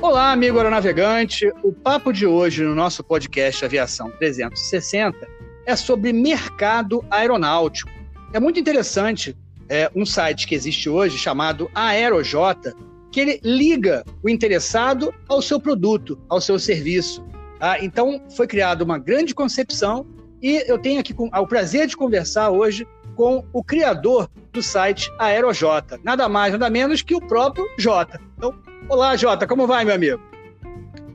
Olá, 0.00 0.30
amigo 0.30 0.58
aeronavegante. 0.58 1.52
O 1.60 1.72
papo 1.72 2.12
de 2.12 2.24
hoje 2.24 2.62
no 2.62 2.72
nosso 2.72 3.02
podcast 3.02 3.64
Aviação 3.64 4.10
360 4.12 5.28
é 5.66 5.74
sobre 5.74 6.12
mercado 6.12 7.04
aeronáutico. 7.10 7.90
É 8.32 8.38
muito 8.38 8.60
interessante 8.60 9.36
é, 9.68 9.90
um 9.96 10.06
site 10.06 10.46
que 10.46 10.54
existe 10.54 10.88
hoje 10.88 11.18
chamado 11.18 11.68
AeroJ, 11.74 12.74
que 13.10 13.20
ele 13.20 13.40
liga 13.42 14.04
o 14.22 14.28
interessado 14.28 15.12
ao 15.28 15.42
seu 15.42 15.58
produto, 15.60 16.16
ao 16.28 16.40
seu 16.40 16.60
serviço. 16.60 17.26
Tá? 17.58 17.82
Então, 17.82 18.22
foi 18.36 18.46
criada 18.46 18.84
uma 18.84 18.98
grande 18.98 19.34
concepção 19.34 20.06
e 20.40 20.64
eu 20.68 20.78
tenho 20.78 21.00
aqui 21.00 21.12
o 21.18 21.46
prazer 21.46 21.88
de 21.88 21.96
conversar 21.96 22.50
hoje 22.50 22.86
com 23.16 23.44
o 23.52 23.64
criador 23.64 24.30
do 24.52 24.62
site 24.62 25.12
AeroJ, 25.18 25.64
nada 26.04 26.28
mais, 26.28 26.52
nada 26.52 26.70
menos 26.70 27.02
que 27.02 27.16
o 27.16 27.20
próprio 27.20 27.66
Jota. 27.76 28.20
Então, 28.36 28.54
Olá, 28.88 29.14
Jota, 29.16 29.46
como 29.46 29.66
vai, 29.66 29.84
meu 29.84 29.94
amigo? 29.94 30.18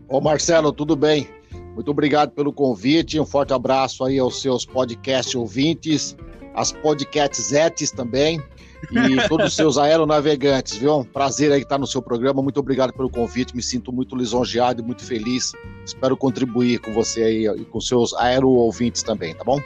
Ô, 0.08 0.22
Marcelo, 0.22 0.72
tudo 0.72 0.96
bem? 0.96 1.28
Muito 1.74 1.90
obrigado 1.90 2.30
pelo 2.30 2.54
convite. 2.54 3.20
Um 3.20 3.26
forte 3.26 3.52
abraço 3.52 4.06
aí 4.06 4.20
aos 4.20 4.40
seus 4.44 4.64
podcast 4.64 5.36
ouvintes, 5.36 6.16
as 6.54 6.72
podcastesetes 6.72 7.90
também 7.90 8.40
e 8.92 9.16
todos 9.28 9.48
os 9.48 9.56
seus 9.56 9.80
aeronavegantes, 9.80 10.78
viu? 10.78 11.04
Prazer 11.12 11.52
aí 11.52 11.64
estar 11.64 11.80
no 11.80 11.88
seu 11.88 12.00
programa. 12.00 12.44
Muito 12.44 12.60
obrigado 12.60 12.94
pelo 12.94 13.10
convite. 13.10 13.56
Me 13.56 13.64
sinto 13.64 13.92
muito 13.92 14.16
lisonjeado 14.16 14.84
e 14.84 14.86
muito 14.86 15.04
feliz. 15.04 15.52
Espero 15.84 16.16
contribuir 16.16 16.78
com 16.78 16.94
você 16.94 17.24
aí 17.24 17.48
e 17.48 17.66
com 17.66 17.82
seus 17.82 18.14
aero 18.14 18.50
ouvintes 18.50 19.02
também, 19.02 19.34
tá 19.34 19.44
bom? 19.44 19.60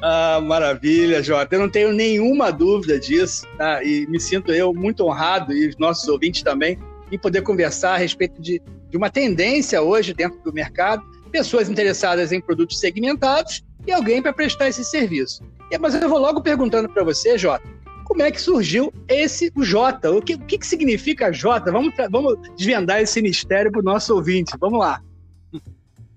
Ah, 0.00 0.40
maravilha, 0.42 1.22
Jota. 1.22 1.56
Eu 1.56 1.60
não 1.60 1.68
tenho 1.68 1.92
nenhuma 1.92 2.50
dúvida 2.50 2.98
disso, 2.98 3.46
tá? 3.58 3.84
E 3.84 4.06
me 4.06 4.18
sinto 4.18 4.50
eu 4.50 4.72
muito 4.72 5.04
honrado 5.04 5.52
e 5.52 5.68
os 5.68 5.76
nossos 5.76 6.08
ouvintes 6.08 6.42
também 6.42 6.78
e 7.10 7.18
poder 7.18 7.42
conversar 7.42 7.94
a 7.94 7.96
respeito 7.96 8.40
de, 8.40 8.60
de 8.90 8.96
uma 8.96 9.10
tendência 9.10 9.82
hoje 9.82 10.14
dentro 10.14 10.38
do 10.42 10.52
mercado, 10.52 11.02
pessoas 11.30 11.68
interessadas 11.68 12.32
em 12.32 12.40
produtos 12.40 12.78
segmentados 12.80 13.64
e 13.86 13.92
alguém 13.92 14.22
para 14.22 14.32
prestar 14.32 14.68
esse 14.68 14.84
serviço. 14.84 15.42
Mas 15.80 15.94
eu 15.94 16.08
vou 16.08 16.18
logo 16.18 16.40
perguntando 16.40 16.88
para 16.88 17.04
você, 17.04 17.36
Jota, 17.36 17.64
como 18.04 18.22
é 18.22 18.30
que 18.30 18.40
surgiu 18.40 18.92
esse 19.06 19.52
o 19.54 19.62
Jota? 19.62 20.10
O 20.10 20.22
que, 20.22 20.34
o 20.34 20.38
que, 20.38 20.58
que 20.58 20.66
significa 20.66 21.30
Jota? 21.30 21.70
Vamos, 21.70 21.92
vamos 22.10 22.38
desvendar 22.56 23.00
esse 23.00 23.20
mistério 23.20 23.70
para 23.70 23.80
o 23.80 23.84
nosso 23.84 24.14
ouvinte. 24.14 24.56
Vamos 24.58 24.78
lá. 24.78 25.02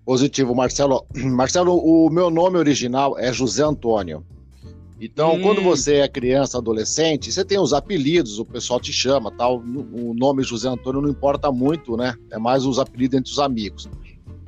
Positivo, 0.06 0.56
Marcelo. 0.56 1.06
Marcelo, 1.14 1.75
o 1.78 2.09
meu 2.09 2.30
nome 2.30 2.58
original 2.58 3.19
é 3.19 3.31
José 3.34 3.64
Antônio. 3.64 4.25
Então, 5.02 5.33
hum. 5.33 5.41
quando 5.41 5.63
você 5.63 5.95
é 5.95 6.07
criança, 6.07 6.59
adolescente, 6.59 7.31
você 7.31 7.44
tem 7.44 7.59
os 7.59 7.73
apelidos, 7.73 8.38
o 8.38 8.45
pessoal 8.45 8.80
te 8.80 8.94
chama, 8.94 9.31
tal. 9.31 9.57
O 9.57 10.13
nome 10.13 10.44
José 10.44 10.69
Antônio 10.69 11.02
não 11.02 11.09
importa 11.09 11.52
muito, 11.52 11.97
né? 11.97 12.13
É 12.31 12.38
mais 12.38 12.66
os 12.67 12.77
apelidos 12.77 13.17
entre 13.17 13.31
os 13.31 13.39
amigos. 13.39 13.89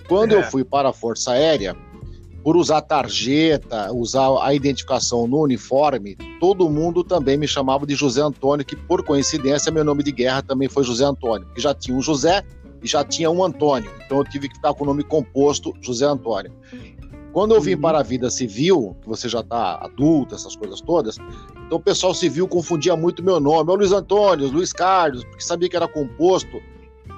Quando 0.08 0.34
é. 0.34 0.36
eu 0.36 0.44
fui 0.44 0.64
para 0.64 0.90
a 0.90 0.94
Força 0.94 1.32
Aérea, 1.32 1.76
por 2.44 2.56
usar 2.56 2.82
tarjeta, 2.82 3.92
usar 3.92 4.30
a 4.44 4.54
identificação 4.54 5.26
no 5.28 5.42
uniforme, 5.42 6.16
todo 6.40 6.70
mundo 6.70 7.04
também 7.04 7.36
me 7.36 7.48
chamava 7.48 7.88
de 7.88 7.96
José 7.96 8.22
Antônio, 8.22 8.66
que 8.66 8.76
por 8.76 9.04
coincidência 9.04 9.72
meu 9.72 9.84
nome 9.84 10.04
de 10.04 10.12
guerra 10.12 10.44
também 10.44 10.70
foi 10.70 10.84
José 10.84 11.06
Antônio, 11.06 11.48
que 11.56 11.62
já 11.62 11.74
tinha 11.74 11.98
um 11.98 12.02
José 12.02 12.44
e 12.84 12.88
já 12.88 13.04
tinha 13.04 13.32
um 13.32 13.44
Antônio. 13.44 13.90
Então 14.06 14.18
eu 14.18 14.26
tive 14.26 14.50
que 14.50 14.56
ficar 14.56 14.74
com 14.74 14.84
o 14.84 14.88
nome 14.88 15.04
composto 15.04 15.74
José 15.82 16.06
Antônio. 16.06 16.52
Quando 17.34 17.56
eu 17.56 17.60
vim 17.60 17.74
uhum. 17.74 17.82
para 17.82 18.00
a 18.00 18.04
vida 18.04 18.30
civil, 18.30 18.96
que 19.02 19.10
você 19.10 19.28
já 19.28 19.40
está 19.40 19.84
adulto, 19.84 20.36
essas 20.36 20.56
coisas 20.56 20.80
todas, 20.80 21.18
então 21.66 21.80
o 21.80 21.82
pessoal 21.82 22.14
civil 22.14 22.48
confundia 22.48 22.96
muito 22.96 23.24
meu 23.24 23.40
nome. 23.40 23.72
É 23.72 23.74
o 23.74 23.76
Luiz 23.76 23.92
Antônio, 23.92 24.48
Luiz 24.48 24.72
Carlos, 24.72 25.24
porque 25.24 25.44
sabia 25.44 25.68
que 25.68 25.76
era 25.76 25.88
composto, 25.88 26.62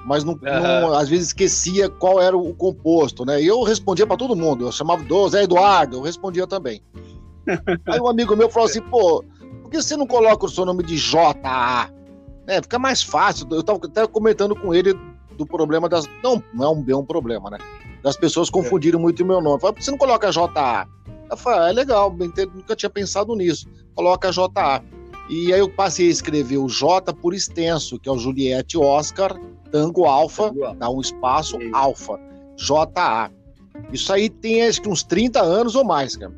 mas 0.06 0.24
não, 0.24 0.32
uhum. 0.32 0.40
não, 0.40 0.94
às 0.94 1.10
vezes 1.10 1.28
esquecia 1.28 1.90
qual 1.90 2.20
era 2.20 2.34
o 2.34 2.54
composto, 2.54 3.26
né? 3.26 3.42
E 3.42 3.46
eu 3.46 3.62
respondia 3.62 4.06
para 4.06 4.16
todo 4.16 4.34
mundo. 4.34 4.66
Eu 4.66 4.72
chamava 4.72 5.04
do 5.04 5.28
Zé 5.28 5.42
Eduardo, 5.42 5.98
eu 5.98 6.02
respondia 6.02 6.46
também. 6.46 6.80
Aí 7.86 8.00
um 8.00 8.08
amigo 8.08 8.34
meu 8.34 8.48
falou 8.48 8.70
assim, 8.70 8.80
pô, 8.80 9.22
por 9.62 9.70
que 9.70 9.82
você 9.82 9.98
não 9.98 10.06
coloca 10.06 10.46
o 10.46 10.48
seu 10.48 10.64
nome 10.64 10.82
de 10.82 10.96
J.A.? 10.96 11.90
É, 12.46 12.62
fica 12.62 12.78
mais 12.78 13.02
fácil. 13.02 13.46
Eu 13.50 13.60
estava 13.60 13.78
até 13.84 14.06
comentando 14.06 14.56
com 14.56 14.72
ele 14.72 14.94
do 15.36 15.44
problema 15.44 15.88
das. 15.90 16.08
Não, 16.22 16.42
não 16.54 16.64
é 16.64 16.70
um, 16.70 16.84
é 16.88 16.96
um 16.96 17.04
problema, 17.04 17.50
né? 17.50 17.58
Das 18.06 18.16
pessoas 18.16 18.48
confundiram 18.48 19.00
muito 19.00 19.24
o 19.24 19.26
meu 19.26 19.40
nome. 19.40 19.60
Falei, 19.60 19.72
por 19.72 19.78
que 19.80 19.84
você 19.84 19.90
não 19.90 19.98
coloca 19.98 20.30
JA? 20.30 20.86
Eu 21.28 21.36
falei, 21.36 21.58
ah, 21.58 21.68
é 21.70 21.72
legal, 21.72 22.16
nunca 22.54 22.76
tinha 22.76 22.88
pensado 22.88 23.34
nisso. 23.34 23.66
Coloca 23.96 24.30
JA. 24.30 24.80
E 25.28 25.52
aí 25.52 25.58
eu 25.58 25.68
passei 25.68 26.06
a 26.06 26.10
escrever 26.12 26.58
o 26.58 26.68
J 26.68 27.12
por 27.12 27.34
extenso, 27.34 27.98
que 27.98 28.08
é 28.08 28.12
o 28.12 28.16
Juliette 28.16 28.78
Oscar, 28.78 29.36
Tango 29.72 30.04
Alfa, 30.04 30.52
dá 30.78 30.88
um 30.88 31.00
espaço, 31.00 31.58
Alfa, 31.72 32.16
JA. 32.54 33.28
Isso 33.92 34.12
aí 34.12 34.30
tem 34.30 34.62
acho 34.62 34.82
que 34.82 34.88
uns 34.88 35.02
30 35.02 35.42
anos 35.42 35.74
ou 35.74 35.84
mais, 35.84 36.14
cara. 36.14 36.32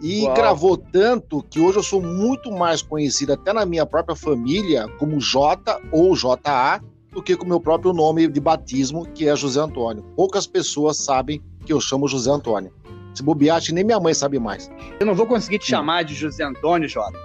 E 0.00 0.22
Uau. 0.22 0.34
gravou 0.34 0.76
tanto 0.76 1.42
que 1.50 1.58
hoje 1.58 1.78
eu 1.78 1.82
sou 1.82 2.00
muito 2.00 2.52
mais 2.52 2.80
conhecido, 2.80 3.32
até 3.32 3.52
na 3.52 3.66
minha 3.66 3.84
própria 3.84 4.14
família, 4.14 4.86
como 5.00 5.18
J 5.18 5.80
ou 5.90 6.14
JA, 6.14 6.80
do 7.12 7.22
que 7.22 7.36
com 7.36 7.44
o 7.44 7.48
meu 7.48 7.60
próprio 7.60 7.92
nome 7.92 8.26
de 8.26 8.40
batismo, 8.40 9.06
que 9.06 9.28
é 9.28 9.36
José 9.36 9.60
Antônio. 9.60 10.02
Poucas 10.16 10.46
pessoas 10.46 10.96
sabem 10.96 11.40
que 11.64 11.72
eu 11.72 11.80
chamo 11.80 12.08
José 12.08 12.30
Antônio. 12.30 12.72
Se 13.14 13.22
bobear, 13.22 13.58
acho 13.58 13.66
que 13.66 13.74
nem 13.74 13.84
minha 13.84 14.00
mãe 14.00 14.14
sabe 14.14 14.38
mais. 14.38 14.70
Eu 14.98 15.06
não 15.06 15.14
vou 15.14 15.26
conseguir 15.26 15.58
te 15.58 15.66
chamar 15.66 16.02
de 16.02 16.14
José 16.14 16.42
Antônio, 16.42 16.88
Jota. 16.88 17.18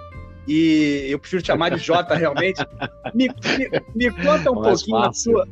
E 0.46 1.06
eu 1.08 1.18
prefiro 1.18 1.42
te 1.42 1.46
chamar 1.46 1.70
de 1.70 1.78
Jota 1.78 2.14
realmente. 2.14 2.62
Me, 3.14 3.28
me, 3.28 3.82
me 3.94 4.10
conta 4.10 4.50
um 4.50 4.60
mais 4.60 4.82
pouquinho 4.82 5.02
fácil. 5.02 5.32
da 5.32 5.44
sua. 5.44 5.48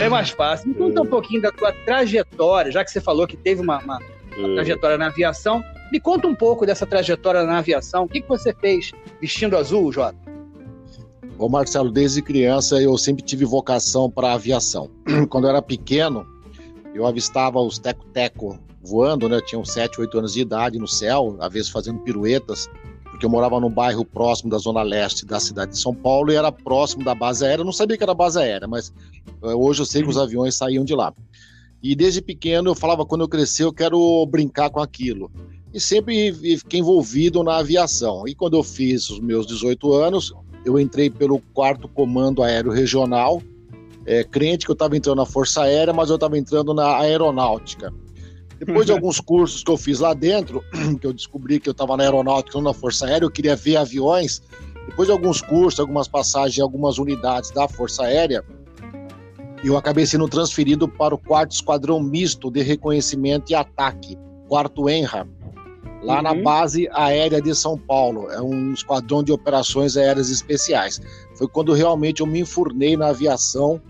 É 0.00 0.08
mais 0.08 0.30
fácil. 0.30 0.68
Me 0.68 0.74
conta 0.74 1.02
um 1.02 1.06
pouquinho 1.06 1.40
da 1.40 1.52
tua 1.52 1.72
trajetória, 1.72 2.72
já 2.72 2.84
que 2.84 2.90
você 2.90 3.00
falou 3.00 3.26
que 3.26 3.36
teve 3.36 3.60
uma, 3.60 3.78
uma, 3.78 3.98
uma 4.36 4.48
hum. 4.48 4.54
trajetória 4.54 4.98
na 4.98 5.06
aviação. 5.06 5.62
Me 5.92 6.00
conta 6.00 6.26
um 6.26 6.34
pouco 6.34 6.66
dessa 6.66 6.84
trajetória 6.84 7.44
na 7.44 7.58
aviação. 7.58 8.04
O 8.04 8.08
que, 8.08 8.20
que 8.20 8.28
você 8.28 8.52
fez 8.52 8.90
vestindo 9.20 9.56
azul, 9.56 9.92
Jota? 9.92 10.29
Ô 11.40 11.48
Marcelo, 11.48 11.90
desde 11.90 12.20
criança 12.20 12.82
eu 12.82 12.98
sempre 12.98 13.24
tive 13.24 13.46
vocação 13.46 14.10
para 14.10 14.34
aviação. 14.34 14.90
Quando 15.30 15.44
eu 15.44 15.48
era 15.48 15.62
pequeno, 15.62 16.26
eu 16.94 17.06
avistava 17.06 17.58
os 17.58 17.78
teco-teco 17.78 18.58
voando, 18.82 19.26
né? 19.26 19.36
Eu 19.36 19.44
tinha 19.46 19.58
uns 19.58 19.72
7, 19.72 20.02
8 20.02 20.18
anos 20.18 20.34
de 20.34 20.42
idade 20.42 20.78
no 20.78 20.86
céu, 20.86 21.38
às 21.40 21.50
vezes 21.50 21.70
fazendo 21.70 22.00
piruetas, 22.00 22.68
porque 23.04 23.24
eu 23.24 23.30
morava 23.30 23.58
num 23.58 23.70
bairro 23.70 24.04
próximo 24.04 24.50
da 24.50 24.58
zona 24.58 24.82
leste 24.82 25.24
da 25.24 25.40
cidade 25.40 25.70
de 25.70 25.78
São 25.78 25.94
Paulo 25.94 26.30
e 26.30 26.36
era 26.36 26.52
próximo 26.52 27.02
da 27.02 27.14
base 27.14 27.42
aérea. 27.42 27.62
Eu 27.62 27.66
não 27.66 27.72
sabia 27.72 27.96
que 27.96 28.02
era 28.02 28.12
base 28.12 28.38
aérea, 28.38 28.68
mas 28.68 28.92
eh, 29.42 29.54
hoje 29.54 29.80
eu 29.80 29.86
sei 29.86 30.02
que 30.02 30.10
os 30.10 30.16
uhum. 30.16 30.22
aviões 30.24 30.54
saíam 30.54 30.84
de 30.84 30.94
lá. 30.94 31.10
E 31.82 31.96
desde 31.96 32.20
pequeno 32.20 32.68
eu 32.68 32.74
falava, 32.74 33.06
quando 33.06 33.22
eu 33.22 33.28
crescer, 33.28 33.64
eu 33.64 33.72
quero 33.72 34.26
brincar 34.26 34.68
com 34.68 34.80
aquilo. 34.80 35.30
E 35.72 35.80
sempre 35.80 36.34
fiquei 36.58 36.80
envolvido 36.80 37.42
na 37.42 37.56
aviação. 37.56 38.28
E 38.28 38.34
quando 38.34 38.58
eu 38.58 38.62
fiz 38.62 39.08
os 39.08 39.20
meus 39.20 39.46
18 39.46 39.90
anos, 39.94 40.34
eu 40.64 40.78
entrei 40.78 41.10
pelo 41.10 41.40
quarto 41.54 41.88
comando 41.88 42.42
aéreo 42.42 42.70
regional, 42.70 43.42
é, 44.06 44.24
crente 44.24 44.64
que 44.64 44.70
eu 44.70 44.74
estava 44.74 44.96
entrando 44.96 45.18
na 45.18 45.26
Força 45.26 45.62
Aérea, 45.62 45.92
mas 45.92 46.08
eu 46.08 46.16
estava 46.16 46.36
entrando 46.38 46.74
na 46.74 46.98
aeronáutica. 46.98 47.92
Depois 48.58 48.86
de 48.86 48.92
alguns 48.92 49.20
cursos 49.20 49.62
que 49.62 49.70
eu 49.70 49.76
fiz 49.76 50.00
lá 50.00 50.14
dentro, 50.14 50.62
que 51.00 51.06
eu 51.06 51.12
descobri 51.12 51.60
que 51.60 51.68
eu 51.68 51.72
estava 51.72 51.96
na 51.96 52.04
aeronáutica, 52.04 52.56
não 52.58 52.64
na 52.64 52.74
Força 52.74 53.06
Aérea, 53.06 53.24
eu 53.24 53.30
queria 53.30 53.56
ver 53.56 53.76
aviões. 53.76 54.42
Depois 54.86 55.06
de 55.06 55.12
alguns 55.12 55.40
cursos, 55.40 55.78
algumas 55.78 56.08
passagens 56.08 56.60
algumas 56.60 56.98
unidades 56.98 57.50
da 57.50 57.68
Força 57.68 58.04
Aérea, 58.04 58.44
eu 59.62 59.76
acabei 59.76 60.06
sendo 60.06 60.26
transferido 60.28 60.88
para 60.88 61.14
o 61.14 61.18
quarto 61.18 61.52
esquadrão 61.52 62.00
misto 62.00 62.50
de 62.50 62.62
reconhecimento 62.62 63.50
e 63.50 63.54
ataque, 63.54 64.16
quarto 64.48 64.88
ENRA, 64.88 65.28
lá 66.02 66.16
uhum. 66.16 66.22
na 66.22 66.34
base 66.34 66.88
aérea 66.92 67.40
de 67.40 67.54
São 67.54 67.76
Paulo. 67.76 68.30
É 68.30 68.40
um 68.40 68.72
esquadrão 68.72 69.22
de 69.22 69.32
operações 69.32 69.96
aéreas 69.96 70.30
especiais. 70.30 71.00
Foi 71.34 71.48
quando 71.48 71.72
realmente 71.72 72.20
eu 72.20 72.26
me 72.26 72.40
enfurnei 72.40 72.96
na 72.96 73.08
aviação 73.08 73.80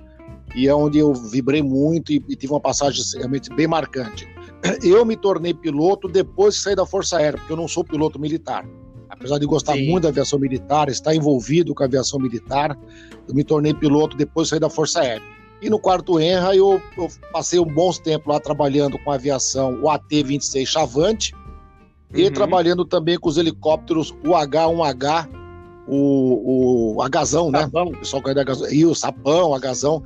e 0.54 0.66
é 0.66 0.74
onde 0.74 0.98
eu 0.98 1.14
vibrei 1.14 1.62
muito 1.62 2.12
e, 2.12 2.22
e 2.28 2.36
tive 2.36 2.52
uma 2.52 2.60
passagem 2.60 3.02
realmente 3.16 3.50
bem 3.54 3.66
marcante. 3.66 4.28
Eu 4.82 5.06
me 5.06 5.16
tornei 5.16 5.54
piloto 5.54 6.06
depois 6.06 6.58
que 6.58 6.64
saí 6.64 6.76
da 6.76 6.84
Força 6.84 7.16
Aérea, 7.16 7.38
porque 7.38 7.50
eu 7.50 7.56
não 7.56 7.66
sou 7.66 7.82
piloto 7.82 8.20
militar. 8.20 8.66
Apesar 9.08 9.38
de 9.38 9.46
gostar 9.46 9.72
Sim. 9.72 9.88
muito 9.88 10.02
da 10.02 10.10
aviação 10.10 10.38
militar, 10.38 10.90
estar 10.90 11.14
envolvido 11.14 11.74
com 11.74 11.82
a 11.82 11.86
aviação 11.86 12.20
militar, 12.20 12.78
eu 13.26 13.34
me 13.34 13.42
tornei 13.42 13.72
piloto 13.72 14.18
depois 14.18 14.48
que 14.48 14.50
saí 14.50 14.60
da 14.60 14.68
Força 14.68 15.00
Aérea. 15.00 15.22
E 15.62 15.68
no 15.68 15.78
quarto 15.78 16.18
ENRA 16.20 16.54
eu, 16.56 16.80
eu 16.96 17.08
passei 17.32 17.58
um 17.58 17.64
bom 17.64 17.90
tempo 17.92 18.30
lá 18.30 18.40
trabalhando 18.40 18.98
com 18.98 19.10
a 19.10 19.14
aviação, 19.14 19.78
o 19.82 19.90
AT-26 19.90 20.66
Chavante, 20.66 21.34
e 22.12 22.24
uhum. 22.24 22.32
trabalhando 22.32 22.84
também 22.84 23.18
com 23.18 23.28
os 23.28 23.36
helicópteros 23.36 24.12
UH-1H, 24.24 25.28
o, 25.86 26.94
o 26.96 27.02
Agazão, 27.02 27.50
né? 27.50 27.68
O 27.72 27.98
pessoal 27.98 28.22
conhece 28.22 28.40
Agazão. 28.40 28.70
E 28.70 28.84
o 28.84 28.94
Sapão, 28.94 29.54
Agazão, 29.54 30.02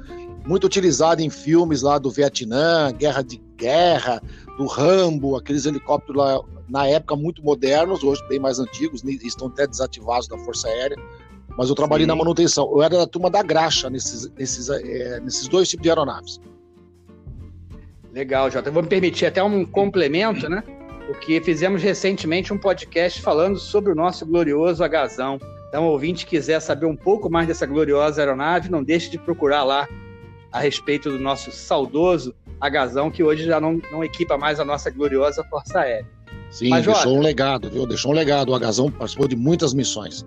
muito 0.46 0.66
utilizado 0.66 1.22
em 1.22 1.30
filmes 1.30 1.82
lá 1.82 1.98
do 1.98 2.10
Vietnã, 2.10 2.92
Guerra 2.92 3.22
de 3.22 3.40
Guerra, 3.56 4.22
do 4.58 4.66
Rambo, 4.66 5.36
aqueles 5.36 5.64
helicópteros 5.64 6.16
lá, 6.16 6.40
na 6.68 6.86
época 6.86 7.16
muito 7.16 7.42
modernos, 7.42 8.02
hoje 8.02 8.22
bem 8.28 8.38
mais 8.38 8.58
antigos, 8.58 9.02
estão 9.04 9.48
até 9.48 9.66
desativados 9.66 10.28
da 10.28 10.38
Força 10.38 10.68
Aérea. 10.68 10.96
mas 11.56 11.68
eu 11.68 11.74
trabalhei 11.74 12.04
Sim. 12.04 12.08
na 12.08 12.16
manutenção. 12.16 12.70
Eu 12.72 12.82
era 12.82 12.98
da 12.98 13.06
turma 13.06 13.30
da 13.30 13.42
graxa 13.42 13.88
nesses, 13.88 14.30
nesses, 14.34 14.68
é, 14.68 15.20
nesses 15.20 15.48
dois 15.48 15.68
tipos 15.68 15.82
de 15.82 15.88
aeronaves. 15.88 16.40
Legal, 18.12 18.50
Jota. 18.50 18.68
Eu 18.68 18.72
vou 18.72 18.82
me 18.82 18.88
permitir 18.88 19.26
até 19.26 19.42
um 19.42 19.64
complemento, 19.64 20.48
né? 20.48 20.62
Porque 21.06 21.40
fizemos 21.40 21.82
recentemente 21.82 22.52
um 22.52 22.58
podcast 22.58 23.20
falando 23.20 23.58
sobre 23.58 23.92
o 23.92 23.94
nosso 23.94 24.24
glorioso 24.24 24.82
Agazão. 24.82 25.38
Então, 25.68 25.86
ouvinte 25.86 26.24
quiser 26.24 26.60
saber 26.60 26.86
um 26.86 26.96
pouco 26.96 27.30
mais 27.30 27.46
dessa 27.46 27.66
gloriosa 27.66 28.22
aeronave, 28.22 28.70
não 28.70 28.82
deixe 28.82 29.10
de 29.10 29.18
procurar 29.18 29.64
lá 29.64 29.88
a 30.52 30.60
respeito 30.60 31.10
do 31.10 31.18
nosso 31.18 31.50
saudoso 31.50 32.34
Agazão, 32.60 33.10
que 33.10 33.22
hoje 33.22 33.44
já 33.44 33.60
não, 33.60 33.80
não 33.90 34.04
equipa 34.04 34.38
mais 34.38 34.60
a 34.60 34.64
nossa 34.64 34.88
gloriosa 34.90 35.44
Força 35.50 35.80
Aérea. 35.80 36.06
Sim, 36.50 36.68
Mas, 36.68 36.84
deixou 36.84 37.02
Jota, 37.02 37.16
um 37.16 37.20
legado, 37.20 37.68
viu? 37.68 37.86
Deixou 37.86 38.12
um 38.12 38.14
legado. 38.14 38.50
O 38.50 38.54
Agazão 38.54 38.90
participou 38.90 39.26
de 39.26 39.34
muitas 39.34 39.74
missões. 39.74 40.24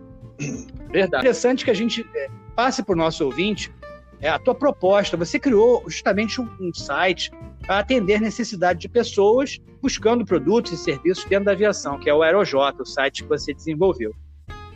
Verdade. 0.92 1.16
É 1.16 1.20
interessante 1.20 1.64
que 1.64 1.72
a 1.72 1.74
gente 1.74 2.06
é, 2.14 2.28
passe 2.54 2.84
para 2.84 2.94
o 2.94 2.98
nosso 2.98 3.24
ouvinte 3.24 3.72
é, 4.20 4.28
a 4.28 4.38
tua 4.38 4.54
proposta. 4.54 5.16
Você 5.16 5.40
criou 5.40 5.84
justamente 5.88 6.42
um, 6.42 6.50
um 6.60 6.74
site 6.74 7.32
para 7.62 7.80
atender 7.80 8.20
necessidade 8.20 8.80
de 8.80 8.90
pessoas 8.90 9.62
buscando 9.82 10.26
produtos 10.26 10.72
e 10.72 10.78
serviços 10.78 11.26
dentro 11.26 11.46
da 11.46 11.52
aviação, 11.52 12.00
que 12.00 12.10
é 12.10 12.14
o 12.14 12.22
Aerojota, 12.22 12.84
o 12.84 12.86
site 12.86 13.24
que 13.24 13.30
você 13.30 13.54
desenvolveu. 13.54 14.14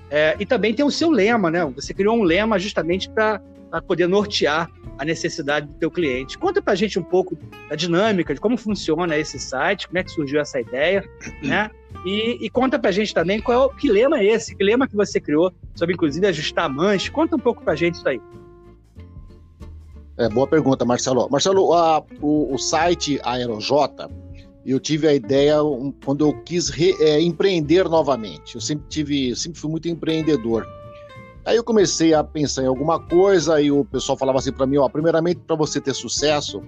É, 0.10 0.36
e 0.40 0.46
também 0.46 0.74
tem 0.74 0.86
o 0.86 0.92
seu 0.92 1.10
lema, 1.10 1.50
né? 1.50 1.66
Você 1.76 1.94
criou 1.94 2.18
um 2.18 2.24
lema 2.24 2.60
justamente 2.60 3.10
para 3.10 3.42
poder 3.88 4.08
nortear 4.08 4.70
a 4.98 5.06
necessidade 5.06 5.68
do 5.68 5.74
teu 5.76 5.90
cliente. 5.90 6.38
Conta 6.38 6.62
para 6.62 6.74
a 6.74 6.76
gente 6.76 7.00
um 7.00 7.04
pouco 7.04 7.38
da 7.70 7.76
dinâmica, 7.76 8.34
de 8.34 8.42
como 8.42 8.58
funciona 8.58 9.18
esse 9.18 9.40
site, 9.40 9.88
como 9.88 9.98
é 9.98 10.04
que 10.04 10.12
surgiu 10.12 10.42
essa 10.42 10.60
ideia, 10.60 11.04
né? 11.42 11.72
E, 12.06 12.46
e 12.46 12.50
conta 12.50 12.78
para 12.78 12.90
a 12.90 12.94
gente 12.94 13.14
também 13.14 13.40
qual 13.40 13.62
é 13.62 13.66
o, 13.66 13.70
que 13.70 13.90
lema 13.90 14.20
é 14.20 14.26
esse, 14.26 14.56
que 14.56 14.64
lema 14.64 14.88
que 14.88 14.96
você 14.96 15.20
criou 15.20 15.54
sobre, 15.76 15.96
inclusive, 15.96 16.28
ajustar 16.28 16.70
manche. 16.70 17.10
Conta 17.10 17.36
um 17.36 17.40
pouco 17.40 17.64
para 17.64 17.74
a 17.74 17.76
gente 17.76 17.96
isso 17.96 18.08
aí. 18.10 18.20
É, 20.18 20.28
boa 20.28 20.46
pergunta, 20.46 20.84
Marcelo. 20.84 21.28
Marcelo, 21.32 21.74
a, 21.74 22.04
o, 22.22 22.54
o 22.54 22.58
site 22.58 23.20
Aerojota, 23.24 24.10
eu 24.66 24.80
tive 24.80 25.08
a 25.08 25.14
ideia 25.14 25.64
um, 25.64 25.92
quando 25.92 26.26
eu 26.26 26.34
quis 26.44 26.70
re, 26.70 26.96
é, 27.00 27.20
empreender 27.20 27.90
novamente. 27.90 28.56
Eu 28.56 28.62
sempre 28.62 28.86
tive, 28.88 29.36
sempre 29.36 29.60
fui 29.60 29.70
muito 29.70 29.88
empreendedor. 29.90 30.68
Aí 31.44 31.56
eu 31.56 31.64
comecei 31.64 32.14
a 32.14 32.24
pensar 32.24 32.64
em 32.64 32.68
alguma 32.68 33.00
coisa 33.00 33.60
e 33.60 33.72
o 33.72 33.84
pessoal 33.84 34.18
falava 34.18 34.38
assim 34.38 34.52
para 34.52 34.68
mim, 34.68 34.78
ó, 34.78 34.88
primeiramente 34.88 35.40
para 35.40 35.56
você 35.56 35.82
ter 35.82 35.96
sucesso, 35.96 36.62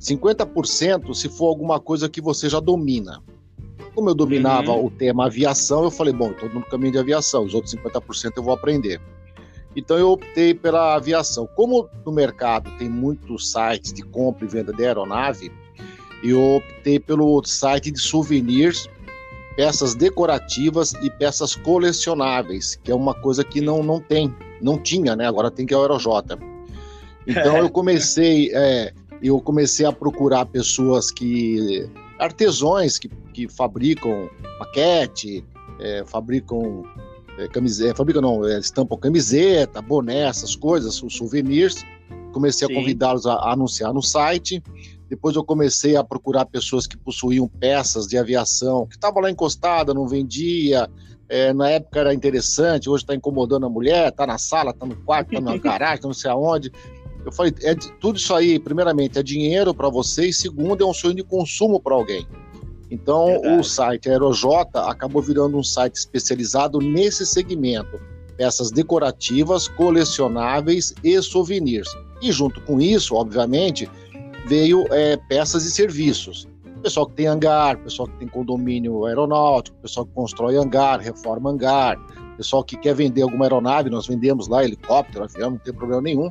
50% 0.00 1.12
se 1.14 1.28
for 1.28 1.48
alguma 1.48 1.80
coisa 1.80 2.08
que 2.08 2.20
você 2.20 2.48
já 2.48 2.60
domina. 2.60 3.20
Como 3.94 4.08
eu 4.08 4.14
dominava 4.14 4.72
uhum. 4.72 4.86
o 4.86 4.90
tema 4.90 5.26
aviação, 5.26 5.82
eu 5.82 5.90
falei, 5.90 6.12
bom, 6.12 6.30
estou 6.30 6.48
no 6.48 6.62
caminho 6.62 6.92
de 6.92 6.98
aviação, 6.98 7.44
os 7.44 7.52
outros 7.52 7.74
50% 7.74 8.32
eu 8.36 8.42
vou 8.42 8.54
aprender. 8.54 9.00
Então 9.74 9.98
eu 9.98 10.10
optei 10.10 10.54
pela 10.54 10.94
aviação. 10.94 11.48
Como 11.56 11.88
no 12.04 12.12
mercado 12.12 12.70
tem 12.78 12.88
muitos 12.88 13.50
sites 13.50 13.92
de 13.92 14.02
compra 14.02 14.44
e 14.44 14.48
venda 14.48 14.72
de 14.72 14.84
aeronave, 14.84 15.50
eu 16.22 16.56
optei 16.56 16.98
pelo 16.98 17.42
site 17.44 17.90
de 17.90 18.00
souvenirs, 18.00 18.88
peças 19.56 19.94
decorativas 19.94 20.92
e 21.02 21.10
peças 21.10 21.54
colecionáveis, 21.54 22.78
que 22.82 22.90
é 22.90 22.94
uma 22.94 23.14
coisa 23.14 23.44
que 23.44 23.60
não, 23.60 23.82
não 23.82 24.00
tem, 24.00 24.34
não 24.60 24.78
tinha, 24.78 25.14
né? 25.14 25.26
Agora 25.26 25.50
tem 25.50 25.66
que 25.66 25.74
é 25.74 25.76
o 25.76 25.80
Aerojota. 25.80 26.38
Então 27.26 27.58
eu 27.58 27.68
comecei, 27.70 28.50
é, 28.54 28.92
eu 29.22 29.40
comecei 29.40 29.84
a 29.84 29.92
procurar 29.92 30.46
pessoas 30.46 31.10
que 31.10 31.88
artesãos 32.18 32.98
que, 32.98 33.08
que 33.34 33.48
fabricam 33.48 34.30
maquete, 34.58 35.44
é, 35.80 36.04
fabricam 36.06 36.84
é, 37.38 37.48
camiseta, 37.48 37.96
fabrica 37.96 38.20
não, 38.20 38.46
é, 38.46 38.58
estampam 38.58 38.96
camiseta, 38.98 39.80
boné, 39.80 40.28
essas 40.28 40.54
coisas, 40.54 41.02
os 41.02 41.16
souvenirs. 41.16 41.84
Comecei 42.32 42.66
Sim. 42.66 42.72
a 42.72 42.76
convidá-los 42.76 43.26
a, 43.26 43.34
a, 43.34 43.52
anunciar 43.52 43.92
no 43.92 44.02
site. 44.02 44.62
Depois 45.12 45.36
eu 45.36 45.44
comecei 45.44 45.94
a 45.94 46.02
procurar 46.02 46.46
pessoas 46.46 46.86
que 46.86 46.96
possuíam 46.96 47.46
peças 47.46 48.06
de 48.06 48.16
aviação, 48.16 48.86
que 48.86 48.94
estavam 48.94 49.20
lá 49.20 49.30
encostada, 49.30 49.92
não 49.92 50.08
vendia. 50.08 50.88
É, 51.28 51.52
na 51.52 51.68
época 51.68 52.00
era 52.00 52.14
interessante, 52.14 52.88
hoje 52.88 53.02
está 53.02 53.14
incomodando 53.14 53.66
a 53.66 53.68
mulher, 53.68 54.08
está 54.08 54.26
na 54.26 54.38
sala, 54.38 54.70
está 54.70 54.86
no 54.86 54.96
quarto, 54.96 55.34
está 55.34 55.40
na 55.42 55.54
garagem, 55.60 56.00
tá 56.00 56.08
não 56.08 56.14
sei 56.14 56.30
aonde. 56.30 56.72
Eu 57.26 57.30
falei, 57.30 57.52
é, 57.60 57.74
tudo 58.00 58.16
isso 58.16 58.34
aí, 58.34 58.58
primeiramente, 58.58 59.18
é 59.18 59.22
dinheiro 59.22 59.74
para 59.74 59.90
você, 59.90 60.28
e 60.28 60.32
segundo, 60.32 60.82
é 60.82 60.86
um 60.86 60.94
sonho 60.94 61.14
de 61.14 61.22
consumo 61.22 61.78
para 61.78 61.94
alguém. 61.94 62.26
Então, 62.90 63.26
Verdade. 63.26 63.60
o 63.60 63.64
site 63.64 64.08
Aerojota 64.08 64.84
acabou 64.84 65.20
virando 65.20 65.58
um 65.58 65.62
site 65.62 65.96
especializado 65.96 66.78
nesse 66.78 67.26
segmento: 67.26 68.00
peças 68.38 68.70
decorativas, 68.70 69.68
colecionáveis 69.68 70.94
e 71.04 71.20
souvenirs. 71.20 71.88
E 72.22 72.32
junto 72.32 72.62
com 72.62 72.80
isso, 72.80 73.14
obviamente, 73.14 73.90
veio 74.46 74.84
é, 74.90 75.16
peças 75.16 75.64
e 75.64 75.70
serviços. 75.70 76.48
Pessoal 76.82 77.06
que 77.06 77.14
tem 77.14 77.26
hangar, 77.26 77.78
pessoal 77.78 78.08
que 78.08 78.16
tem 78.18 78.26
condomínio 78.26 79.04
aeronáutico, 79.04 79.76
pessoal 79.78 80.04
que 80.04 80.12
constrói 80.12 80.56
hangar, 80.56 80.98
reforma 80.98 81.50
hangar, 81.50 81.96
pessoal 82.36 82.64
que 82.64 82.76
quer 82.76 82.94
vender 82.94 83.22
alguma 83.22 83.44
aeronave, 83.44 83.88
nós 83.88 84.06
vendemos 84.06 84.48
lá 84.48 84.64
helicóptero, 84.64 85.24
avião, 85.24 85.50
não 85.50 85.58
tem 85.58 85.72
problema 85.72 86.02
nenhum. 86.02 86.30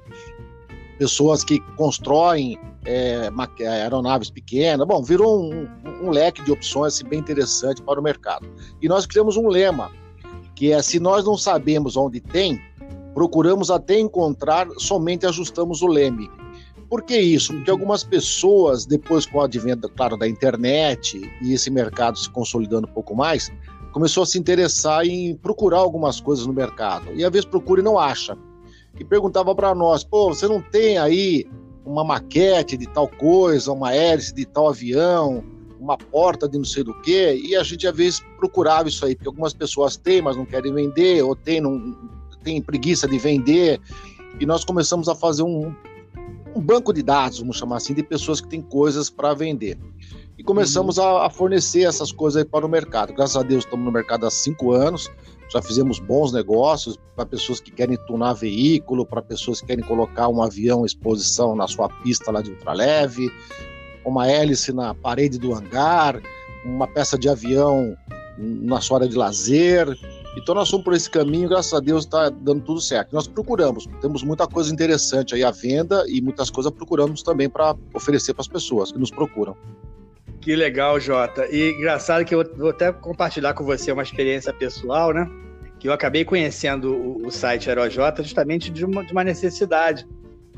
Pessoas 0.97 1.43
que 1.43 1.59
constroem 1.77 2.59
é, 2.85 3.29
aeronaves 3.65 4.29
pequenas. 4.29 4.85
Bom, 4.87 5.01
virou 5.03 5.43
um, 5.43 5.67
um, 6.03 6.09
leque 6.09 6.43
de 6.43 6.51
opções 6.51 6.95
assim, 6.95 7.07
bem 7.07 7.19
interessante 7.19 7.81
para 7.81 7.99
o 7.99 8.03
mercado. 8.03 8.47
E 8.81 8.87
nós 8.87 9.05
criamos 9.05 9.37
um 9.37 9.47
lema, 9.47 9.91
que 10.55 10.71
é 10.71 10.81
se 10.81 10.99
nós 10.99 11.25
não 11.25 11.37
sabemos 11.37 11.95
onde 11.95 12.19
tem, 12.19 12.61
procuramos 13.13 13.69
até 13.69 13.99
encontrar, 13.99 14.67
somente 14.77 15.25
ajustamos 15.25 15.81
o 15.81 15.87
leme. 15.87 16.29
Por 16.91 17.03
que 17.03 17.17
isso? 17.17 17.53
Porque 17.53 17.71
algumas 17.71 18.03
pessoas, 18.03 18.85
depois 18.85 19.25
com 19.25 19.37
o 19.37 19.41
advento, 19.41 19.87
claro, 19.87 20.17
da 20.17 20.27
internet 20.27 21.21
e 21.41 21.53
esse 21.53 21.71
mercado 21.71 22.19
se 22.19 22.29
consolidando 22.29 22.85
um 22.85 22.91
pouco 22.91 23.15
mais, 23.15 23.49
começou 23.93 24.23
a 24.23 24.25
se 24.25 24.37
interessar 24.37 25.05
em 25.05 25.33
procurar 25.37 25.77
algumas 25.77 26.19
coisas 26.19 26.45
no 26.45 26.51
mercado. 26.51 27.05
E 27.15 27.23
às 27.23 27.31
vezes 27.31 27.45
procura 27.45 27.79
e 27.79 27.83
não 27.83 27.97
acha. 27.97 28.37
E 28.99 29.05
perguntava 29.05 29.55
para 29.55 29.73
nós, 29.73 30.03
pô, 30.03 30.33
você 30.33 30.49
não 30.49 30.61
tem 30.61 30.97
aí 30.97 31.47
uma 31.85 32.03
maquete 32.03 32.75
de 32.75 32.87
tal 32.87 33.07
coisa, 33.07 33.71
uma 33.71 33.95
hélice 33.95 34.35
de 34.35 34.45
tal 34.45 34.67
avião, 34.67 35.41
uma 35.79 35.97
porta 35.97 36.45
de 36.45 36.57
não 36.57 36.65
sei 36.65 36.83
do 36.83 36.93
que, 36.99 37.35
e 37.35 37.55
a 37.55 37.63
gente 37.63 37.87
às 37.87 37.95
vezes 37.95 38.19
procurava 38.37 38.89
isso 38.89 39.05
aí, 39.05 39.15
porque 39.15 39.29
algumas 39.29 39.53
pessoas 39.53 39.95
têm, 39.95 40.21
mas 40.21 40.35
não 40.35 40.45
querem 40.45 40.73
vender, 40.73 41.23
ou 41.23 41.37
têm, 41.37 41.61
não, 41.61 41.97
têm 42.43 42.61
preguiça 42.61 43.07
de 43.07 43.17
vender, 43.17 43.79
e 44.41 44.45
nós 44.45 44.65
começamos 44.65 45.07
a 45.07 45.15
fazer 45.15 45.43
um, 45.43 45.73
um 46.55 46.61
banco 46.61 46.93
de 46.93 47.01
dados, 47.01 47.39
vamos 47.39 47.57
chamar 47.57 47.77
assim, 47.77 47.93
de 47.93 48.03
pessoas 48.03 48.41
que 48.41 48.47
têm 48.47 48.61
coisas 48.61 49.09
para 49.09 49.33
vender. 49.33 49.77
E 50.37 50.43
começamos 50.43 50.97
a, 50.97 51.25
a, 51.25 51.29
fornecer 51.29 51.83
essas 51.83 52.11
coisas 52.11 52.43
para 52.43 52.65
o 52.65 52.69
mercado. 52.69 53.13
Graças 53.13 53.35
a 53.35 53.43
Deus 53.43 53.63
estamos 53.63 53.85
no 53.85 53.91
mercado 53.91 54.25
há 54.25 54.31
cinco 54.31 54.71
anos, 54.71 55.09
já 55.51 55.61
fizemos 55.61 55.99
bons 55.99 56.31
negócios 56.31 56.97
para 57.15 57.25
pessoas 57.25 57.59
que 57.59 57.71
querem 57.71 57.97
tunar 58.07 58.33
veículo, 58.33 59.05
para 59.05 59.21
pessoas 59.21 59.61
que 59.61 59.67
querem 59.67 59.83
colocar 59.83 60.29
um 60.29 60.41
avião 60.41 60.85
exposição 60.85 61.55
na 61.55 61.67
sua 61.67 61.89
pista 61.89 62.31
lá 62.31 62.41
de 62.41 62.51
ultraleve, 62.51 63.29
uma 64.05 64.27
hélice 64.27 64.71
na 64.71 64.95
parede 64.95 65.37
do 65.37 65.53
hangar, 65.53 66.21
uma 66.65 66.87
peça 66.87 67.17
de 67.17 67.27
avião 67.27 67.95
na 68.37 68.79
sua 68.81 68.99
área 68.99 69.09
de 69.09 69.15
lazer. 69.15 69.87
Então 70.35 70.55
nós 70.55 70.69
fomos 70.69 70.85
por 70.85 70.93
esse 70.93 71.09
caminho, 71.09 71.49
graças 71.49 71.73
a 71.73 71.79
Deus 71.79 72.05
está 72.05 72.29
dando 72.29 72.61
tudo 72.61 72.79
certo. 72.79 73.13
Nós 73.13 73.27
procuramos, 73.27 73.87
temos 73.99 74.23
muita 74.23 74.47
coisa 74.47 74.71
interessante 74.73 75.35
aí 75.35 75.43
à 75.43 75.51
venda 75.51 76.05
e 76.07 76.21
muitas 76.21 76.49
coisas 76.49 76.71
procuramos 76.71 77.21
também 77.21 77.49
para 77.49 77.75
oferecer 77.93 78.33
para 78.33 78.41
as 78.41 78.47
pessoas 78.47 78.91
que 78.91 78.97
nos 78.97 79.11
procuram. 79.11 79.57
Que 80.39 80.55
legal, 80.55 80.99
Jota. 80.99 81.47
E 81.51 81.71
engraçado 81.71 82.25
que 82.25 82.33
eu 82.33 82.43
vou 82.57 82.69
até 82.69 82.91
compartilhar 82.91 83.53
com 83.53 83.63
você 83.63 83.91
uma 83.91 84.01
experiência 84.01 84.51
pessoal, 84.53 85.13
né? 85.13 85.29
Que 85.79 85.87
eu 85.87 85.93
acabei 85.93 86.23
conhecendo 86.23 86.95
o, 86.95 87.27
o 87.27 87.31
site 87.31 87.69
Aerojota 87.69 88.23
justamente 88.23 88.71
de 88.71 88.85
uma, 88.85 89.05
de 89.05 89.11
uma, 89.11 89.23
necessidade, 89.23 90.07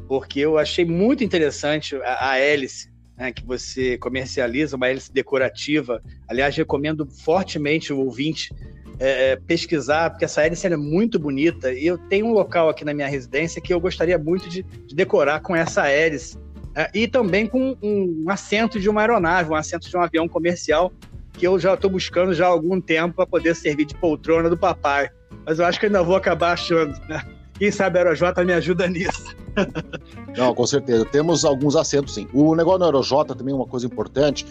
porque 0.07 0.39
eu 0.39 0.57
achei 0.57 0.85
muito 0.85 1.23
interessante 1.23 1.95
a, 1.97 2.31
a 2.31 2.37
hélice 2.37 2.89
né, 3.17 3.31
que 3.33 3.45
você 3.45 3.97
comercializa, 3.97 4.77
uma 4.77 4.87
hélice 4.87 5.11
decorativa. 5.11 6.01
Aliás, 6.29 6.55
recomendo 6.55 7.05
fortemente 7.05 7.91
o 7.91 7.99
ouvinte 7.99 8.53
é, 8.99 9.31
é 9.31 9.35
pesquisar, 9.35 10.09
porque 10.09 10.25
essa 10.25 10.45
hélice 10.45 10.67
é 10.67 10.77
muito 10.77 11.19
bonita. 11.19 11.71
E 11.71 11.85
eu 11.85 11.97
tenho 11.97 12.27
um 12.27 12.33
local 12.33 12.69
aqui 12.69 12.85
na 12.85 12.93
minha 12.93 13.07
residência 13.07 13.61
que 13.61 13.73
eu 13.73 13.79
gostaria 13.79 14.17
muito 14.17 14.49
de, 14.49 14.63
de 14.63 14.95
decorar 14.95 15.41
com 15.41 15.55
essa 15.55 15.87
hélice 15.87 16.37
é, 16.75 16.89
e 16.93 17.07
também 17.07 17.45
com 17.45 17.77
um 17.81 18.25
assento 18.29 18.79
de 18.79 18.89
uma 18.89 19.01
aeronave, 19.01 19.51
um 19.51 19.55
assento 19.55 19.89
de 19.89 19.95
um 19.95 20.01
avião 20.01 20.27
comercial, 20.27 20.91
que 21.33 21.47
eu 21.47 21.59
já 21.59 21.73
estou 21.73 21.89
buscando 21.89 22.33
já 22.33 22.45
há 22.45 22.49
algum 22.49 22.79
tempo 22.81 23.15
para 23.15 23.25
poder 23.25 23.55
servir 23.55 23.85
de 23.85 23.95
poltrona 23.95 24.49
do 24.49 24.57
papai. 24.57 25.09
Mas 25.45 25.59
eu 25.59 25.65
acho 25.65 25.79
que 25.79 25.85
ainda 25.85 26.03
vou 26.03 26.15
acabar 26.15 26.53
achando. 26.53 26.97
Né? 27.07 27.21
Quem 27.57 27.71
sabe 27.71 27.99
a 27.99 28.01
Aerojota 28.01 28.43
me 28.43 28.53
ajuda 28.53 28.87
nisso. 28.87 29.35
Não, 30.35 30.53
com 30.53 30.65
certeza. 30.65 31.05
Temos 31.05 31.45
alguns 31.45 31.75
assentos, 31.75 32.15
sim. 32.15 32.27
O 32.33 32.55
negócio 32.55 32.79
do 32.79 32.85
Aerojota 32.85 33.35
também, 33.35 33.53
uma 33.53 33.67
coisa 33.67 33.85
importante, 33.85 34.45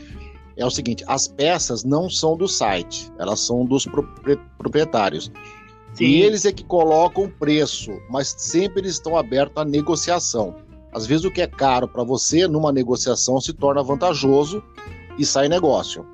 é 0.56 0.64
o 0.64 0.71
seguinte: 0.71 1.04
as 1.06 1.26
peças 1.28 1.85
não 1.85 2.09
são 2.09 2.37
do 2.37 2.49
site, 2.49 3.11
elas 3.18 3.40
são 3.40 3.64
dos 3.64 3.87
proprietários. 4.59 5.30
Sim. 5.94 6.04
E 6.04 6.23
eles 6.23 6.44
é 6.44 6.52
que 6.52 6.64
colocam 6.64 7.25
o 7.25 7.30
preço, 7.30 7.92
mas 8.09 8.35
sempre 8.38 8.80
eles 8.80 8.92
estão 8.92 9.16
abertos 9.16 9.61
à 9.61 9.64
negociação. 9.64 10.54
Às 10.92 11.06
vezes 11.06 11.25
o 11.25 11.30
que 11.30 11.42
é 11.42 11.47
caro 11.47 11.87
para 11.87 12.02
você, 12.02 12.47
numa 12.47 12.73
negociação, 12.73 13.40
se 13.40 13.52
torna 13.52 13.82
vantajoso 13.82 14.62
e 15.18 15.25
sai 15.25 15.49
negócio. 15.49 16.06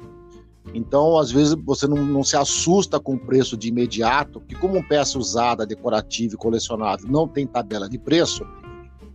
Então, 0.75 1.17
às 1.19 1.31
vezes, 1.31 1.57
você 1.65 1.87
não, 1.87 1.97
não 1.97 2.23
se 2.23 2.37
assusta 2.37 3.01
com 3.01 3.15
o 3.15 3.19
preço 3.19 3.57
de 3.57 3.69
imediato, 3.69 4.41
que 4.41 4.55
como 4.55 4.87
peça 4.87 5.19
usada, 5.19 5.67
decorativa 5.67 6.35
e 6.35 6.37
colecionável 6.37 7.09
não 7.09 7.27
tem 7.27 7.47
tabela 7.47 7.89
de 7.89 7.99
preço, 7.99 8.45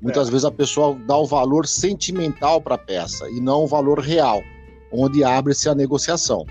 muitas 0.02 0.28
é. 0.28 0.32
vezes 0.32 0.46
a 0.46 0.52
pessoa 0.52 0.98
dá 1.06 1.16
o 1.18 1.26
valor 1.26 1.68
sentimental 1.68 2.60
para 2.60 2.76
a 2.76 2.78
peça 2.78 3.30
e 3.30 3.40
não 3.40 3.64
o 3.64 3.68
valor 3.68 4.00
real, 4.00 4.42
onde 4.94 5.24
abre-se 5.24 5.68
a 5.68 5.76
negociação. 5.76 6.46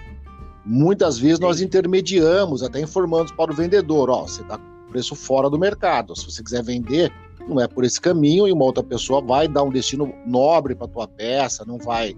Muitas 0.64 1.18
vezes 1.18 1.38
nós 1.38 1.60
intermediamos, 1.60 2.62
até 2.62 2.80
informamos 2.80 3.32
para 3.32 3.52
o 3.52 3.54
vendedor, 3.54 4.10
ó, 4.10 4.22
você 4.22 4.42
está 4.42 4.58
com 4.58 4.90
preço 4.90 5.14
fora 5.14 5.48
do 5.48 5.58
mercado. 5.58 6.14
Se 6.14 6.24
você 6.24 6.42
quiser 6.42 6.62
vender, 6.62 7.12
não 7.48 7.60
é 7.60 7.66
por 7.66 7.84
esse 7.84 8.00
caminho 8.00 8.46
e 8.46 8.52
uma 8.52 8.64
outra 8.64 8.82
pessoa 8.82 9.20
vai 9.20 9.48
dar 9.48 9.62
um 9.62 9.70
destino 9.70 10.12
nobre 10.26 10.74
para 10.74 10.86
tua 10.86 11.08
peça, 11.08 11.64
não 11.64 11.78
vai 11.78 12.16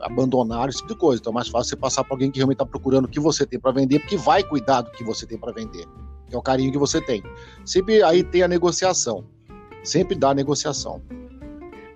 abandonar 0.00 0.68
esse 0.68 0.78
tipo 0.78 0.90
de 0.90 0.96
coisa. 0.96 1.20
Então 1.20 1.32
é 1.32 1.34
mais 1.34 1.48
fácil 1.48 1.70
você 1.70 1.76
passar 1.76 2.04
para 2.04 2.14
alguém 2.14 2.30
que 2.30 2.38
realmente 2.38 2.56
está 2.56 2.66
procurando 2.66 3.06
o 3.06 3.08
que 3.08 3.20
você 3.20 3.46
tem 3.46 3.58
para 3.58 3.72
vender, 3.72 3.98
porque 4.00 4.16
vai 4.16 4.42
cuidar 4.42 4.82
do 4.82 4.90
que 4.92 5.02
você 5.02 5.26
tem 5.26 5.38
para 5.38 5.52
vender, 5.52 5.84
que 6.28 6.34
é 6.34 6.38
o 6.38 6.42
carinho 6.42 6.70
que 6.70 6.78
você 6.78 7.00
tem. 7.00 7.22
Sempre 7.64 8.02
aí 8.02 8.22
tem 8.22 8.42
a 8.42 8.48
negociação, 8.48 9.24
sempre 9.82 10.14
dá 10.14 10.30
a 10.30 10.34
negociação. 10.34 11.02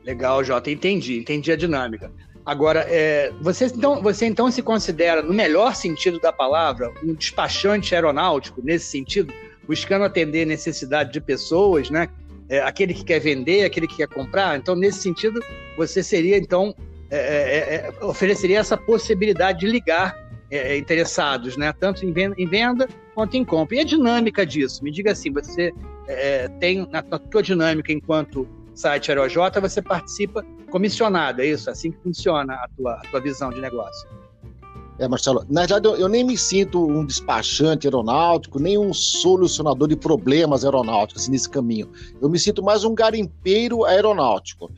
Legal, 0.05 0.45
Jota, 0.45 0.71
entendi, 0.71 1.19
entendi 1.19 1.51
a 1.53 1.57
dinâmica. 1.57 2.13
Agora, 2.45 2.85
é, 2.89 3.33
você, 3.41 3.67
então, 3.67 4.03
você 4.03 4.27
então 4.27 4.51
se 4.51 4.61
considera, 4.61 5.23
no 5.23 5.33
melhor 5.33 5.75
sentido 5.75 6.21
da 6.21 6.31
palavra, 6.31 6.93
um 7.03 7.15
despachante 7.15 7.95
aeronáutico, 7.95 8.61
nesse 8.63 8.87
sentido, 8.87 9.33
buscando 9.67 10.05
atender 10.05 10.45
necessidade 10.45 11.11
de 11.11 11.21
pessoas, 11.23 11.89
né? 11.89 12.09
É, 12.47 12.61
aquele 12.61 12.93
que 12.93 13.03
quer 13.03 13.19
vender, 13.19 13.65
aquele 13.65 13.89
que 13.89 13.97
quer 13.97 14.09
comprar. 14.09 14.59
Então, 14.59 14.77
nesse 14.77 14.99
sentido, 14.99 15.43
você 15.79 16.03
seria, 16.03 16.37
então, 16.37 16.75
é, 17.11 17.17
é, 17.17 17.93
é 18.01 18.05
ofereceria 18.05 18.59
essa 18.59 18.77
possibilidade 18.77 19.61
de 19.61 19.67
ligar 19.67 20.15
é, 20.51 20.77
interessados, 20.77 21.57
né? 21.57 21.73
Tanto 21.73 22.05
em 22.05 22.13
venda, 22.13 22.35
em 22.37 22.47
venda, 22.47 22.87
quanto 23.15 23.39
em 23.39 23.45
compra. 23.45 23.77
E 23.77 23.81
a 23.81 23.85
dinâmica 23.85 24.45
disso? 24.45 24.85
Me 24.85 24.91
diga 24.91 25.13
assim, 25.13 25.33
você 25.33 25.73
tem, 26.61 26.87
na, 26.91 27.01
tua 27.03 27.43
dinâmica 27.43 27.91
enquanto 27.91 28.47
site 28.75 29.11
AeroJ, 29.11 29.61
você 29.61 29.81
participa 29.81 30.45
comissionado, 30.71 31.41
é 31.41 31.47
isso? 31.47 31.71
Assim 31.71 31.91
que 31.93 31.99
funciona 31.99 32.55
a 32.55 32.69
tua, 32.77 32.95
a 32.95 33.11
tua 33.11 33.21
visão 33.21 33.51
de 33.51 33.61
negócio. 33.61 34.09
É, 34.99 35.09
Marcelo, 35.09 35.45
na 35.49 35.63
verdade 35.63 35.89
eu, 35.89 35.97
eu, 35.97 36.09
nem 36.09 36.23
me 36.23 36.39
sinto 36.39 36.87
um 36.87 37.05
despachante 37.05 37.87
aeronáutico, 37.87 38.61
nem 38.61 38.79
um 38.79 38.93
solucionador 38.93 39.89
de 39.89 39.97
problemas 39.97 40.65
aeronáuticos 40.65 41.23
assim, 41.23 41.33
nesse 41.33 41.51
caminho. 41.51 41.91
Eu 42.21 42.29
me 42.29 42.39
sinto 42.39 42.63
mais 42.63 42.85
um 42.85 42.95
garimpeiro 42.95 43.85
aeronáutico. 43.85 44.71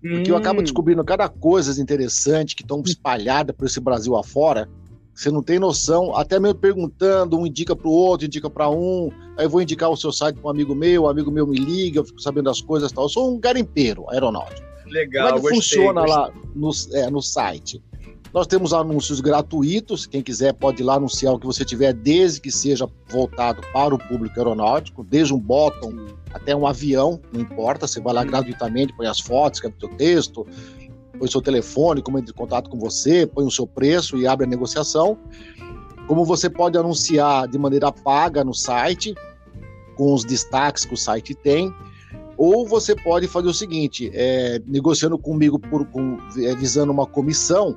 Porque 0.00 0.30
hum. 0.30 0.34
eu 0.34 0.36
acabo 0.36 0.62
descobrindo 0.62 1.04
cada 1.04 1.28
coisa 1.28 1.80
interessante 1.80 2.54
que 2.54 2.62
estão 2.62 2.82
espalhadas 2.86 3.54
por 3.54 3.66
esse 3.66 3.80
Brasil 3.80 4.16
afora. 4.16 4.68
Você 5.18 5.32
não 5.32 5.42
tem 5.42 5.58
noção, 5.58 6.14
até 6.14 6.38
mesmo 6.38 6.60
perguntando, 6.60 7.36
um 7.36 7.44
indica 7.44 7.74
para 7.74 7.88
o 7.88 7.90
outro, 7.90 8.24
indica 8.24 8.48
para 8.48 8.70
um, 8.70 9.10
aí 9.36 9.46
eu 9.46 9.50
vou 9.50 9.60
indicar 9.60 9.90
o 9.90 9.96
seu 9.96 10.12
site 10.12 10.36
para 10.36 10.46
um 10.46 10.50
amigo 10.50 10.76
meu, 10.76 11.02
um 11.02 11.08
amigo 11.08 11.28
meu 11.28 11.44
me 11.44 11.58
liga, 11.58 11.98
eu 11.98 12.04
fico 12.04 12.22
sabendo 12.22 12.44
das 12.44 12.60
coisas 12.60 12.92
tal. 12.92 13.06
Eu 13.06 13.08
sou 13.08 13.34
um 13.34 13.36
garimpeiro 13.40 14.08
aeronáutico. 14.10 14.64
Legal, 14.86 15.26
Como 15.26 15.48
é 15.48 15.50
que 15.50 15.56
gostei, 15.56 15.80
funciona 15.80 16.02
gostei. 16.02 16.16
lá 16.16 16.32
no, 16.54 16.70
é, 16.94 17.10
no 17.10 17.20
site? 17.20 17.82
Nós 18.32 18.46
temos 18.46 18.72
anúncios 18.72 19.20
gratuitos, 19.20 20.06
quem 20.06 20.22
quiser 20.22 20.52
pode 20.52 20.82
ir 20.82 20.84
lá 20.84 20.94
anunciar 20.94 21.34
o 21.34 21.38
que 21.40 21.46
você 21.46 21.64
tiver, 21.64 21.92
desde 21.92 22.40
que 22.40 22.52
seja 22.52 22.88
voltado 23.08 23.60
para 23.72 23.92
o 23.92 23.98
público 23.98 24.38
aeronáutico, 24.38 25.02
desde 25.02 25.34
um 25.34 25.40
bottom 25.40 25.94
até 26.32 26.54
um 26.54 26.64
avião, 26.64 27.20
não 27.32 27.40
importa, 27.40 27.88
você 27.88 28.00
vai 28.00 28.14
lá 28.14 28.22
gratuitamente, 28.22 28.94
põe 28.96 29.08
as 29.08 29.18
fotos, 29.18 29.56
escreve 29.56 29.74
o 29.78 29.80
seu 29.80 29.96
texto, 29.96 30.46
põe 31.18 31.28
seu 31.28 31.42
telefone, 31.42 32.02
como 32.02 32.18
entra 32.18 32.32
em 32.32 32.36
contato 32.36 32.70
com 32.70 32.78
você, 32.78 33.26
põe 33.26 33.44
o 33.44 33.50
seu 33.50 33.66
preço 33.66 34.16
e 34.16 34.26
abre 34.26 34.46
a 34.46 34.48
negociação. 34.48 35.18
Como 36.06 36.24
você 36.24 36.48
pode 36.48 36.78
anunciar 36.78 37.48
de 37.48 37.58
maneira 37.58 37.92
paga 37.92 38.42
no 38.42 38.54
site, 38.54 39.14
com 39.96 40.14
os 40.14 40.24
destaques 40.24 40.84
que 40.84 40.94
o 40.94 40.96
site 40.96 41.34
tem, 41.34 41.74
ou 42.36 42.66
você 42.66 42.94
pode 42.94 43.26
fazer 43.26 43.48
o 43.48 43.52
seguinte, 43.52 44.10
é, 44.14 44.62
negociando 44.64 45.18
comigo 45.18 45.58
por, 45.58 45.84
com, 45.86 46.18
é, 46.38 46.54
visando 46.54 46.92
uma 46.92 47.04
comissão, 47.04 47.76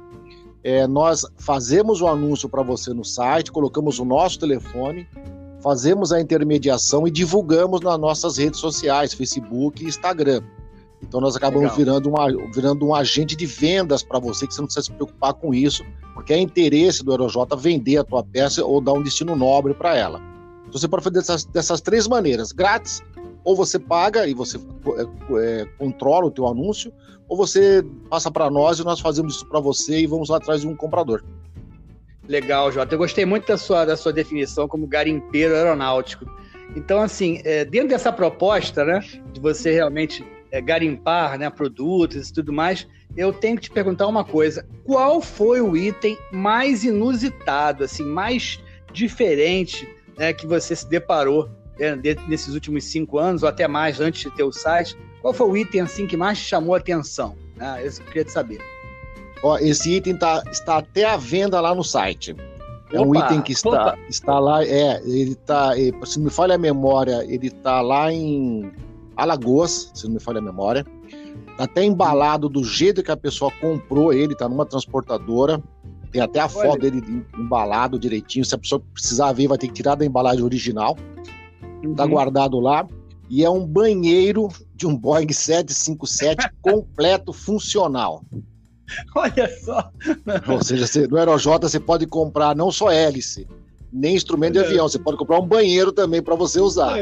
é, 0.63 0.85
nós 0.85 1.25
fazemos 1.37 1.99
o 1.99 2.07
anúncio 2.07 2.47
para 2.47 2.61
você 2.61 2.93
no 2.93 3.03
site, 3.03 3.51
colocamos 3.51 3.97
o 3.97 4.05
nosso 4.05 4.39
telefone, 4.39 5.07
fazemos 5.61 6.11
a 6.11 6.21
intermediação 6.21 7.07
e 7.07 7.11
divulgamos 7.11 7.81
nas 7.81 7.99
nossas 7.99 8.37
redes 8.37 8.59
sociais, 8.59 9.13
Facebook 9.13 9.83
e 9.83 9.87
Instagram. 9.87 10.43
Então 11.01 11.19
nós 11.19 11.35
acabamos 11.35 11.75
virando, 11.75 12.09
uma, 12.09 12.27
virando 12.53 12.85
um 12.85 12.93
agente 12.93 13.35
de 13.35 13.45
vendas 13.45 14.03
para 14.03 14.19
você, 14.19 14.45
que 14.45 14.53
você 14.53 14.61
não 14.61 14.67
precisa 14.67 14.85
se 14.85 14.91
preocupar 14.91 15.33
com 15.33 15.53
isso, 15.53 15.83
porque 16.13 16.33
é 16.33 16.39
interesse 16.39 17.03
do 17.03 17.11
AeroJ 17.11 17.37
vender 17.57 17.97
a 17.97 18.03
tua 18.03 18.23
peça 18.23 18.63
ou 18.63 18.79
dar 18.79 18.93
um 18.93 19.01
destino 19.01 19.35
nobre 19.35 19.73
para 19.73 19.97
ela. 19.97 20.21
Então 20.67 20.79
você 20.79 20.87
pode 20.87 21.03
fazer 21.03 21.15
dessas, 21.15 21.45
dessas 21.45 21.81
três 21.81 22.07
maneiras, 22.07 22.51
grátis, 22.51 23.01
ou 23.43 23.55
você 23.55 23.79
paga 23.79 24.27
e 24.27 24.33
você 24.33 24.57
é, 24.57 25.61
é, 25.61 25.65
controla 25.77 26.27
o 26.27 26.31
teu 26.31 26.47
anúncio, 26.47 26.93
ou 27.27 27.35
você 27.35 27.83
passa 28.09 28.29
para 28.29 28.49
nós 28.49 28.79
e 28.79 28.83
nós 28.83 28.99
fazemos 28.99 29.35
isso 29.35 29.45
para 29.47 29.59
você 29.59 30.01
e 30.01 30.07
vamos 30.07 30.29
lá 30.29 30.37
atrás 30.37 30.61
de 30.61 30.67
um 30.67 30.75
comprador. 30.75 31.23
Legal, 32.27 32.71
Jota. 32.71 32.93
Eu 32.93 32.99
gostei 32.99 33.25
muito 33.25 33.47
da 33.47 33.57
sua, 33.57 33.83
da 33.83 33.97
sua 33.97 34.13
definição 34.13 34.67
como 34.67 34.85
garimpeiro 34.85 35.55
aeronáutico. 35.55 36.25
Então, 36.75 37.01
assim, 37.01 37.41
é, 37.43 37.65
dentro 37.65 37.89
dessa 37.89 38.11
proposta, 38.11 38.85
né, 38.85 38.99
de 39.33 39.39
você 39.39 39.71
realmente 39.71 40.25
é, 40.51 40.61
garimpar 40.61 41.37
né, 41.37 41.49
produtos 41.49 42.29
e 42.29 42.33
tudo 42.33 42.51
mais, 42.51 42.87
eu 43.15 43.31
tenho 43.31 43.55
que 43.55 43.63
te 43.63 43.71
perguntar 43.71 44.07
uma 44.07 44.23
coisa. 44.23 44.65
Qual 44.83 45.21
foi 45.21 45.61
o 45.61 45.75
item 45.75 46.17
mais 46.31 46.83
inusitado, 46.83 47.83
assim, 47.83 48.03
mais 48.03 48.61
diferente 48.93 49.87
né, 50.17 50.33
que 50.33 50.45
você 50.45 50.75
se 50.75 50.87
deparou 50.87 51.49
né, 51.79 51.95
nesses 52.27 52.53
últimos 52.53 52.83
cinco 52.83 53.17
anos, 53.17 53.43
ou 53.43 53.49
até 53.49 53.67
mais 53.67 53.99
antes 53.99 54.21
de 54.21 54.35
ter 54.35 54.43
o 54.43 54.51
site? 54.51 54.97
Qual 55.21 55.33
foi 55.33 55.47
o 55.47 55.57
item 55.57 55.81
assim 55.81 56.05
que 56.05 56.17
mais 56.17 56.37
te 56.39 56.45
chamou 56.45 56.75
a 56.75 56.77
atenção? 56.77 57.35
Ah, 57.59 57.81
eu 57.81 57.91
queria 58.05 58.25
te 58.25 58.31
saber. 58.31 58.59
Ó, 59.43 59.57
esse 59.57 59.95
item 59.95 60.17
tá, 60.17 60.43
está 60.51 60.77
até 60.77 61.05
à 61.05 61.17
venda 61.17 61.59
lá 61.61 61.73
no 61.73 61.83
site. 61.83 62.35
É 62.91 62.99
Opa, 62.99 63.07
um 63.07 63.15
item 63.15 63.41
que 63.41 63.53
está, 63.53 63.97
está 64.09 64.39
lá, 64.39 64.63
é, 64.65 65.01
ele 65.05 65.31
está, 65.31 65.71
se 66.03 66.19
me 66.19 66.29
falha 66.29 66.55
a 66.55 66.57
memória, 66.57 67.23
ele 67.23 67.47
está 67.47 67.81
lá 67.81 68.11
em 68.11 68.71
Alagoas, 69.15 69.91
se 69.93 70.05
não 70.05 70.13
me 70.13 70.19
falha 70.19 70.39
a 70.39 70.41
memória. 70.41 70.85
Tá 71.57 71.65
até 71.65 71.83
embalado 71.83 72.49
do 72.49 72.63
jeito 72.63 73.03
que 73.03 73.11
a 73.11 73.17
pessoa 73.17 73.51
comprou 73.59 74.13
ele, 74.13 74.35
tá 74.35 74.47
numa 74.47 74.65
transportadora. 74.65 75.61
Tem 76.11 76.21
até 76.21 76.39
a 76.39 76.43
Olha. 76.43 76.49
foto 76.51 76.81
dele 76.81 77.25
embalado 77.37 77.97
direitinho. 77.97 78.43
Se 78.43 78.55
a 78.55 78.57
pessoa 78.57 78.81
precisar 78.93 79.31
ver, 79.31 79.47
vai 79.47 79.57
ter 79.57 79.67
que 79.67 79.73
tirar 79.73 79.95
da 79.95 80.05
embalagem 80.05 80.43
original. 80.43 80.95
Tá 80.95 81.87
uhum. 81.87 81.95
Tá 81.95 82.05
guardado 82.05 82.59
lá. 82.59 82.87
E 83.29 83.45
é 83.45 83.49
um 83.49 83.65
banheiro 83.65 84.49
de 84.75 84.85
um 84.85 84.95
Boeing 84.95 85.31
757 85.31 86.49
completo 86.61 87.31
funcional. 87.31 88.23
Olha 89.15 89.49
só. 89.63 89.89
Ou 90.51 90.61
seja, 90.61 90.85
você, 90.85 91.07
no 91.07 91.17
Aerojota 91.17 91.69
você 91.69 91.79
pode 91.79 92.05
comprar 92.05 92.53
não 92.55 92.71
só 92.71 92.91
hélice, 92.91 93.47
nem 93.91 94.15
instrumento 94.15 94.53
de 94.53 94.59
é. 94.59 94.65
avião, 94.65 94.87
você 94.87 94.99
pode 94.99 95.17
comprar 95.17 95.39
um 95.39 95.47
banheiro 95.47 95.93
também 95.93 96.21
para 96.21 96.35
você 96.35 96.59
usar. 96.59 96.97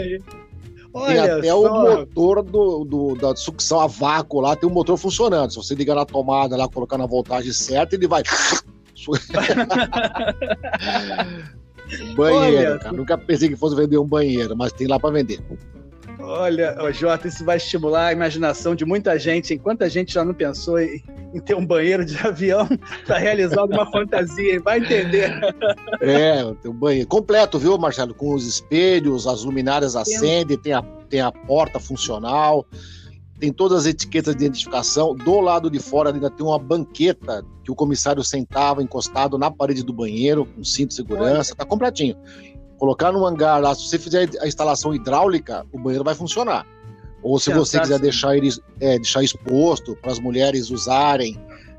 Olha 0.93 1.21
tem 1.21 1.31
até 1.31 1.49
só. 1.49 1.61
o 1.61 1.97
motor 1.97 2.43
do, 2.43 2.83
do, 2.83 3.15
da 3.15 3.35
sucção 3.35 3.79
a 3.79 3.87
vácuo 3.87 4.41
lá, 4.41 4.55
tem 4.55 4.67
um 4.67 4.73
motor 4.73 4.97
funcionando. 4.97 5.51
Se 5.51 5.57
você 5.57 5.75
ligar 5.75 5.95
na 5.95 6.05
tomada 6.05 6.57
lá, 6.57 6.67
colocar 6.67 6.97
na 6.97 7.05
voltagem 7.05 7.53
certa, 7.53 7.95
ele 7.95 8.07
vai. 8.07 8.23
banheiro, 12.15 12.71
Olha, 12.71 12.79
cara. 12.79 12.95
Nunca 12.95 13.17
pensei 13.17 13.49
que 13.49 13.55
fosse 13.55 13.75
vender 13.75 13.97
um 13.97 14.05
banheiro, 14.05 14.55
mas 14.57 14.71
tem 14.71 14.87
lá 14.87 14.99
para 14.99 15.11
vender. 15.11 15.39
Olha, 16.19 16.75
Jota, 16.91 17.27
isso 17.27 17.45
vai 17.45 17.57
estimular 17.57 18.07
a 18.07 18.13
imaginação 18.13 18.75
de 18.75 18.83
muita 18.85 19.17
gente. 19.17 19.53
Enquanto 19.53 19.83
a 19.83 19.89
gente 19.89 20.13
já 20.13 20.25
não 20.25 20.33
pensou 20.33 20.79
em, 20.79 21.01
em 21.33 21.39
ter 21.39 21.55
um 21.55 21.65
banheiro 21.65 22.05
de 22.05 22.17
avião 22.25 22.67
para 23.05 23.17
realizar 23.17 23.61
alguma 23.61 23.89
fantasia, 23.91 24.59
vai 24.61 24.79
entender. 24.79 25.31
É, 26.01 26.43
tem 26.61 26.71
um 26.71 26.73
banheiro 26.73 27.07
completo, 27.07 27.59
viu, 27.59 27.77
Marcelo? 27.77 28.13
Com 28.13 28.33
os 28.33 28.45
espelhos, 28.45 29.27
as 29.27 29.43
luminárias 29.43 29.95
acendem, 29.95 30.57
tem 30.57 30.73
a, 30.73 30.81
tem 31.09 31.21
a 31.21 31.31
porta 31.31 31.79
funcional, 31.79 32.65
tem 33.39 33.51
todas 33.51 33.79
as 33.79 33.85
etiquetas 33.85 34.35
de 34.35 34.45
identificação. 34.45 35.15
Do 35.15 35.39
lado 35.39 35.69
de 35.69 35.79
fora 35.79 36.11
ainda 36.11 36.29
tem 36.29 36.45
uma 36.45 36.59
banqueta 36.59 37.45
que 37.63 37.71
o 37.71 37.75
comissário 37.75 38.23
sentava 38.23 38.81
encostado 38.81 39.37
na 39.37 39.51
parede 39.51 39.83
do 39.83 39.93
banheiro, 39.93 40.45
com 40.45 40.63
cinto 40.63 40.89
de 40.89 40.95
segurança, 40.95 41.55
tá 41.55 41.65
completinho 41.65 42.15
colocar 42.79 43.11
no 43.11 43.25
hangar 43.25 43.61
lá, 43.61 43.75
se 43.75 43.87
você 43.87 43.99
fizer 43.99 44.29
a 44.41 44.47
instalação 44.47 44.95
hidráulica, 44.95 45.65
o 45.71 45.77
banheiro 45.77 46.03
vai 46.03 46.15
funcionar. 46.15 46.65
Ou 47.21 47.39
se 47.39 47.53
você 47.53 47.79
quiser 47.79 47.99
deixar 47.99 48.35
ele 48.37 48.49
é, 48.79 48.95
deixar 48.95 49.23
exposto 49.23 49.95
para 49.95 50.11
as 50.11 50.19
mulheres 50.19 50.69
usarem, 50.69 51.37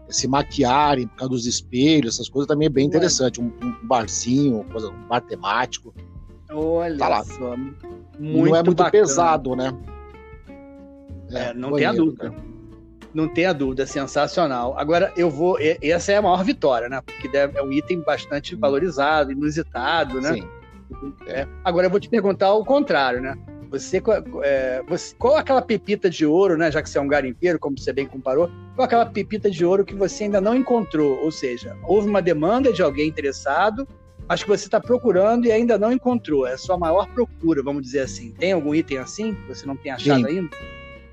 se 0.09 0.28
maquiarem 0.28 1.06
por 1.06 1.16
causa 1.16 1.35
dos 1.35 1.47
espelhos, 1.47 2.14
essas 2.14 2.28
coisas 2.28 2.47
também 2.47 2.66
é 2.66 2.70
bem 2.70 2.87
interessante. 2.87 3.40
Um, 3.40 3.52
um 3.62 3.75
barzinho, 3.87 4.61
um 4.61 5.09
bar 5.09 5.20
temático. 5.23 5.94
Olha 6.52 6.99
tá 6.99 7.25
só. 7.25 7.56
Muito 7.56 7.87
não 8.18 8.56
é 8.56 8.62
muito 8.62 8.75
bacana. 8.75 8.90
pesado, 8.90 9.56
né? 9.56 9.73
É, 11.32 11.54
não 11.54 11.73
tem 11.73 11.87
a 11.87 11.92
dúvida. 11.92 12.35
Não 13.14 13.28
tem 13.28 13.47
a 13.47 13.52
dúvida, 13.52 13.87
sensacional. 13.87 14.75
Agora, 14.78 15.12
eu 15.16 15.30
vou. 15.30 15.56
Essa 15.61 16.12
é 16.12 16.16
a 16.16 16.23
maior 16.23 16.44
vitória, 16.44 16.88
né? 16.88 17.00
Porque 17.00 17.35
é 17.37 17.62
um 17.62 17.73
item 17.73 18.02
bastante 18.02 18.54
valorizado, 18.54 19.32
inusitado, 19.32 20.20
né? 20.20 20.35
Sim. 20.35 20.49
É. 21.26 21.47
Agora, 21.64 21.87
eu 21.87 21.90
vou 21.90 22.00
te 22.00 22.09
perguntar 22.09 22.52
o 22.52 22.64
contrário, 22.64 23.20
né? 23.20 23.37
Você, 23.70 24.02
é, 24.42 24.82
você, 24.88 25.14
qual 25.16 25.36
aquela 25.36 25.62
pepita 25.62 26.10
de 26.10 26.26
ouro, 26.26 26.56
né? 26.56 26.72
Já 26.72 26.82
que 26.82 26.90
você 26.90 26.98
é 26.98 27.00
um 27.00 27.06
garimpeiro, 27.06 27.58
como 27.58 27.78
você 27.78 27.92
bem 27.92 28.06
comparou, 28.06 28.50
qual 28.74 28.84
aquela 28.84 29.06
pepita 29.06 29.50
de 29.50 29.64
ouro 29.64 29.84
que 29.84 29.94
você 29.94 30.24
ainda 30.24 30.40
não 30.40 30.56
encontrou? 30.56 31.22
Ou 31.22 31.30
seja, 31.30 31.76
houve 31.84 32.08
uma 32.08 32.20
demanda 32.20 32.72
de 32.72 32.82
alguém 32.82 33.08
interessado, 33.08 33.86
acho 34.28 34.44
que 34.44 34.50
você 34.50 34.64
está 34.64 34.80
procurando 34.80 35.46
e 35.46 35.52
ainda 35.52 35.78
não 35.78 35.92
encontrou. 35.92 36.46
É 36.46 36.54
a 36.54 36.58
sua 36.58 36.76
maior 36.76 37.06
procura, 37.14 37.62
vamos 37.62 37.82
dizer 37.82 38.00
assim. 38.00 38.32
Tem 38.32 38.52
algum 38.52 38.74
item 38.74 38.98
assim 38.98 39.34
que 39.34 39.48
você 39.48 39.64
não 39.64 39.76
tem 39.76 39.92
achado 39.92 40.20
Sim. 40.20 40.26
ainda? 40.26 40.56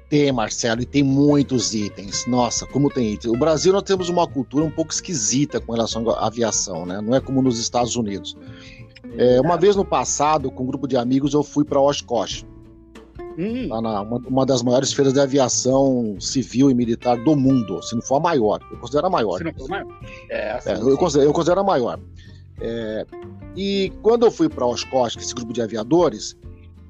Tem, 0.10 0.32
Marcelo, 0.32 0.82
e 0.82 0.86
tem 0.86 1.04
muitos 1.04 1.74
itens. 1.76 2.26
Nossa, 2.28 2.66
como 2.66 2.90
tem 2.90 3.14
itens. 3.14 3.34
O 3.34 3.38
Brasil 3.38 3.74
nós 3.74 3.84
temos 3.84 4.08
uma 4.08 4.26
cultura 4.26 4.64
um 4.64 4.72
pouco 4.72 4.94
esquisita 4.94 5.60
com 5.60 5.74
relação 5.74 6.10
à 6.10 6.28
aviação, 6.28 6.86
né? 6.86 7.02
Não 7.02 7.14
é 7.14 7.20
como 7.20 7.42
nos 7.42 7.60
Estados 7.60 7.96
Unidos. 7.98 8.38
É, 9.18 9.40
uma 9.42 9.58
vez 9.58 9.76
no 9.76 9.86
passado, 9.86 10.52
com 10.52 10.64
um 10.64 10.68
grupo 10.68 10.88
de 10.88 10.98
amigos, 10.98 11.34
eu 11.34 11.44
fui 11.44 11.64
para 11.64 11.80
Oshkosh. 11.80 12.46
Hum. 13.38 13.70
Tá 13.70 13.82
na, 13.82 14.02
uma, 14.02 14.18
uma, 14.18 14.46
das 14.46 14.64
maiores 14.64 14.92
feiras 14.92 15.14
de 15.14 15.20
aviação 15.20 16.18
civil 16.20 16.72
e 16.72 16.74
militar 16.74 17.24
do 17.24 17.36
mundo, 17.36 17.82
se 17.84 17.94
não 17.96 18.02
for 18.02 18.16
a 18.16 18.20
maior. 18.20 18.60
Eu 18.72 18.78
considero 18.78 19.08
a 19.08 19.10
maior. 19.10 19.38
Se 19.38 19.44
não 19.44 19.54
for 19.54 19.70
maior. 19.70 19.88
É, 20.30 20.52
assim, 20.52 20.70
é, 20.70 20.74
eu, 20.74 20.98
considero, 20.98 21.30
eu, 21.30 21.34
considero, 21.34 21.60
a 21.62 21.64
maior. 21.64 22.00
É, 22.60 23.06
e 23.56 23.94
quando 24.02 24.26
eu 24.26 24.32
fui 24.32 24.50
para 24.50 24.66
Oshkosh, 24.66 25.18
esse 25.18 25.36
grupo 25.36 25.54
de 25.54 25.62
aviadores, 25.62 26.36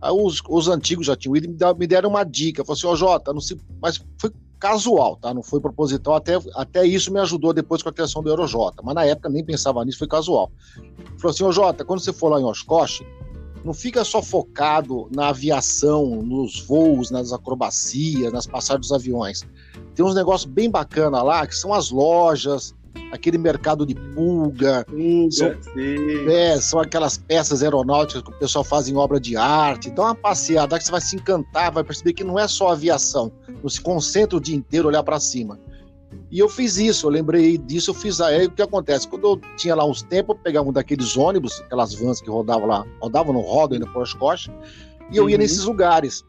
os, 0.01 0.41
os, 0.47 0.67
antigos 0.69 1.07
já 1.07 1.15
tinham 1.17 1.35
ido 1.35 1.47
e 1.47 1.79
me 1.79 1.87
deram 1.87 2.09
uma 2.09 2.23
dica. 2.23 2.63
Falaram 2.63 2.77
assim, 2.77 2.87
ó, 2.87 2.91
oh, 2.91 2.95
Jota, 2.95 3.33
não 3.33 3.41
se... 3.41 3.59
mas 3.81 4.03
foi 4.17 4.31
casual, 4.59 5.15
tá? 5.17 5.33
Não 5.33 5.43
foi 5.43 5.59
proposital. 5.59 6.15
Até, 6.15 6.39
até 6.55 6.85
isso 6.85 7.11
me 7.11 7.19
ajudou 7.19 7.53
depois 7.53 7.81
com 7.81 7.89
a 7.89 7.93
criação 7.93 8.21
do 8.21 8.29
Eurojota. 8.29 8.81
Mas 8.83 8.95
na 8.95 9.05
época 9.05 9.29
nem 9.29 9.43
pensava 9.43 9.83
nisso, 9.85 9.99
foi 9.99 10.07
casual. 10.07 10.51
Falou 11.17 11.33
assim, 11.33 11.43
ô 11.43 11.51
Jota, 11.51 11.85
quando 11.85 11.99
você 11.99 12.13
for 12.13 12.29
lá 12.29 12.39
em 12.39 12.43
Oshkosh, 12.43 13.03
não 13.63 13.73
fica 13.73 14.03
só 14.03 14.21
focado 14.21 15.09
na 15.13 15.29
aviação, 15.29 16.21
nos 16.21 16.61
voos, 16.61 17.11
nas 17.11 17.33
acrobacias, 17.33 18.31
nas 18.31 18.47
passagens 18.47 18.87
dos 18.87 18.93
aviões. 18.93 19.43
Tem 19.93 20.05
uns 20.05 20.15
negócios 20.15 20.49
bem 20.49 20.69
bacana 20.69 21.21
lá, 21.21 21.45
que 21.45 21.55
são 21.55 21.73
as 21.73 21.89
lojas, 21.89 22.73
aquele 23.11 23.37
mercado 23.37 23.85
de 23.85 23.95
pulga. 23.95 24.85
Pulga, 24.85 25.31
são, 25.31 25.55
é, 26.29 26.59
são 26.59 26.79
aquelas 26.79 27.17
peças 27.17 27.63
aeronáuticas 27.63 28.23
que 28.23 28.29
o 28.29 28.39
pessoal 28.39 28.63
faz 28.63 28.87
em 28.87 28.95
obra 28.95 29.19
de 29.19 29.35
arte. 29.35 29.89
Dá 29.89 30.03
uma 30.03 30.15
passeada 30.15 30.77
que 30.77 30.85
você 30.85 30.91
vai 30.91 31.01
se 31.01 31.15
encantar, 31.15 31.71
vai 31.71 31.83
perceber 31.83 32.13
que 32.13 32.23
não 32.23 32.37
é 32.37 32.47
só 32.47 32.69
aviação. 32.69 33.31
Não 33.61 33.69
se 33.69 33.81
concentra 33.81 34.37
o 34.37 34.41
dia 34.41 34.55
inteiro 34.55 34.87
olhar 34.87 35.03
para 35.03 35.19
cima. 35.19 35.59
E 36.29 36.39
eu 36.39 36.49
fiz 36.49 36.77
isso, 36.77 37.05
eu 37.05 37.09
lembrei 37.09 37.57
disso, 37.57 37.91
eu 37.91 37.93
fiz 37.93 38.19
aí 38.19 38.47
o 38.47 38.51
que 38.51 38.61
acontece? 38.61 39.07
Quando 39.07 39.27
eu 39.27 39.41
tinha 39.55 39.73
lá 39.75 39.85
uns 39.85 40.01
tempos, 40.01 40.35
eu 40.35 40.41
pegava 40.41 40.67
um 40.67 40.73
daqueles 40.73 41.15
ônibus, 41.15 41.61
aquelas 41.61 41.93
vans 41.93 42.19
que 42.19 42.29
rodavam 42.29 42.67
lá, 42.67 42.85
rodavam 43.01 43.33
no 43.33 43.39
rodo 43.39 43.75
ainda 43.75 43.87
por 43.87 44.01
Oshkosh, 44.01 44.49
e 45.11 45.17
eu 45.17 45.23
uhum. 45.23 45.29
ia 45.29 45.37
nesses 45.37 45.63
lugares. 45.63 46.25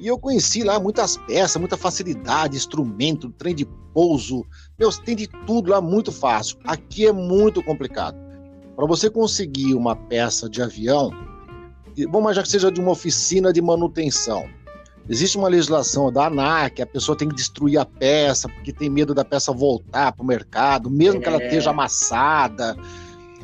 E 0.00 0.06
eu 0.06 0.18
conheci 0.18 0.62
lá 0.62 0.80
muitas 0.80 1.18
peças, 1.18 1.58
muita 1.58 1.76
facilidade, 1.76 2.56
instrumento, 2.56 3.28
trem 3.30 3.54
de 3.54 3.66
pouso. 3.92 4.46
Meu, 4.78 4.90
tem 4.90 5.14
de 5.14 5.28
tudo 5.46 5.70
lá 5.70 5.80
muito 5.80 6.10
fácil. 6.10 6.56
Aqui 6.64 7.06
é 7.06 7.12
muito 7.12 7.62
complicado. 7.62 8.16
Para 8.74 8.86
você 8.86 9.10
conseguir 9.10 9.74
uma 9.74 9.94
peça 9.94 10.48
de 10.48 10.62
avião, 10.62 11.10
vamos 12.10 12.34
já 12.34 12.42
que 12.42 12.48
seja 12.48 12.72
de 12.72 12.80
uma 12.80 12.92
oficina 12.92 13.52
de 13.52 13.60
manutenção. 13.60 14.48
Existe 15.06 15.36
uma 15.36 15.48
legislação 15.48 16.10
da 16.10 16.26
ANAC, 16.26 16.80
a 16.80 16.86
pessoa 16.86 17.18
tem 17.18 17.28
que 17.28 17.34
destruir 17.34 17.78
a 17.78 17.84
peça, 17.84 18.48
porque 18.48 18.72
tem 18.72 18.88
medo 18.88 19.12
da 19.12 19.24
peça 19.24 19.52
voltar 19.52 20.12
para 20.12 20.22
o 20.22 20.26
mercado, 20.26 20.88
mesmo 20.88 21.18
é. 21.18 21.22
que 21.22 21.28
ela 21.28 21.42
é. 21.42 21.46
esteja 21.46 21.70
amassada. 21.70 22.74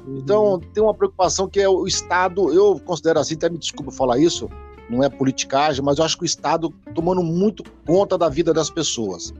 Então, 0.06 0.52
uhum. 0.52 0.60
tem 0.60 0.82
uma 0.82 0.94
preocupação 0.94 1.48
que 1.48 1.60
é 1.60 1.68
o 1.68 1.86
Estado, 1.86 2.50
eu 2.52 2.80
considero 2.80 3.18
assim, 3.18 3.34
até 3.34 3.50
me 3.50 3.58
desculpa 3.58 3.90
falar 3.90 4.18
isso, 4.18 4.48
não 4.88 5.02
é 5.02 5.08
politicagem, 5.08 5.84
mas 5.84 5.98
eu 5.98 6.04
acho 6.04 6.16
que 6.16 6.22
o 6.22 6.26
Estado 6.26 6.70
tomando 6.94 7.22
muito 7.22 7.64
conta 7.86 8.16
da 8.16 8.28
vida 8.28 8.52
das 8.52 8.70
pessoas. 8.70 9.32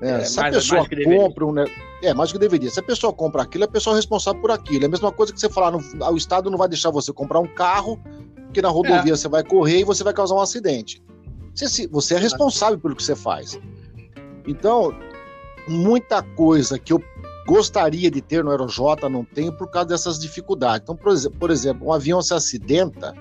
É, 0.00 0.12
é, 0.12 0.24
se 0.24 0.40
a 0.40 0.50
pessoa 0.50 0.86
compra 1.04 1.46
um. 1.46 1.54
É, 2.02 2.14
mais 2.14 2.30
do 2.30 2.34
que 2.34 2.38
deveria. 2.38 2.70
Se 2.70 2.80
a 2.80 2.82
pessoa 2.82 3.12
compra 3.12 3.42
aquilo, 3.42 3.64
a 3.64 3.68
pessoa 3.68 3.94
é 3.94 3.98
responsável 3.98 4.40
por 4.40 4.50
aquilo. 4.50 4.84
É 4.84 4.86
a 4.86 4.90
mesma 4.90 5.12
coisa 5.12 5.32
que 5.32 5.38
você 5.38 5.50
falar, 5.50 5.70
no, 5.70 5.80
o 6.10 6.16
Estado 6.16 6.50
não 6.50 6.56
vai 6.56 6.68
deixar 6.68 6.90
você 6.90 7.12
comprar 7.12 7.40
um 7.40 7.46
carro, 7.46 8.00
que 8.52 8.62
na 8.62 8.70
rodovia 8.70 9.12
é. 9.12 9.16
você 9.16 9.28
vai 9.28 9.44
correr 9.44 9.80
e 9.80 9.84
você 9.84 10.02
vai 10.02 10.14
causar 10.14 10.34
um 10.34 10.40
acidente. 10.40 11.02
Você, 11.54 11.86
você 11.88 12.14
é 12.14 12.18
responsável 12.18 12.78
pelo 12.78 12.96
que 12.96 13.02
você 13.02 13.14
faz. 13.14 13.60
Então, 14.46 14.94
muita 15.68 16.22
coisa 16.22 16.78
que 16.78 16.92
eu 16.92 17.02
gostaria 17.46 18.10
de 18.10 18.20
ter 18.20 18.42
no 18.42 18.50
Aerojota 18.50 19.08
não 19.08 19.24
tenho 19.24 19.52
por 19.52 19.70
causa 19.70 19.88
dessas 19.88 20.18
dificuldades. 20.18 20.82
Então, 20.82 20.96
por 20.96 21.50
exemplo, 21.50 21.88
um 21.88 21.92
avião 21.92 22.22
se 22.22 22.32
acidenta, 22.32 23.14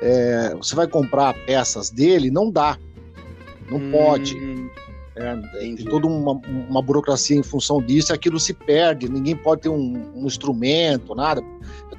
é, 0.00 0.54
você 0.54 0.74
vai 0.74 0.86
comprar 0.86 1.34
peças 1.46 1.90
dele, 1.90 2.30
não 2.30 2.50
dá. 2.50 2.78
Não 3.70 3.78
hum, 3.78 3.90
pode. 3.90 4.36
É, 5.16 5.34
tem 5.58 5.76
toda 5.76 6.06
uma, 6.06 6.32
uma, 6.68 6.82
burocracia 6.82 7.36
em 7.36 7.42
função 7.42 7.80
disso, 7.80 8.12
aquilo 8.12 8.38
se 8.38 8.52
perde, 8.52 9.08
ninguém 9.08 9.34
pode 9.34 9.62
ter 9.62 9.70
um, 9.70 10.12
um, 10.14 10.26
instrumento, 10.26 11.14
nada. 11.14 11.42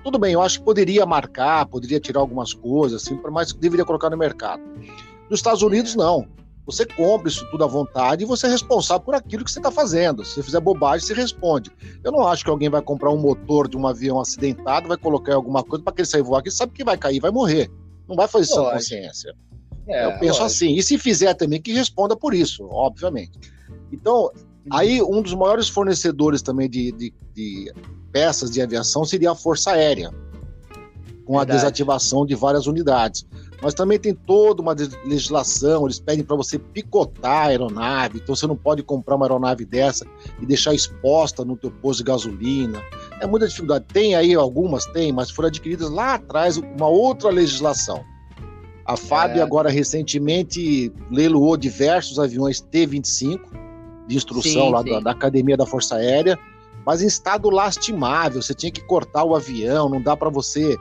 Tudo 0.03 0.19
bem, 0.19 0.33
eu 0.33 0.41
acho 0.41 0.59
que 0.59 0.65
poderia 0.65 1.05
marcar, 1.05 1.65
poderia 1.65 1.99
tirar 1.99 2.19
algumas 2.19 2.53
coisas, 2.53 3.01
assim, 3.01 3.19
mas 3.31 3.51
deveria 3.53 3.83
colocar 3.83 4.09
no 4.11 4.17
mercado. 4.17 4.61
Nos 5.29 5.39
Estados 5.39 5.63
Unidos, 5.63 5.95
é. 5.95 5.97
não. 5.97 6.27
Você 6.67 6.85
compra 6.85 7.29
isso 7.29 7.49
tudo 7.49 7.63
à 7.63 7.67
vontade 7.67 8.23
e 8.23 8.27
você 8.27 8.45
é 8.45 8.49
responsável 8.49 9.03
por 9.03 9.15
aquilo 9.15 9.43
que 9.43 9.49
você 9.49 9.59
está 9.59 9.71
fazendo. 9.71 10.23
Se 10.23 10.35
você 10.35 10.43
fizer 10.43 10.59
bobagem, 10.59 11.07
você 11.07 11.13
responde. 11.13 11.71
Eu 12.03 12.11
não 12.11 12.27
acho 12.27 12.43
que 12.43 12.49
alguém 12.49 12.69
vai 12.69 12.81
comprar 12.81 13.09
um 13.09 13.17
motor 13.17 13.69
de 13.69 13.77
um 13.77 13.87
avião 13.87 14.19
acidentado, 14.19 14.87
vai 14.87 14.97
colocar 14.97 15.33
alguma 15.33 15.63
coisa 15.63 15.83
para 15.83 15.93
que 15.93 16.01
ele 16.01 16.07
sair 16.07 16.21
voar 16.21 16.39
aqui, 16.39 16.51
sabe 16.51 16.73
que 16.73 16.83
vai 16.83 16.97
cair, 16.97 17.21
vai 17.21 17.31
morrer. 17.31 17.71
Não 18.07 18.15
vai 18.15 18.27
fazer 18.27 18.45
isso 18.45 18.55
com 18.55 18.71
consciência. 18.71 19.33
É, 19.87 20.05
eu 20.05 20.11
penso 20.19 20.41
lógico. 20.41 20.45
assim. 20.45 20.75
E 20.75 20.83
se 20.83 20.97
fizer 20.97 21.33
também, 21.33 21.61
que 21.61 21.71
responda 21.71 22.15
por 22.15 22.33
isso, 22.33 22.67
obviamente. 22.69 23.39
Então, 23.91 24.31
aí 24.71 25.01
um 25.01 25.21
dos 25.21 25.33
maiores 25.33 25.69
fornecedores 25.69 26.41
também 26.41 26.69
de, 26.69 26.91
de, 26.91 27.13
de 27.33 27.73
peças 28.11 28.51
de 28.51 28.61
aviação 28.61 29.05
seria 29.05 29.31
a 29.31 29.35
Força 29.35 29.71
Aérea, 29.71 30.11
com 31.25 31.37
Verdade. 31.37 31.51
a 31.51 31.55
desativação 31.55 32.25
de 32.25 32.35
várias 32.35 32.67
unidades. 32.67 33.25
Mas 33.61 33.73
também 33.73 33.97
tem 33.97 34.13
toda 34.13 34.61
uma 34.61 34.75
legislação, 35.05 35.85
eles 35.85 35.99
pedem 35.99 36.23
para 36.23 36.35
você 36.35 36.59
picotar 36.59 37.45
a 37.45 37.47
aeronave, 37.47 38.19
então 38.19 38.35
você 38.35 38.45
não 38.45 38.55
pode 38.55 38.83
comprar 38.83 39.15
uma 39.15 39.25
aeronave 39.25 39.65
dessa 39.65 40.05
e 40.39 40.45
deixar 40.45 40.75
exposta 40.75 41.43
no 41.43 41.57
teu 41.57 41.71
posto 41.71 41.99
de 41.99 42.05
gasolina. 42.05 42.81
É 43.21 43.27
muita 43.27 43.47
dificuldade. 43.47 43.85
Tem 43.91 44.15
aí 44.15 44.33
algumas, 44.35 44.85
tem, 44.87 45.11
mas 45.11 45.31
foram 45.31 45.47
adquiridas 45.47 45.89
lá 45.89 46.15
atrás 46.15 46.57
uma 46.57 46.87
outra 46.87 47.29
legislação. 47.29 48.03
A 48.85 48.95
FAB 48.95 49.37
é. 49.37 49.41
agora 49.41 49.69
recentemente 49.69 50.91
leiloou 51.11 51.57
diversos 51.57 52.19
aviões 52.19 52.61
T-25 52.61 53.39
de 54.07 54.15
instrução 54.15 54.67
sim, 54.67 54.71
lá 54.71 54.81
sim. 54.81 54.89
Da, 54.91 54.99
da 55.01 55.11
Academia 55.11 55.57
da 55.57 55.65
Força 55.65 55.95
Aérea, 55.95 56.39
mas 56.85 57.01
em 57.01 57.07
estado 57.07 57.49
lastimável. 57.49 58.41
Você 58.41 58.53
tinha 58.53 58.71
que 58.71 58.81
cortar 58.81 59.25
o 59.25 59.35
avião, 59.35 59.89
não 59.89 60.01
dá 60.01 60.15
para 60.15 60.29
você 60.29 60.77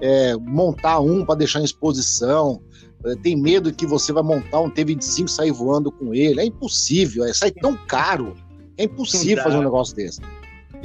é, 0.00 0.36
montar 0.36 1.00
um 1.00 1.24
para 1.24 1.36
deixar 1.36 1.60
em 1.60 1.64
exposição. 1.64 2.60
É, 3.06 3.14
tem 3.16 3.34
medo 3.34 3.72
que 3.72 3.86
você 3.86 4.12
vai 4.12 4.22
montar 4.22 4.60
um 4.60 4.68
T-25 4.68 5.26
e 5.26 5.30
sair 5.30 5.52
voando 5.52 5.90
com 5.90 6.12
ele. 6.14 6.40
É 6.40 6.44
impossível, 6.44 7.24
é, 7.24 7.32
sai 7.32 7.50
tão 7.50 7.74
caro. 7.74 8.34
É 8.76 8.84
impossível 8.84 9.42
fazer 9.42 9.56
um 9.56 9.62
negócio 9.62 9.96
desse. 9.96 10.20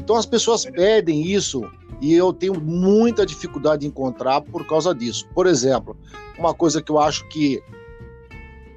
Então 0.02 0.16
as 0.16 0.26
pessoas 0.26 0.66
pedem 0.66 1.22
isso 1.28 1.64
e 2.02 2.14
eu 2.14 2.34
tenho 2.34 2.60
muita 2.60 3.26
dificuldade 3.26 3.82
de 3.82 3.88
encontrar 3.88 4.42
por 4.42 4.66
causa 4.68 4.96
disso. 4.96 5.28
Por 5.34 5.46
exemplo, 5.46 5.96
uma 6.38 6.54
coisa 6.54 6.82
que 6.82 6.92
eu 6.92 7.00
acho 7.00 7.28
que 7.30 7.62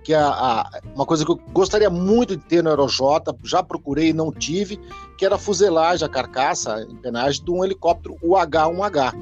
que 0.03 0.13
é 0.13 0.19
a, 0.19 0.29
a, 0.29 0.81
uma 0.95 1.07
coisa 1.07 1.25
que 1.25 1.33
eu 1.33 1.41
gostaria 1.51 1.89
muito 1.89 2.37
de 2.37 2.45
ter 2.45 2.63
no 2.63 2.69
Aerojota, 2.69 3.35
já 3.43 3.63
procurei 3.63 4.11
e 4.11 4.13
não 4.13 4.31
tive, 4.31 4.79
que 5.17 5.25
era 5.25 5.37
a 5.37 5.39
fuselagem, 5.39 6.05
a 6.05 6.11
carcaça, 6.11 6.75
a 6.75 6.83
empenagem 6.83 7.43
de 7.43 7.51
um 7.51 7.65
helicóptero 7.65 8.19
UH-1H. 8.23 9.15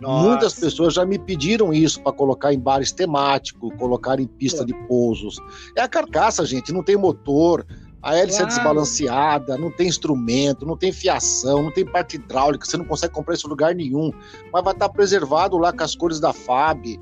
Nossa. 0.00 0.28
Muitas 0.28 0.54
pessoas 0.54 0.94
já 0.94 1.04
me 1.04 1.18
pediram 1.18 1.72
isso 1.72 2.00
para 2.00 2.12
colocar 2.12 2.52
em 2.52 2.58
bares 2.58 2.92
temáticos, 2.92 3.74
colocar 3.76 4.20
em 4.20 4.26
pista 4.28 4.64
de 4.64 4.74
pousos. 4.86 5.38
É 5.76 5.82
a 5.82 5.88
carcaça, 5.88 6.46
gente, 6.46 6.72
não 6.72 6.84
tem 6.84 6.96
motor, 6.96 7.66
a 8.02 8.16
hélice 8.16 8.38
claro. 8.38 8.52
é 8.52 8.54
desbalanceada, 8.54 9.56
não 9.56 9.70
tem 9.70 9.86
instrumento, 9.86 10.66
não 10.66 10.76
tem 10.76 10.90
fiação, 10.92 11.62
não 11.62 11.70
tem 11.70 11.84
parte 11.84 12.16
hidráulica, 12.16 12.66
você 12.66 12.76
não 12.76 12.84
consegue 12.84 13.14
comprar 13.14 13.34
isso 13.34 13.46
em 13.46 13.50
lugar 13.50 13.74
nenhum. 13.74 14.10
Mas 14.52 14.64
vai 14.64 14.72
estar 14.72 14.88
preservado 14.88 15.56
lá 15.56 15.72
com 15.72 15.84
as 15.84 15.94
cores 15.94 16.18
da 16.18 16.32
FAB. 16.32 16.98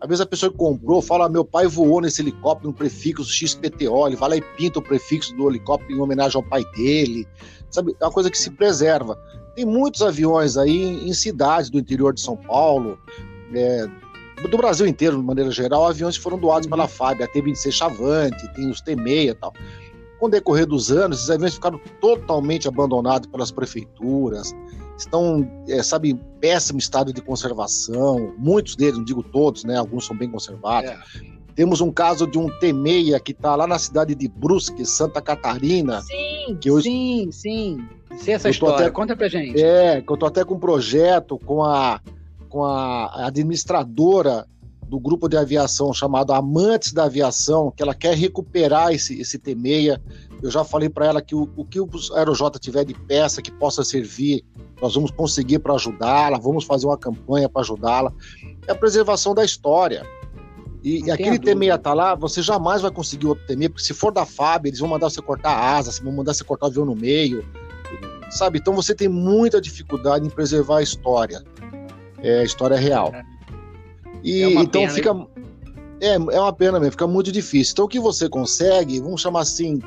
Às 0.00 0.08
vezes 0.08 0.22
a 0.22 0.26
pessoa 0.26 0.50
que 0.50 0.56
comprou 0.56 1.02
fala: 1.02 1.28
meu 1.28 1.44
pai 1.44 1.66
voou 1.66 2.00
nesse 2.00 2.22
helicóptero 2.22 2.70
no 2.70 2.74
prefixo 2.74 3.22
XPTO, 3.24 4.06
ele 4.06 4.16
vai 4.16 4.30
lá 4.30 4.36
e 4.36 4.40
pinta 4.56 4.78
o 4.78 4.82
prefixo 4.82 5.36
do 5.36 5.50
helicóptero 5.50 5.92
em 5.92 6.00
homenagem 6.00 6.36
ao 6.36 6.48
pai 6.48 6.64
dele. 6.74 7.28
Sabe? 7.70 7.94
É 8.00 8.04
uma 8.04 8.10
coisa 8.10 8.30
que 8.30 8.38
se 8.38 8.50
preserva. 8.50 9.18
Tem 9.54 9.66
muitos 9.66 10.00
aviões 10.00 10.56
aí 10.56 11.06
em 11.06 11.12
cidades 11.12 11.68
do 11.68 11.78
interior 11.78 12.14
de 12.14 12.20
São 12.22 12.36
Paulo, 12.36 12.98
é, 13.54 13.86
do 14.48 14.56
Brasil 14.56 14.86
inteiro, 14.86 15.18
de 15.18 15.22
maneira 15.22 15.50
geral, 15.50 15.86
aviões 15.86 16.16
foram 16.16 16.38
doados 16.38 16.66
uhum. 16.66 16.70
pela 16.70 16.88
FAB, 16.88 17.22
a 17.22 17.26
T-26 17.26 17.72
Chavante, 17.72 18.54
tem 18.54 18.70
os 18.70 18.80
T-6 18.80 19.30
e 19.30 19.34
tal. 19.34 19.52
Com 20.20 20.26
o 20.26 20.28
decorrer 20.28 20.66
dos 20.66 20.92
anos, 20.92 21.18
esses 21.18 21.30
aviões 21.30 21.54
ficaram 21.54 21.80
totalmente 22.00 22.68
abandonados 22.68 23.26
pelas 23.28 23.50
prefeituras, 23.50 24.54
estão, 24.96 25.50
é, 25.66 25.82
sabe, 25.82 26.10
em 26.10 26.16
péssimo 26.40 26.78
estado 26.78 27.12
de 27.12 27.22
conservação, 27.22 28.34
muitos 28.36 28.76
deles, 28.76 28.98
não 28.98 29.04
digo 29.04 29.22
todos, 29.22 29.64
né, 29.64 29.76
alguns 29.76 30.04
são 30.06 30.14
bem 30.14 30.30
conservados. 30.30 30.90
É. 30.90 31.00
Temos 31.54 31.80
um 31.80 31.90
caso 31.90 32.26
de 32.26 32.38
um 32.38 32.48
T-6 32.58 33.20
que 33.20 33.32
está 33.32 33.56
lá 33.56 33.66
na 33.66 33.78
cidade 33.78 34.14
de 34.14 34.28
Brusque, 34.28 34.84
Santa 34.84 35.20
Catarina. 35.20 36.00
Sim, 36.02 36.56
que 36.60 36.70
eu, 36.70 36.80
sim, 36.80 37.30
sim. 37.32 37.78
Sei 38.18 38.34
essa 38.34 38.50
história, 38.50 38.86
até, 38.86 38.90
conta 38.90 39.16
pra 39.16 39.28
gente. 39.28 39.60
É, 39.60 40.00
que 40.00 40.10
eu 40.10 40.16
tô 40.16 40.26
até 40.26 40.44
com 40.44 40.54
um 40.54 40.58
projeto 40.58 41.38
com 41.38 41.62
a, 41.64 42.00
com 42.48 42.64
a 42.64 43.26
administradora 43.26 44.46
do 44.90 44.98
grupo 44.98 45.28
de 45.28 45.36
aviação 45.36 45.94
chamado 45.94 46.32
Amantes 46.32 46.92
da 46.92 47.04
Aviação, 47.04 47.70
que 47.70 47.80
ela 47.80 47.94
quer 47.94 48.16
recuperar 48.16 48.92
esse, 48.92 49.20
esse 49.20 49.38
T6. 49.38 50.00
Eu 50.42 50.50
já 50.50 50.64
falei 50.64 50.88
para 50.88 51.06
ela 51.06 51.22
que 51.22 51.32
o, 51.32 51.48
o 51.56 51.64
que 51.64 51.78
o 51.78 51.88
Aeroj 52.16 52.50
tiver 52.60 52.84
de 52.84 52.92
peça 52.92 53.40
que 53.40 53.52
possa 53.52 53.84
servir, 53.84 54.44
nós 54.82 54.96
vamos 54.96 55.12
conseguir 55.12 55.60
para 55.60 55.74
ajudá-la, 55.74 56.38
vamos 56.38 56.64
fazer 56.64 56.86
uma 56.86 56.98
campanha 56.98 57.48
para 57.48 57.62
ajudá-la. 57.62 58.12
É 58.66 58.72
a 58.72 58.74
preservação 58.74 59.32
da 59.32 59.44
história. 59.44 60.04
E, 60.82 61.04
e 61.04 61.10
aquele 61.10 61.38
T6 61.38 61.78
tá 61.78 61.94
lá, 61.94 62.16
você 62.16 62.42
jamais 62.42 62.82
vai 62.82 62.90
conseguir 62.90 63.28
outro 63.28 63.46
T6, 63.46 63.68
porque 63.68 63.84
se 63.84 63.94
for 63.94 64.10
da 64.12 64.26
FAB, 64.26 64.66
eles 64.66 64.80
vão 64.80 64.88
mandar 64.88 65.08
você 65.08 65.22
cortar 65.22 65.52
a 65.52 65.76
asa, 65.76 66.02
vão 66.02 66.12
mandar 66.12 66.34
você 66.34 66.42
cortar 66.42 66.66
o 66.66 66.68
avião 66.68 66.84
no 66.84 66.96
meio, 66.96 67.46
sabe? 68.28 68.58
Então 68.58 68.74
você 68.74 68.92
tem 68.92 69.06
muita 69.06 69.60
dificuldade 69.60 70.26
em 70.26 70.30
preservar 70.30 70.78
a 70.78 70.82
história, 70.82 71.44
é, 72.18 72.40
a 72.40 72.42
história 72.42 72.76
real. 72.76 73.12
É. 73.14 73.29
E 74.22 74.42
é 74.42 74.50
então 74.52 74.82
pena, 74.82 74.92
fica. 74.92 75.26
É, 76.00 76.14
é 76.14 76.40
uma 76.40 76.52
pena 76.52 76.78
mesmo, 76.80 76.92
fica 76.92 77.06
muito 77.06 77.30
difícil. 77.30 77.72
Então, 77.72 77.84
o 77.84 77.88
que 77.88 78.00
você 78.00 78.28
consegue, 78.28 79.00
vamos 79.00 79.20
chamar 79.20 79.40
assim, 79.40 79.80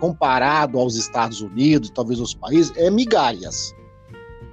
comparado 0.00 0.78
aos 0.78 0.96
Estados 0.96 1.40
Unidos, 1.42 1.90
talvez 1.90 2.18
aos 2.20 2.34
países, 2.34 2.72
é 2.76 2.90
migalhas. 2.90 3.74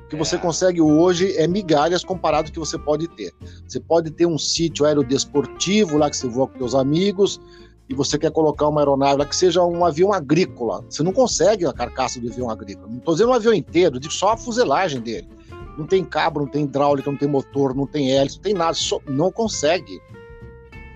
O 0.06 0.10
que 0.10 0.16
é. 0.16 0.20
você 0.20 0.38
consegue 0.38 0.82
hoje 0.82 1.36
é 1.38 1.48
migalhas 1.48 2.04
comparado 2.04 2.48
ao 2.48 2.54
que 2.54 2.60
você 2.60 2.78
pode 2.78 3.08
ter. 3.08 3.34
Você 3.66 3.80
pode 3.80 4.12
ter 4.12 4.26
um 4.26 4.38
sítio 4.38 4.86
aerodesportivo 4.86 5.98
lá 5.98 6.10
que 6.10 6.18
você 6.18 6.28
voa 6.28 6.48
com 6.48 6.58
seus 6.58 6.76
amigos 6.76 7.40
e 7.88 7.94
você 7.94 8.18
quer 8.18 8.32
colocar 8.32 8.68
uma 8.68 8.82
aeronave 8.82 9.20
lá 9.20 9.26
que 9.26 9.36
seja 9.36 9.64
um 9.64 9.86
avião 9.86 10.12
agrícola. 10.12 10.84
Você 10.90 11.04
não 11.04 11.14
consegue 11.14 11.66
a 11.66 11.74
carcaça 11.74 12.20
do 12.20 12.30
avião 12.30 12.50
agrícola. 12.50 12.88
Não 12.88 12.98
estou 12.98 13.14
dizendo 13.14 13.30
um 13.30 13.34
avião 13.34 13.54
inteiro, 13.54 14.00
digo 14.00 14.14
só 14.14 14.34
a 14.34 14.38
fuselagem 14.38 15.02
dele. 15.02 15.30
Não 15.78 15.86
tem 15.86 16.04
cabo, 16.04 16.40
não 16.40 16.48
tem 16.48 16.64
hidráulica, 16.64 17.12
não 17.12 17.18
tem 17.18 17.28
motor, 17.28 17.76
não 17.76 17.86
tem 17.86 18.12
hélice, 18.12 18.38
não 18.38 18.44
tem 18.44 18.54
nada, 18.54 18.74
só 18.74 19.00
não 19.08 19.32
consegue. 19.32 20.02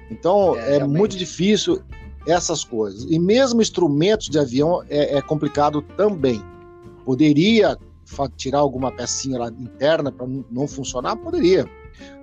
Então 0.09 0.55
é, 0.55 0.77
é 0.77 0.87
muito 0.87 1.17
difícil 1.17 1.81
essas 2.25 2.63
coisas. 2.63 3.05
E 3.09 3.19
mesmo 3.19 3.61
instrumentos 3.61 4.29
de 4.29 4.39
avião 4.39 4.83
é, 4.89 5.17
é 5.17 5.21
complicado 5.21 5.81
também. 5.81 6.41
Poderia 7.05 7.77
tirar 8.35 8.59
alguma 8.59 8.91
pecinha 8.91 9.39
lá 9.39 9.47
interna 9.49 10.11
para 10.11 10.27
não 10.49 10.67
funcionar? 10.67 11.15
Poderia. 11.15 11.69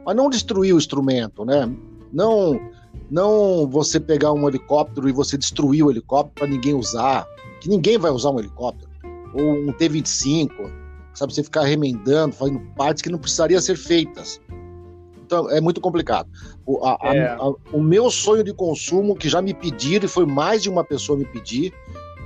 Mas 0.04 0.16
não 0.16 0.30
destruir 0.30 0.74
o 0.74 0.78
instrumento, 0.78 1.44
né? 1.44 1.70
Não, 2.12 2.60
não 3.10 3.68
você 3.68 4.00
pegar 4.00 4.32
um 4.32 4.48
helicóptero 4.48 5.08
e 5.08 5.12
você 5.12 5.36
destruir 5.36 5.84
o 5.84 5.90
helicóptero 5.90 6.34
para 6.34 6.46
ninguém 6.46 6.74
usar, 6.74 7.26
que 7.60 7.68
ninguém 7.68 7.98
vai 7.98 8.10
usar 8.10 8.30
um 8.30 8.38
helicóptero. 8.38 8.90
Ou 9.34 9.68
um 9.68 9.72
T-25, 9.72 10.50
sabe? 11.16 11.34
Você 11.34 11.42
ficar 11.42 11.62
remendando, 11.62 12.34
fazendo 12.34 12.60
partes 12.76 13.02
que 13.02 13.10
não 13.10 13.18
precisariam 13.18 13.60
ser 13.60 13.76
feitas. 13.76 14.40
Então, 15.24 15.50
é 15.50 15.60
muito 15.60 15.80
complicado. 15.80 16.28
O, 16.64 16.84
a, 16.84 16.98
é. 17.02 17.26
a, 17.26 17.34
a, 17.34 17.52
o 17.72 17.80
meu 17.80 18.10
sonho 18.10 18.44
de 18.44 18.52
consumo, 18.52 19.16
que 19.16 19.28
já 19.28 19.42
me 19.42 19.52
pediram, 19.52 20.04
e 20.04 20.08
foi 20.08 20.24
mais 20.24 20.62
de 20.62 20.70
uma 20.70 20.84
pessoa 20.84 21.18
me 21.18 21.24
pedir, 21.24 21.72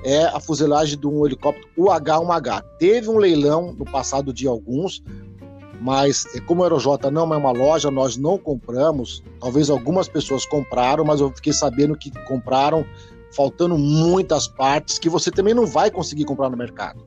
é 0.05 0.25
a 0.27 0.41
fuselagem 0.41 0.99
de 0.99 1.07
um 1.07 1.25
helicóptero 1.25 1.67
UH-1H. 1.79 2.63
Teve 2.79 3.09
um 3.09 3.17
leilão 3.17 3.73
no 3.73 3.85
passado 3.85 4.33
de 4.33 4.47
alguns, 4.47 5.03
mas 5.81 6.27
é, 6.35 6.41
como 6.41 6.63
a 6.63 6.67
Aerojota 6.67 7.11
não 7.11 7.33
é 7.33 7.37
uma 7.37 7.53
loja, 7.53 7.91
nós 7.91 8.17
não 8.17 8.37
compramos. 8.37 9.23
Talvez 9.41 9.71
algumas 9.71 10.09
pessoas 10.09 10.45
compraram, 10.45 11.05
mas 11.05 11.21
eu 11.21 11.31
fiquei 11.31 11.53
sabendo 11.53 11.97
que 11.97 12.11
compraram 12.27 12.85
faltando 13.35 13.79
muitas 13.79 14.49
partes 14.49 14.99
que 14.99 15.09
você 15.09 15.31
também 15.31 15.55
não 15.55 15.67
vai 15.67 15.91
conseguir 15.91 16.25
comprar 16.25 16.51
no 16.51 16.57
mercado. 16.57 17.07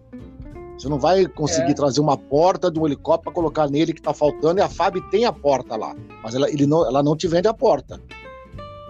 Você 0.77 0.89
não 0.89 0.99
vai 0.99 1.25
conseguir 1.27 1.71
é. 1.71 1.73
trazer 1.75 2.01
uma 2.01 2.17
porta 2.17 2.69
de 2.69 2.79
um 2.79 2.85
helicóptero 2.85 3.23
para 3.23 3.33
colocar 3.33 3.69
nele 3.69 3.93
que 3.93 3.99
está 3.99 4.13
faltando 4.13 4.59
e 4.59 4.61
a 4.61 4.69
FAB 4.69 4.97
tem 5.11 5.25
a 5.25 5.31
porta 5.31 5.75
lá, 5.75 5.95
mas 6.23 6.35
ela, 6.35 6.49
ele 6.49 6.65
não, 6.65 6.85
ela 6.85 7.03
não 7.03 7.15
te 7.15 7.27
vende 7.27 7.47
a 7.47 7.53
porta, 7.53 8.01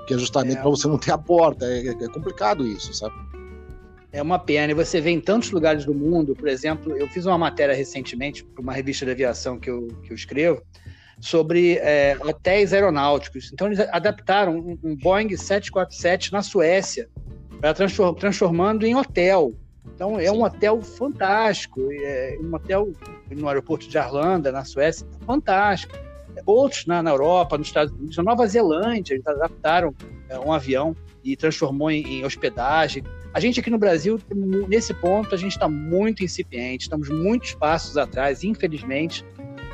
que 0.07 0.13
é 0.13 0.17
justamente 0.17 0.57
é. 0.57 0.61
para 0.61 0.69
você 0.69 0.87
não 0.87 0.97
ter 0.97 1.11
a 1.11 1.17
porta. 1.17 1.65
É, 1.65 1.87
é 1.87 2.07
complicado 2.07 2.65
isso, 2.65 2.93
sabe? 2.93 3.13
É 4.13 4.21
uma 4.21 4.37
pena. 4.37 4.71
E 4.71 4.75
você 4.75 5.01
vê 5.01 5.09
em 5.09 5.19
tantos 5.19 5.49
lugares 5.49 5.85
do 5.85 5.93
mundo, 5.93 6.35
por 6.35 6.47
exemplo, 6.47 6.95
eu 6.95 7.07
fiz 7.07 7.25
uma 7.25 7.37
matéria 7.37 7.75
recentemente 7.75 8.43
para 8.43 8.61
uma 8.61 8.71
revista 8.71 9.05
de 9.05 9.11
aviação 9.11 9.59
que 9.59 9.69
eu, 9.69 9.87
que 10.03 10.11
eu 10.11 10.15
escrevo, 10.15 10.61
sobre 11.19 11.77
é, 11.77 12.15
hotéis 12.21 12.73
aeronáuticos. 12.73 13.51
Então, 13.51 13.67
eles 13.67 13.79
adaptaram 13.79 14.55
um, 14.55 14.77
um 14.83 14.95
Boeing 14.95 15.35
747 15.35 16.31
na 16.31 16.43
Suécia, 16.43 17.09
transform, 17.75 18.13
transformando 18.13 18.85
em 18.85 18.95
hotel. 18.95 19.51
Então, 19.93 20.19
é 20.19 20.31
um 20.31 20.43
hotel 20.43 20.81
fantástico. 20.81 21.81
É 21.91 22.37
um 22.41 22.53
hotel 22.53 22.91
no 23.31 23.47
aeroporto 23.47 23.87
de 23.87 23.97
Arlanda, 23.97 24.51
na 24.51 24.63
Suécia, 24.63 25.07
fantástico. 25.25 25.93
Outros 26.45 26.85
na, 26.85 27.03
na 27.03 27.11
Europa, 27.11 27.57
nos 27.57 27.67
Estados 27.67 27.93
Unidos, 27.93 28.17
na 28.17 28.23
Nova 28.23 28.47
Zelândia, 28.47 29.13
eles 29.13 29.27
adaptaram 29.27 29.93
é, 30.29 30.39
um 30.39 30.51
avião 30.51 30.95
e 31.23 31.35
transformou 31.35 31.91
em, 31.91 32.01
em 32.01 32.25
hospedagem. 32.25 33.03
A 33.33 33.39
gente 33.39 33.59
aqui 33.59 33.69
no 33.69 33.77
Brasil, 33.77 34.19
nesse 34.67 34.93
ponto, 34.93 35.33
a 35.33 35.37
gente 35.37 35.53
está 35.53 35.67
muito 35.67 36.23
incipiente, 36.23 36.83
estamos 36.83 37.09
muitos 37.09 37.53
passos 37.55 37.97
atrás, 37.97 38.43
infelizmente. 38.43 39.25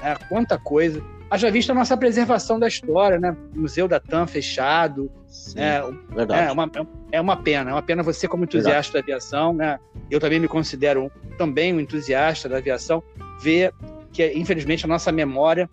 Né? 0.02 0.15
Quanta 0.28 0.58
coisa. 0.58 1.04
Haja 1.30 1.52
vista 1.52 1.72
a 1.72 1.76
nossa 1.76 1.95
preservação 1.95 2.60
da 2.60 2.67
história, 2.67 3.19
né? 3.19 3.36
Museu 3.54 3.88
da 3.88 4.00
TAM 4.00 4.26
fechado. 4.28 5.12
Sim, 5.30 5.60
é, 5.60 5.82
verdade. 6.13 6.50
É 6.50 6.52
uma, 6.52 6.72
é 7.12 7.22
uma 7.22 7.38
pena, 7.38 7.70
é 7.70 7.74
uma 7.74 7.82
pena 7.82 8.02
você, 8.02 8.28
como 8.28 8.44
entusiasta 8.44 8.94
verdade. 8.94 8.94
da 8.94 9.00
aviação, 9.00 9.54
né? 9.54 9.80
Eu 10.10 10.20
também 10.20 10.39
me 10.39 10.48
considero 10.48 11.12
também 11.38 11.74
um 11.74 11.80
entusiasta 11.80 12.50
da 12.50 12.58
aviação, 12.58 13.04
ver 13.42 13.72
que, 14.12 14.26
infelizmente, 14.34 14.86
a 14.86 14.88
nossa 14.88 15.12
memória 15.12 15.70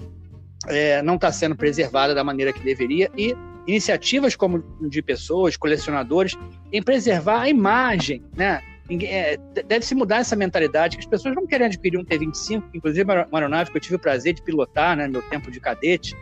é, 0.68 1.00
não 1.02 1.14
está 1.14 1.32
sendo 1.32 1.56
preservada 1.56 2.14
da 2.14 2.22
maneira 2.22 2.52
que 2.52 2.60
deveria 2.60 3.10
e 3.16 3.34
iniciativas 3.66 4.36
como 4.36 4.62
de 4.88 5.02
pessoas, 5.02 5.56
colecionadores, 5.56 6.36
em 6.72 6.82
preservar 6.82 7.42
a 7.42 7.48
imagem, 7.48 8.22
né? 8.36 8.62
É, 9.02 9.36
Deve-se 9.66 9.96
mudar 9.96 10.18
essa 10.18 10.36
mentalidade, 10.36 10.96
que 10.96 11.02
as 11.02 11.08
pessoas 11.08 11.34
não 11.34 11.44
querem 11.44 11.66
adquirir 11.66 11.98
um 11.98 12.04
T-25, 12.04 12.62
inclusive 12.72 13.02
uma 13.02 13.26
aeronave 13.32 13.70
que 13.72 13.76
eu 13.76 13.80
tive 13.80 13.96
o 13.96 13.98
prazer 13.98 14.34
de 14.34 14.42
pilotar, 14.42 14.96
né, 14.96 15.06
no 15.06 15.14
meu 15.14 15.22
tempo 15.22 15.50
de 15.50 15.58
cadete. 15.58 16.14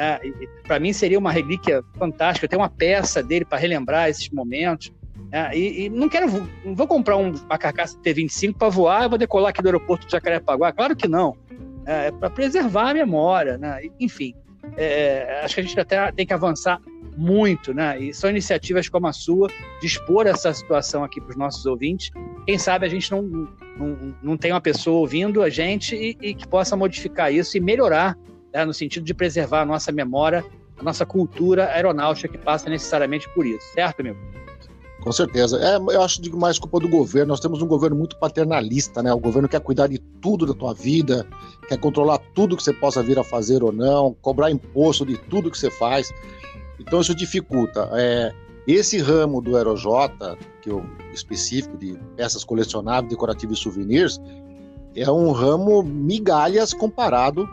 É, 0.00 0.18
para 0.66 0.80
mim 0.80 0.94
seria 0.94 1.18
uma 1.18 1.30
relíquia 1.30 1.84
fantástica, 1.98 2.48
ter 2.48 2.56
uma 2.56 2.70
peça 2.70 3.22
dele 3.22 3.44
para 3.44 3.58
relembrar 3.58 4.08
esses 4.08 4.30
momentos. 4.30 4.90
É, 5.30 5.54
e, 5.54 5.84
e, 5.84 5.88
não 5.90 6.08
quero, 6.08 6.26
não 6.64 6.74
vou 6.74 6.86
comprar 6.86 7.18
um, 7.18 7.32
uma 7.32 7.58
carcaça 7.58 7.98
T-25 7.98 8.56
para 8.56 8.70
voar 8.70 9.04
e 9.04 9.08
vou 9.10 9.18
decolar 9.18 9.50
aqui 9.50 9.60
do 9.60 9.68
aeroporto 9.68 10.06
de 10.06 10.12
Jacarepaguá. 10.12 10.72
Claro 10.72 10.96
que 10.96 11.06
não. 11.06 11.36
É, 11.84 12.06
é 12.06 12.12
para 12.12 12.30
preservar 12.30 12.92
a 12.92 12.94
memória, 12.94 13.58
né? 13.58 13.82
Enfim, 14.00 14.34
é, 14.74 15.42
acho 15.44 15.56
que 15.56 15.60
a 15.60 15.64
gente 15.64 15.78
até 15.78 16.10
tem 16.12 16.26
que 16.26 16.32
avançar 16.32 16.80
muito, 17.14 17.74
né? 17.74 18.00
E 18.00 18.14
são 18.14 18.30
iniciativas 18.30 18.88
como 18.88 19.06
a 19.06 19.12
sua 19.12 19.48
de 19.82 19.86
expor 19.86 20.26
essa 20.26 20.54
situação 20.54 21.04
aqui 21.04 21.20
para 21.20 21.30
os 21.30 21.36
nossos 21.36 21.66
ouvintes. 21.66 22.10
Quem 22.46 22.56
sabe 22.56 22.86
a 22.86 22.88
gente 22.88 23.10
não, 23.10 23.22
não, 23.76 24.14
não 24.22 24.36
tem 24.38 24.50
uma 24.50 24.62
pessoa 24.62 24.98
ouvindo 24.98 25.42
a 25.42 25.50
gente 25.50 25.94
e, 25.94 26.16
e 26.22 26.34
que 26.34 26.48
possa 26.48 26.74
modificar 26.74 27.30
isso 27.30 27.58
e 27.58 27.60
melhorar, 27.60 28.16
né? 28.52 28.64
no 28.64 28.74
sentido 28.74 29.04
de 29.04 29.14
preservar 29.14 29.62
a 29.62 29.66
nossa 29.66 29.92
memória, 29.92 30.44
a 30.78 30.82
nossa 30.82 31.04
cultura 31.04 31.70
aeronáutica 31.72 32.28
que 32.28 32.38
passa 32.38 32.68
necessariamente 32.68 33.28
por 33.34 33.46
isso, 33.46 33.64
certo, 33.74 34.00
amigo? 34.00 34.18
Com 35.00 35.12
certeza. 35.12 35.58
É, 35.58 35.76
eu 35.76 36.02
acho 36.02 36.20
que 36.20 36.30
mais 36.30 36.58
culpa 36.58 36.78
do 36.78 36.88
governo. 36.88 37.28
Nós 37.28 37.40
temos 37.40 37.62
um 37.62 37.66
governo 37.66 37.96
muito 37.96 38.18
paternalista, 38.18 39.02
né? 39.02 39.12
O 39.12 39.18
governo 39.18 39.48
quer 39.48 39.60
cuidar 39.60 39.86
de 39.86 39.98
tudo 39.98 40.44
da 40.44 40.52
tua 40.52 40.74
vida, 40.74 41.26
quer 41.68 41.78
controlar 41.78 42.18
tudo 42.34 42.56
que 42.56 42.62
você 42.62 42.72
possa 42.72 43.02
vir 43.02 43.18
a 43.18 43.24
fazer 43.24 43.62
ou 43.62 43.72
não, 43.72 44.14
cobrar 44.20 44.50
imposto 44.50 45.06
de 45.06 45.16
tudo 45.16 45.50
que 45.50 45.58
você 45.58 45.70
faz. 45.70 46.12
Então 46.78 47.00
isso 47.00 47.14
dificulta. 47.14 47.88
É, 47.94 48.32
esse 48.66 48.98
ramo 48.98 49.40
do 49.40 49.56
Aerojota, 49.56 50.36
que 50.60 50.70
o 50.70 50.84
específico 51.14 51.78
de 51.78 51.98
peças 52.16 52.44
colecionáveis, 52.44 53.10
decorativas 53.10 53.58
e 53.58 53.62
souvenirs, 53.62 54.20
é 54.94 55.10
um 55.10 55.30
ramo 55.30 55.82
migalhas 55.82 56.74
comparado 56.74 57.48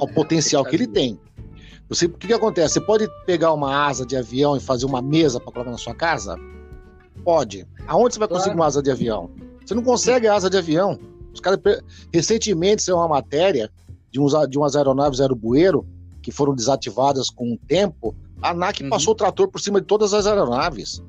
ao 0.00 0.08
é, 0.08 0.12
potencial 0.12 0.64
que 0.64 0.76
ele 0.76 0.86
tem. 0.86 1.18
Você, 1.88 2.06
o 2.06 2.10
que, 2.10 2.26
que 2.26 2.34
acontece? 2.34 2.74
Você 2.74 2.80
pode 2.80 3.08
pegar 3.24 3.52
uma 3.52 3.86
asa 3.86 4.04
de 4.04 4.16
avião 4.16 4.56
e 4.56 4.60
fazer 4.60 4.84
uma 4.84 5.00
mesa 5.00 5.40
para 5.40 5.52
colocar 5.52 5.70
na 5.70 5.78
sua 5.78 5.94
casa? 5.94 6.36
Pode. 7.24 7.66
Aonde 7.86 8.14
você 8.14 8.18
vai 8.18 8.28
conseguir 8.28 8.50
claro. 8.50 8.60
uma 8.60 8.66
asa 8.66 8.82
de 8.82 8.90
avião? 8.90 9.30
Você 9.64 9.74
não 9.74 9.82
consegue 9.82 10.28
asa 10.28 10.50
de 10.50 10.56
avião. 10.56 10.98
Os 11.32 11.40
caras 11.40 11.60
recentemente 12.12 12.82
saiu 12.82 12.96
uma 12.96 13.08
matéria 13.08 13.70
de, 14.10 14.20
uns, 14.20 14.32
de 14.48 14.58
umas 14.58 14.76
aeronaves 14.76 15.20
aerobueiro 15.20 15.86
que 16.22 16.32
foram 16.32 16.54
desativadas 16.54 17.30
com 17.30 17.52
o 17.52 17.58
tempo, 17.58 18.14
a 18.42 18.50
ANAC 18.50 18.82
uhum. 18.82 18.90
passou 18.90 19.12
o 19.12 19.16
trator 19.16 19.48
por 19.48 19.60
cima 19.60 19.80
de 19.80 19.86
todas 19.86 20.12
as 20.12 20.26
aeronaves. 20.26 21.02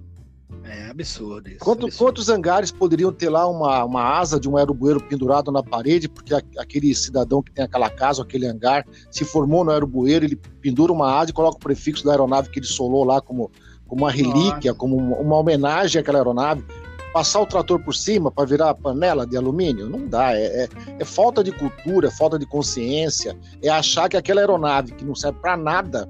É 0.70 0.92
absurdo 0.92 1.50
isso. 1.50 1.60
Quanto, 1.60 1.88
absurdo. 1.88 1.98
Quantos 1.98 2.30
hangares 2.30 2.72
poderiam 2.72 3.12
ter 3.12 3.30
lá 3.30 3.48
uma, 3.48 3.84
uma 3.84 4.04
asa 4.04 4.40
de 4.40 4.48
um 4.48 4.56
aerobueiro 4.56 5.02
pendurado 5.02 5.52
na 5.52 5.64
parede, 5.64 6.08
porque 6.08 6.34
a, 6.34 6.42
aquele 6.60 6.94
cidadão 6.94 7.42
que 7.42 7.52
tem 7.52 7.66
aquela 7.66 7.90
casa, 7.90 8.22
aquele 8.22 8.46
hangar, 8.46 8.86
se 9.10 9.26
formou 9.26 9.64
no 9.64 9.72
aerobueiro, 9.72 10.26
ele 10.26 10.36
pendura 10.62 10.94
uma 10.94 11.20
asa 11.20 11.32
e 11.32 11.34
coloca 11.34 11.58
o 11.58 11.60
prefixo 11.60 12.06
da 12.06 12.12
aeronave 12.12 12.50
que 12.50 12.60
ele 12.60 12.68
solou 12.68 13.04
lá 13.04 13.20
como, 13.20 13.52
como 13.88 14.04
uma 14.04 14.12
relíquia, 14.12 14.72
Nossa. 14.72 14.76
como 14.76 14.96
uma, 14.96 15.18
uma 15.18 15.38
homenagem 15.38 16.00
àquela 16.00 16.20
aeronave 16.20 16.64
passar 17.12 17.42
o 17.42 17.46
trator 17.46 17.80
por 17.80 17.96
cima 17.96 18.32
para 18.32 18.46
virar 18.46 18.74
panela 18.76 19.26
de 19.26 19.36
alumínio? 19.36 19.90
Não 19.90 20.08
dá. 20.08 20.36
É, 20.36 20.66
é, 20.66 20.70
é, 21.00 21.06
falta 21.06 21.44
de 21.44 21.52
cultura, 21.52 22.08
é 22.08 22.12
falta 22.12 22.38
de 22.38 22.46
consciência. 22.46 23.36
É 23.62 23.70
achar 23.70 24.08
que 24.08 24.18
aquela 24.18 24.42
aeronave 24.42 24.94
que 24.94 25.04
não 25.04 25.16
serve 25.16 25.40
para 25.40 25.58
nada, 25.58 26.08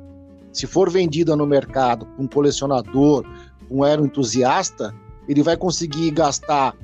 se 0.52 0.68
for 0.68 0.90
vendida 0.90 1.36
no 1.36 1.46
mercado 1.46 2.06
para 2.06 2.24
um 2.24 2.28
colecionador, 2.28 3.26
um 3.70 3.84
aeroentusiasta, 3.84 4.96
ele 5.28 5.44
vai 5.44 5.56
conseguir 5.56 6.12
gastar 6.12 6.76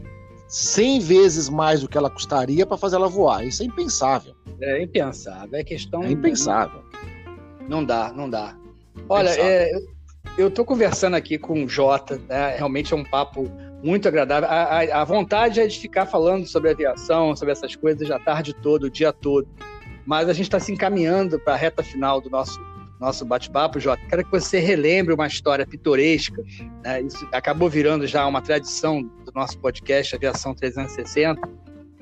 100 0.48 1.00
vezes 1.00 1.50
mais 1.50 1.82
do 1.82 1.88
que 1.88 1.98
ela 1.98 2.10
custaria 2.10 2.66
para 2.66 2.78
fazer 2.78 2.96
ela 2.96 3.10
voar. 3.10 3.46
Isso 3.46 3.64
é 3.64 3.66
impensável. 3.66 4.36
É 4.62 4.82
impensável. 4.82 5.60
É 5.60 5.64
questão. 5.64 6.04
É 6.04 6.12
impensável. 6.12 6.84
Não 7.68 7.84
dá, 7.84 8.14
não 8.14 8.30
dá. 8.30 8.56
Olha, 9.10 9.30
é, 9.30 9.72
eu 10.38 10.48
estou 10.48 10.64
conversando 10.64 11.16
aqui 11.16 11.38
com 11.38 11.64
o 11.64 11.68
Jota, 11.70 12.20
né? 12.30 12.56
realmente 12.56 12.94
é 12.94 12.98
um 12.98 13.04
papo 13.04 13.50
muito 13.84 14.08
agradável. 14.08 14.50
A, 14.50 14.64
a, 14.64 15.02
a, 15.02 15.04
vontade 15.04 15.60
é 15.60 15.68
de 15.68 15.80
ficar 15.80 16.06
falando 16.06 16.46
sobre 16.48 16.72
aviação, 16.72 17.36
sobre 17.36 17.52
essas 17.52 17.76
coisas 17.76 18.10
a 18.10 18.20
tarde 18.20 18.54
toda, 18.54 18.88
o 18.88 18.90
dia 18.90 19.12
todo. 19.12 19.48
Mas 20.06 20.30
a 20.30 20.34
gente 20.34 20.46
está 20.46 20.60
se 20.60 20.72
encaminhando 20.72 21.40
para 21.40 21.54
a 21.54 21.58
reta 21.58 21.84
final 21.84 22.22
do 22.22 22.30
nosso 22.30 22.60
nosso 23.00 23.26
bate-papo, 23.26 23.80
Jota. 23.80 24.02
Quero 24.08 24.24
que 24.24 24.32
você 24.32 24.60
relembre 24.60 25.14
uma 25.14 25.28
história 25.28 25.66
pitoresca. 25.66 26.42
Né? 26.84 27.02
Isso 27.02 27.28
acabou 27.32 27.70
virando 27.70 28.08
já 28.08 28.26
uma 28.26 28.42
tradição 28.42 29.04
do 29.04 29.32
nosso 29.34 29.60
podcast 29.60 30.16
Aviação 30.16 30.54
360. 30.54 31.42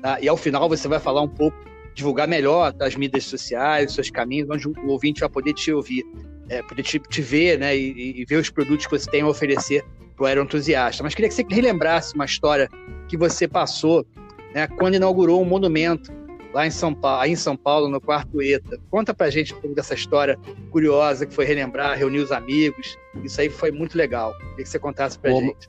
Tá? 0.00 0.20
E 0.20 0.28
ao 0.28 0.36
final 0.36 0.68
você 0.68 0.86
vai 0.86 1.00
falar 1.00 1.22
um 1.22 1.28
pouco, 1.28 1.56
divulgar 1.94 2.28
melhor 2.28 2.74
as 2.80 2.94
mídias 2.96 3.24
sociais, 3.24 3.88
os 3.88 3.94
seus 3.94 4.10
caminhos, 4.10 4.48
onde 4.50 4.68
o 4.68 4.88
ouvinte 4.88 5.20
vai 5.20 5.28
poder 5.28 5.52
te 5.54 5.72
ouvir, 5.72 6.04
é, 6.48 6.62
poder 6.62 6.82
te, 6.82 6.98
te 6.98 7.22
ver 7.22 7.58
né? 7.58 7.76
E, 7.76 8.20
e, 8.20 8.24
ver 8.24 8.36
os 8.36 8.50
produtos 8.50 8.86
que 8.86 8.92
você 8.92 9.10
tem 9.10 9.22
a 9.22 9.28
oferecer 9.28 9.84
para 10.16 10.24
o 10.24 10.26
aeroentusiasta. 10.26 11.02
Mas 11.02 11.14
queria 11.14 11.28
que 11.28 11.34
você 11.34 11.44
relembrasse 11.48 12.14
uma 12.14 12.24
história 12.24 12.68
que 13.08 13.16
você 13.16 13.48
passou 13.48 14.06
né, 14.54 14.66
quando 14.66 14.94
inaugurou 14.94 15.42
um 15.42 15.44
monumento 15.44 16.12
lá 16.54 16.66
em 16.66 16.70
São 16.70 16.94
Paulo, 16.94 17.20
aí 17.20 17.32
em 17.32 17.36
São 17.36 17.56
Paulo, 17.56 17.88
no 17.88 18.00
quarto 18.00 18.40
ETA. 18.40 18.78
Conta 18.88 19.12
pra 19.12 19.28
gente 19.28 19.52
um 19.52 19.60
pouco 19.60 19.74
dessa 19.74 19.92
história 19.92 20.38
curiosa 20.70 21.26
que 21.26 21.34
foi 21.34 21.44
relembrar, 21.44 21.98
reunir 21.98 22.20
os 22.20 22.30
amigos. 22.30 22.96
Isso 23.24 23.40
aí 23.40 23.50
foi 23.50 23.72
muito 23.72 23.98
legal. 23.98 24.32
Queria 24.38 24.56
que 24.62 24.68
você 24.68 24.78
contasse 24.78 25.18
pra 25.18 25.34
Ô, 25.34 25.40
gente. 25.40 25.68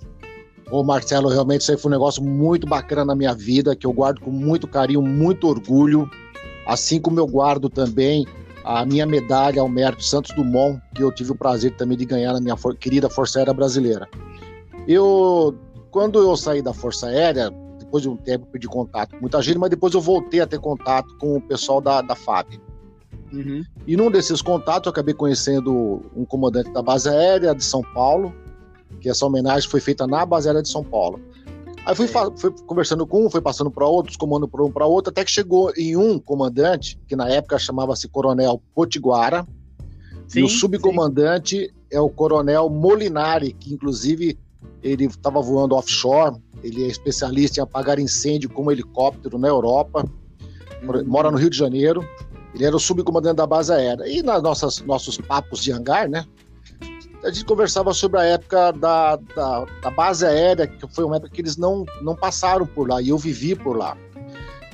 Ô 0.69 0.83
Marcelo, 0.83 1.27
realmente 1.27 1.61
isso 1.61 1.71
aí 1.71 1.77
foi 1.77 1.89
um 1.89 1.93
negócio 1.93 2.23
muito 2.23 2.67
bacana 2.67 3.03
na 3.03 3.15
minha 3.15 3.33
vida, 3.33 3.75
que 3.75 3.87
eu 3.87 3.91
guardo 3.91 4.21
com 4.21 4.29
muito 4.29 4.67
carinho, 4.67 5.01
muito 5.01 5.47
orgulho. 5.47 6.07
Assim 6.67 7.01
como 7.01 7.19
eu 7.19 7.25
guardo 7.25 7.67
também 7.67 8.27
a 8.63 8.85
minha 8.85 9.07
medalha 9.07 9.61
ao 9.61 9.69
mérito 9.69 10.03
Santos 10.03 10.35
Dumont, 10.35 10.79
que 10.93 11.03
eu 11.03 11.11
tive 11.11 11.31
o 11.31 11.35
prazer 11.35 11.75
também 11.75 11.97
de 11.97 12.05
ganhar 12.05 12.33
na 12.33 12.41
minha 12.41 12.55
querida 12.79 13.09
Força 13.09 13.39
Aérea 13.39 13.53
Brasileira. 13.53 14.07
Eu, 14.87 15.55
quando 15.89 16.19
eu 16.19 16.37
saí 16.37 16.61
da 16.61 16.73
Força 16.73 17.07
Aérea, 17.07 17.51
depois 17.85 18.03
de 18.03 18.09
um 18.09 18.17
tempo 18.17 18.45
perdi 18.47 18.67
contato 18.67 19.11
com 19.11 19.21
muita 19.21 19.41
gente, 19.41 19.57
mas 19.57 19.69
depois 19.69 19.93
eu 19.93 20.01
voltei 20.01 20.41
a 20.41 20.47
ter 20.47 20.59
contato 20.59 21.15
com 21.17 21.37
o 21.37 21.41
pessoal 21.41 21.79
da, 21.79 22.01
da 22.01 22.15
FAB. 22.15 22.59
Uhum. 23.31 23.63
E 23.87 23.95
num 23.95 24.11
desses 24.11 24.41
contatos 24.41 24.87
eu 24.87 24.91
acabei 24.91 25.13
conhecendo 25.13 26.01
um 26.15 26.25
comandante 26.25 26.71
da 26.71 26.81
base 26.81 27.09
aérea 27.09 27.53
de 27.53 27.63
São 27.63 27.81
Paulo, 27.81 28.33
que 28.99 29.09
essa 29.09 29.25
homenagem 29.25 29.69
foi 29.69 29.79
feita 29.79 30.05
na 30.05 30.25
base 30.25 30.47
aérea 30.47 30.61
de 30.61 30.69
São 30.69 30.83
Paulo. 30.83 31.19
Aí 31.85 31.95
fui, 31.95 32.07
fui 32.07 32.51
conversando 32.65 33.05
com 33.05 33.25
um, 33.25 33.29
fui 33.29 33.41
passando 33.41 33.69
para 33.69 33.85
outros, 33.85 34.17
comando 34.17 34.47
para 34.47 34.63
um 34.63 34.71
para 34.71 34.87
outro, 34.87 35.11
até 35.11 35.23
que 35.23 35.29
chegou 35.29 35.71
em 35.77 35.95
um 35.95 36.17
comandante, 36.17 36.99
que 37.07 37.15
na 37.15 37.29
época 37.29 37.59
chamava-se 37.59 38.07
Coronel 38.07 38.61
Potiguara, 38.73 39.45
sim, 40.27 40.39
e 40.39 40.43
o 40.43 40.49
subcomandante 40.49 41.67
sim. 41.67 41.71
é 41.91 41.99
o 41.99 42.09
Coronel 42.09 42.69
Molinari, 42.69 43.53
que 43.53 43.71
inclusive 43.71 44.39
ele 44.83 45.05
estava 45.05 45.41
voando 45.41 45.75
offshore, 45.75 46.37
ele 46.63 46.83
é 46.83 46.87
especialista 46.87 47.59
em 47.59 47.63
apagar 47.63 47.99
incêndio 47.99 48.49
como 48.49 48.71
helicóptero 48.71 49.37
na 49.37 49.47
Europa, 49.47 50.05
mora 51.05 51.31
no 51.31 51.37
Rio 51.37 51.49
de 51.49 51.57
Janeiro. 51.57 52.07
Ele 52.53 52.65
era 52.65 52.75
o 52.75 52.79
subcomandante 52.79 53.35
da 53.35 53.45
base 53.45 53.73
aérea. 53.73 54.07
E 54.07 54.23
nas 54.23 54.41
nossas 54.41 54.81
nossos 54.81 55.17
papos 55.17 55.61
de 55.61 55.71
hangar, 55.71 56.07
né? 56.07 56.25
A 57.23 57.31
gente 57.31 57.45
conversava 57.45 57.91
sobre 57.93 58.19
a 58.19 58.23
época 58.23 58.71
da, 58.71 59.15
da, 59.15 59.65
da, 59.81 59.89
base 59.89 60.25
aérea, 60.25 60.67
que 60.67 60.87
foi 60.93 61.03
uma 61.03 61.17
época 61.17 61.31
que 61.31 61.41
eles 61.41 61.57
não, 61.57 61.83
não 62.01 62.15
passaram 62.15 62.67
por 62.67 62.87
lá, 62.87 63.01
e 63.01 63.09
eu 63.09 63.17
vivi 63.17 63.55
por 63.55 63.75
lá. 63.75 63.97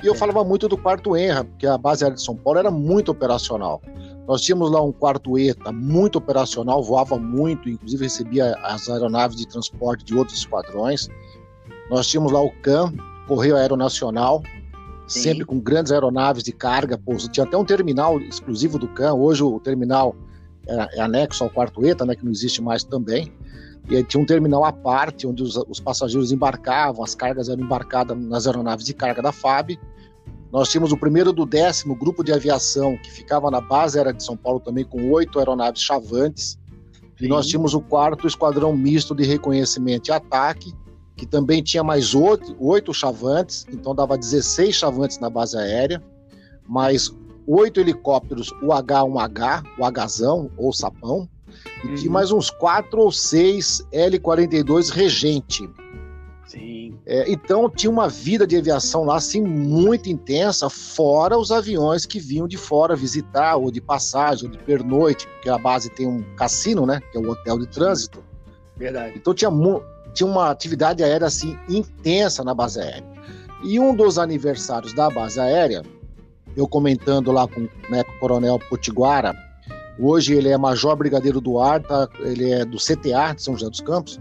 E 0.02 0.06
eu 0.06 0.14
falava 0.14 0.44
muito 0.44 0.68
do 0.68 0.76
quarto 0.76 1.16
Enra, 1.16 1.44
porque 1.44 1.66
a 1.66 1.78
base 1.78 2.04
aérea 2.04 2.16
de 2.16 2.22
São 2.22 2.36
Paulo 2.36 2.58
era 2.58 2.70
muito 2.70 3.10
operacional. 3.10 3.80
Nós 4.26 4.40
tínhamos 4.42 4.70
lá 4.70 4.80
um 4.80 4.92
quarto 4.92 5.36
ETA 5.36 5.72
muito 5.72 6.16
operacional, 6.16 6.82
voava 6.82 7.18
muito, 7.18 7.68
inclusive 7.68 8.04
recebia 8.04 8.54
as 8.62 8.88
aeronaves 8.88 9.36
de 9.36 9.46
transporte 9.46 10.04
de 10.04 10.14
outros 10.14 10.38
esquadrões. 10.38 11.08
Nós 11.90 12.06
tínhamos 12.06 12.30
lá 12.32 12.40
o 12.40 12.50
CAM, 12.62 12.94
Correio 13.26 13.56
Aeronacional, 13.56 14.42
Sim. 15.08 15.20
sempre 15.20 15.44
com 15.44 15.58
grandes 15.58 15.90
aeronaves 15.90 16.44
de 16.44 16.52
carga. 16.52 16.96
Pouso. 16.96 17.28
Tinha 17.28 17.44
até 17.44 17.56
um 17.56 17.64
terminal 17.64 18.20
exclusivo 18.20 18.78
do 18.78 18.88
CAM. 18.88 19.14
Hoje 19.14 19.42
o 19.42 19.58
terminal 19.58 20.14
é, 20.68 20.98
é 20.98 21.00
anexo 21.00 21.42
ao 21.42 21.50
quarto 21.50 21.84
ETA, 21.84 22.06
né, 22.06 22.14
que 22.14 22.24
não 22.24 22.30
existe 22.30 22.62
mais 22.62 22.84
também. 22.84 23.32
E 23.90 23.96
aí 23.96 24.04
tinha 24.04 24.22
um 24.22 24.26
terminal 24.26 24.64
à 24.64 24.72
parte, 24.72 25.26
onde 25.26 25.42
os, 25.42 25.56
os 25.68 25.80
passageiros 25.80 26.30
embarcavam, 26.30 27.02
as 27.02 27.16
cargas 27.16 27.48
eram 27.48 27.64
embarcadas 27.64 28.16
nas 28.16 28.46
aeronaves 28.46 28.86
de 28.86 28.94
carga 28.94 29.20
da 29.20 29.32
FAB 29.32 29.76
nós 30.52 30.68
tínhamos 30.68 30.92
o 30.92 30.98
primeiro 30.98 31.32
do 31.32 31.46
décimo 31.46 31.96
grupo 31.96 32.22
de 32.22 32.30
aviação, 32.30 32.98
que 32.98 33.10
ficava 33.10 33.50
na 33.50 33.60
base 33.60 33.96
aérea 33.96 34.12
de 34.12 34.22
São 34.22 34.36
Paulo 34.36 34.60
também, 34.60 34.84
com 34.84 35.10
oito 35.10 35.38
aeronaves 35.38 35.82
chavantes. 35.82 36.58
Sim. 37.18 37.24
E 37.24 37.28
nós 37.28 37.46
tínhamos 37.46 37.72
o 37.72 37.80
quarto 37.80 38.26
esquadrão 38.26 38.76
misto 38.76 39.14
de 39.14 39.24
reconhecimento 39.24 40.08
e 40.08 40.12
ataque, 40.12 40.74
que 41.16 41.24
também 41.24 41.62
tinha 41.62 41.82
mais 41.82 42.14
oito, 42.14 42.54
oito 42.60 42.92
chavantes, 42.92 43.64
então 43.72 43.94
dava 43.94 44.18
16 44.18 44.74
chavantes 44.74 45.18
na 45.18 45.30
base 45.30 45.56
aérea, 45.56 46.02
mais 46.68 47.10
oito 47.46 47.80
helicópteros 47.80 48.52
UH-1H, 48.62 49.64
o 49.78 50.04
Hzão 50.04 50.50
ou 50.58 50.70
sapão, 50.70 51.26
e 51.82 51.88
uhum. 51.88 51.94
tinha 51.94 52.10
mais 52.10 52.30
uns 52.30 52.50
quatro 52.50 53.00
ou 53.00 53.10
seis 53.10 53.82
L-42 53.90 54.90
Regente, 54.90 55.68
Sim. 56.52 56.98
É, 57.06 57.32
então 57.32 57.70
tinha 57.70 57.90
uma 57.90 58.10
vida 58.10 58.46
de 58.46 58.58
aviação 58.58 59.04
lá 59.04 59.16
assim 59.16 59.40
muito 59.40 60.10
intensa, 60.10 60.68
fora 60.68 61.38
os 61.38 61.50
aviões 61.50 62.04
que 62.04 62.20
vinham 62.20 62.46
de 62.46 62.58
fora 62.58 62.94
visitar, 62.94 63.56
ou 63.56 63.70
de 63.70 63.80
passagem, 63.80 64.44
ou 64.44 64.50
de 64.50 64.58
pernoite, 64.58 65.26
porque 65.26 65.48
a 65.48 65.56
base 65.56 65.88
tem 65.88 66.06
um 66.06 66.22
cassino, 66.36 66.84
né? 66.84 67.00
Que 67.10 67.16
é 67.16 67.20
o 67.20 67.30
hotel 67.30 67.58
de 67.58 67.66
trânsito. 67.68 68.22
Verdade. 68.76 69.14
Então 69.16 69.32
tinha, 69.32 69.50
tinha 70.12 70.26
uma 70.26 70.50
atividade 70.50 71.02
aérea 71.02 71.26
assim 71.26 71.56
intensa 71.70 72.44
na 72.44 72.52
base 72.52 72.80
aérea. 72.80 73.10
E 73.64 73.80
um 73.80 73.94
dos 73.94 74.18
aniversários 74.18 74.92
da 74.92 75.08
base 75.08 75.40
aérea, 75.40 75.82
eu 76.54 76.68
comentando 76.68 77.32
lá 77.32 77.48
com 77.48 77.62
né, 77.88 78.02
o 78.02 78.18
coronel 78.20 78.58
Potiguara, 78.68 79.34
hoje 79.98 80.34
ele 80.34 80.50
é 80.50 80.58
major 80.58 80.96
brigadeiro 80.96 81.40
do 81.40 81.58
ar, 81.58 81.80
tá? 81.82 82.06
ele 82.20 82.50
é 82.50 82.62
do 82.62 82.76
CTA 82.76 83.32
de 83.34 83.42
São 83.42 83.54
José 83.54 83.70
dos 83.70 83.80
Campos. 83.80 84.20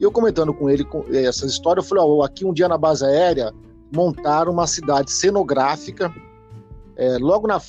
E 0.00 0.02
eu 0.02 0.10
comentando 0.10 0.54
com 0.54 0.70
ele 0.70 0.82
com 0.82 1.04
essas 1.12 1.52
histórias, 1.52 1.84
eu 1.84 1.88
falei: 1.88 2.04
ó, 2.04 2.24
aqui 2.24 2.44
um 2.44 2.54
dia 2.54 2.66
na 2.66 2.78
base 2.78 3.04
aérea 3.04 3.52
montaram 3.94 4.50
uma 4.50 4.66
cidade 4.66 5.12
cenográfica, 5.12 6.12
é, 6.96 7.18
logo, 7.18 7.46
na, 7.46 7.60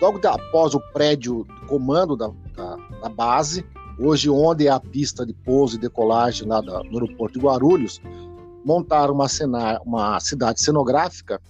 logo 0.00 0.20
após 0.26 0.74
o 0.74 0.80
prédio 0.92 1.44
do 1.44 1.66
comando 1.66 2.16
da, 2.16 2.30
da, 2.54 2.76
da, 3.02 3.08
base, 3.08 3.64
hoje 3.98 4.30
onde 4.30 4.68
é 4.68 4.70
a 4.70 4.78
pista 4.78 5.26
de 5.26 5.32
pouso 5.32 5.76
e 5.76 5.80
decolagem 5.80 6.46
lá 6.46 6.60
da, 6.60 6.84
no 6.84 7.00
aeroporto 7.00 7.38
de 7.38 7.44
Guarulhos, 7.44 8.00
montaram 8.64 9.14
uma, 9.14 9.28
cenar, 9.28 9.80
uma 9.84 10.20
cidade 10.20 10.62
cenográfica 10.62 11.40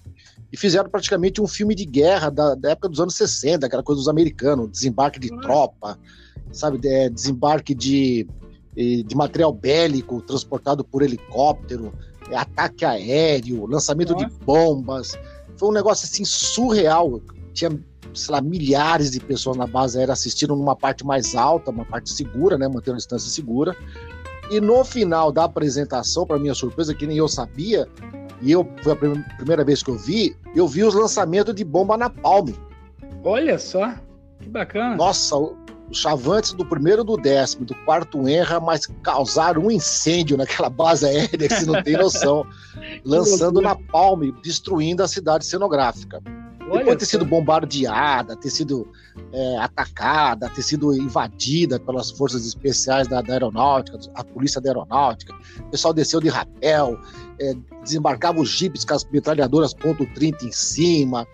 e 0.52 0.56
fizeram 0.56 0.88
praticamente 0.88 1.40
um 1.40 1.46
filme 1.46 1.74
de 1.74 1.84
guerra 1.84 2.30
da, 2.30 2.54
da, 2.54 2.70
época 2.70 2.88
dos 2.88 3.00
anos 3.00 3.14
60, 3.14 3.66
aquela 3.66 3.82
coisa 3.82 4.00
dos 4.00 4.08
americanos, 4.08 4.70
desembarque 4.70 5.18
de 5.18 5.28
tropa, 5.40 5.98
sabe, 6.52 6.80
é, 6.86 7.08
desembarque 7.08 7.74
de 7.74 8.26
de 8.74 9.14
material 9.16 9.52
bélico 9.52 10.20
transportado 10.22 10.84
por 10.84 11.02
helicóptero, 11.02 11.92
é, 12.30 12.36
ataque 12.36 12.84
aéreo, 12.84 13.66
lançamento 13.66 14.12
Nossa. 14.12 14.26
de 14.26 14.32
bombas. 14.44 15.18
Foi 15.56 15.68
um 15.68 15.72
negócio 15.72 16.06
assim 16.06 16.24
surreal. 16.24 17.20
Tinha, 17.52 17.70
sei 18.14 18.32
lá, 18.32 18.40
milhares 18.40 19.10
de 19.10 19.20
pessoas 19.20 19.56
na 19.56 19.66
base 19.66 19.98
aérea 19.98 20.12
assistindo 20.12 20.54
numa 20.54 20.76
parte 20.76 21.04
mais 21.04 21.34
alta, 21.34 21.70
uma 21.70 21.84
parte 21.84 22.10
segura, 22.10 22.56
né, 22.56 22.68
mantendo 22.68 22.94
a 22.94 22.98
distância 22.98 23.28
segura. 23.28 23.76
E 24.50 24.60
no 24.60 24.84
final 24.84 25.30
da 25.30 25.44
apresentação, 25.44 26.26
para 26.26 26.38
minha 26.38 26.54
surpresa, 26.54 26.94
que 26.94 27.06
nem 27.06 27.16
eu 27.16 27.28
sabia, 27.28 27.88
e 28.40 28.50
eu 28.50 28.66
foi 28.82 28.92
a 28.92 28.96
primeira 29.36 29.64
vez 29.64 29.82
que 29.82 29.90
eu 29.90 29.96
vi, 29.96 30.36
eu 30.54 30.66
vi 30.66 30.82
os 30.82 30.94
lançamentos 30.94 31.54
de 31.54 31.64
bomba 31.64 31.96
na 31.96 32.08
palme. 32.08 32.54
Olha 33.22 33.58
só. 33.58 33.94
Que 34.40 34.48
bacana. 34.48 34.96
Nossa, 34.96 35.36
os 35.90 35.98
chavantes 35.98 36.52
do 36.52 36.64
primeiro, 36.64 37.02
do 37.02 37.16
décimo, 37.16 37.64
do 37.64 37.74
quarto 37.84 38.28
Enra, 38.28 38.60
mas 38.60 38.86
causaram 39.02 39.62
um 39.62 39.70
incêndio 39.70 40.36
naquela 40.36 40.70
base 40.70 41.04
aérea 41.04 41.48
que 41.48 41.54
você 41.54 41.66
não 41.66 41.82
tem 41.82 41.96
noção, 41.96 42.46
lançando 43.04 43.60
na 43.60 43.74
Palme, 43.74 44.32
destruindo 44.42 45.02
a 45.02 45.08
cidade 45.08 45.44
cenográfica. 45.44 46.22
Olha 46.70 46.78
Depois 46.78 46.98
de 46.98 47.00
ter 47.00 47.06
sido 47.06 47.24
bombardeada, 47.24 48.36
ter 48.36 48.48
sido 48.48 48.86
é, 49.32 49.56
atacada, 49.58 50.48
ter 50.50 50.62
sido 50.62 50.94
invadida 50.94 51.80
pelas 51.80 52.12
forças 52.12 52.46
especiais 52.46 53.08
da, 53.08 53.20
da, 53.20 53.32
aeronáutica, 53.32 53.98
a 54.14 54.22
polícia 54.22 54.60
da 54.60 54.70
aeronáutica, 54.70 55.34
o 55.58 55.70
pessoal 55.70 55.92
desceu 55.92 56.20
de 56.20 56.28
rapel, 56.28 56.96
é, 57.40 57.54
desembarcava 57.82 58.40
os 58.40 58.48
jipes 58.48 58.84
com 58.84 58.94
as 58.94 59.04
metralhadoras 59.04 59.74
ponto 59.74 60.06
.30 60.06 60.44
em 60.44 60.52
cima, 60.52 61.26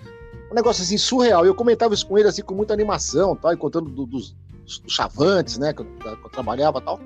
um 0.51 0.55
negócio 0.55 0.83
assim 0.83 0.97
surreal. 0.97 1.45
Eu 1.45 1.55
comentava 1.55 1.93
isso 1.93 2.07
com 2.07 2.17
ele 2.17 2.29
assim 2.29 2.43
com 2.43 2.55
muita 2.55 2.73
animação, 2.73 3.37
tal, 3.37 3.53
e 3.53 3.57
contando 3.59 3.91
do, 3.91 4.07
dos, 4.07 4.35
dos 4.67 4.93
chavantes, 4.93 5.59
né, 5.59 5.73
que 5.73 5.83
eu, 5.83 5.87
que 5.87 6.07
eu 6.09 6.31
trabalhava 6.31 6.81
tal. 6.81 7.01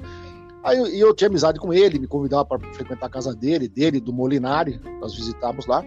Aí 0.62 0.76
eu, 0.76 0.86
eu 0.86 1.14
tinha 1.14 1.28
amizade 1.28 1.58
com 1.58 1.72
ele, 1.72 1.98
me 1.98 2.06
convidava 2.06 2.44
para 2.44 2.58
frequentar 2.74 3.06
a 3.06 3.10
casa 3.10 3.34
dele, 3.34 3.68
dele, 3.68 4.00
do 4.00 4.12
Molinari, 4.12 4.80
nós 5.00 5.14
visitávamos 5.14 5.66
lá. 5.66 5.84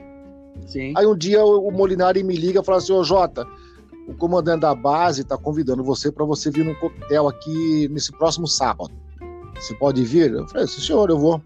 Sim. 0.65 0.93
Aí 0.95 1.05
um 1.05 1.15
dia 1.15 1.43
o, 1.43 1.67
o 1.67 1.71
Molinari 1.71 2.23
me 2.23 2.35
liga 2.35 2.61
e 2.61 2.63
fala 2.63 2.77
assim: 2.77 2.93
Ô 2.93 3.03
Jota, 3.03 3.45
o 4.07 4.13
comandante 4.13 4.61
da 4.61 4.73
base 4.73 5.21
está 5.21 5.37
convidando 5.37 5.83
você 5.83 6.11
para 6.11 6.25
você 6.25 6.49
vir 6.49 6.65
num 6.65 6.75
coquetel 6.75 7.27
aqui 7.27 7.87
nesse 7.89 8.11
próximo 8.11 8.47
sábado. 8.47 8.91
Você 9.55 9.73
pode 9.75 10.03
vir? 10.03 10.31
Eu 10.31 10.47
falei: 10.47 10.67
sim, 10.67 10.81
senhor, 10.81 11.09
eu 11.09 11.17
vou. 11.17 11.41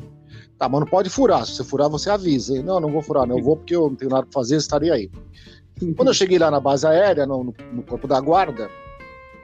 Tá, 0.57 0.67
mas 0.67 0.79
não 0.79 0.87
pode 0.87 1.09
furar. 1.09 1.45
Se 1.45 1.55
você 1.55 1.63
furar, 1.63 1.89
você 1.89 2.09
avisa. 2.09 2.55
Hein? 2.55 2.63
Não, 2.63 2.79
não 2.79 2.91
vou 2.91 3.01
furar, 3.01 3.27
não. 3.27 3.37
Eu 3.37 3.43
vou 3.43 3.57
porque 3.57 3.75
eu 3.75 3.89
não 3.89 3.95
tenho 3.95 4.09
nada 4.09 4.23
para 4.23 4.33
fazer, 4.33 4.55
estarei 4.55 4.89
aí. 4.89 5.11
Quando 5.95 6.07
eu 6.07 6.13
cheguei 6.13 6.39
lá 6.39 6.49
na 6.49 6.59
base 6.59 6.87
aérea, 6.87 7.27
no, 7.27 7.43
no 7.43 7.83
corpo 7.83 8.07
da 8.07 8.19
guarda, 8.19 8.69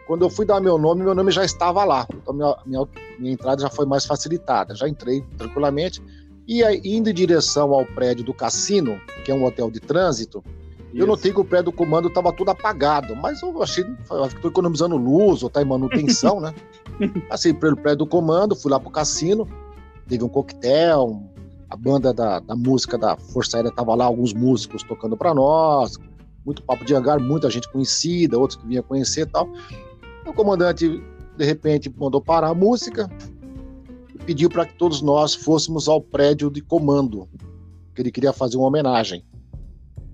quando 0.08 0.24
eu 0.24 0.30
fui 0.30 0.46
dar 0.46 0.60
meu 0.60 0.78
nome, 0.78 1.04
meu 1.04 1.16
nome 1.16 1.32
já 1.32 1.44
estava 1.44 1.84
lá. 1.84 2.06
Então 2.14 2.34
minha, 2.34 2.56
minha, 2.66 2.88
minha 3.20 3.34
entrada 3.34 3.62
já 3.62 3.70
foi 3.70 3.86
mais 3.86 4.06
facilitada. 4.06 4.76
Já 4.76 4.88
entrei 4.88 5.22
tranquilamente. 5.38 6.02
E 6.48 6.64
aí, 6.64 6.82
indo 6.84 7.10
em 7.10 7.14
direção 7.14 7.74
ao 7.74 7.86
prédio 7.86 8.26
do 8.26 8.34
cassino, 8.34 9.00
que 9.24 9.32
é 9.32 9.36
um 9.36 9.46
hotel 9.46 9.72
de 9.72 9.80
trânsito, 9.80 10.44
Isso. 10.92 11.02
eu 11.02 11.08
notei 11.08 11.32
que 11.32 11.40
o 11.40 11.46
prédio 11.46 11.72
do 11.72 11.72
comando 11.72 12.10
estava 12.10 12.34
tudo 12.34 12.52
apagado. 12.52 13.16
Mas 13.16 13.42
eu 13.42 13.64
achei 13.64 13.84
que 13.84 13.92
estou 13.92 14.52
economizando 14.52 14.98
luz 14.98 15.42
ou 15.42 15.48
está 15.48 15.62
em 15.62 15.66
manutenção, 15.66 16.42
né? 16.42 16.54
Passei 17.30 17.54
pelo 17.54 17.78
prédio 17.78 18.00
do 18.00 18.08
comando, 18.08 18.56
fui 18.56 18.72
lá 18.72 18.80
pro 18.80 18.92
cassino, 18.92 19.48
teve 20.08 20.24
um 20.24 20.30
coquetel, 20.30 21.24
a 21.70 21.76
banda 21.78 22.14
da, 22.14 22.40
da 22.40 22.56
música 22.56 22.98
da 22.98 23.16
Força 23.16 23.58
Aérea 23.58 23.70
estava 23.70 23.96
lá, 23.96 24.06
alguns 24.06 24.34
músicos 24.34 24.84
tocando 24.84 25.18
para 25.18 25.34
nós, 25.34 25.98
muito 26.46 26.62
papo 26.62 26.86
de 26.86 26.94
hangar, 26.94 27.20
muita 27.20 27.50
gente 27.50 27.72
conhecida, 27.72 28.38
outros 28.38 28.60
que 28.60 28.68
vinha 28.68 28.84
conhecer 28.84 29.22
e 29.22 29.26
tal. 29.26 29.50
O 30.26 30.34
comandante, 30.34 31.04
de 31.38 31.46
repente, 31.46 31.94
mandou 31.98 32.22
parar 32.22 32.50
a 32.50 32.54
música 32.54 33.10
e 34.14 34.18
pediu 34.20 34.50
para 34.50 34.66
que 34.66 34.76
todos 34.76 35.02
nós 35.02 35.34
fôssemos 35.36 35.88
ao 35.88 36.02
prédio 36.02 36.50
de 36.50 36.62
comando, 36.62 37.28
que 37.94 38.02
ele 38.02 38.12
queria 38.12 38.32
fazer 38.32 38.58
uma 38.58 38.68
homenagem. 38.68 39.24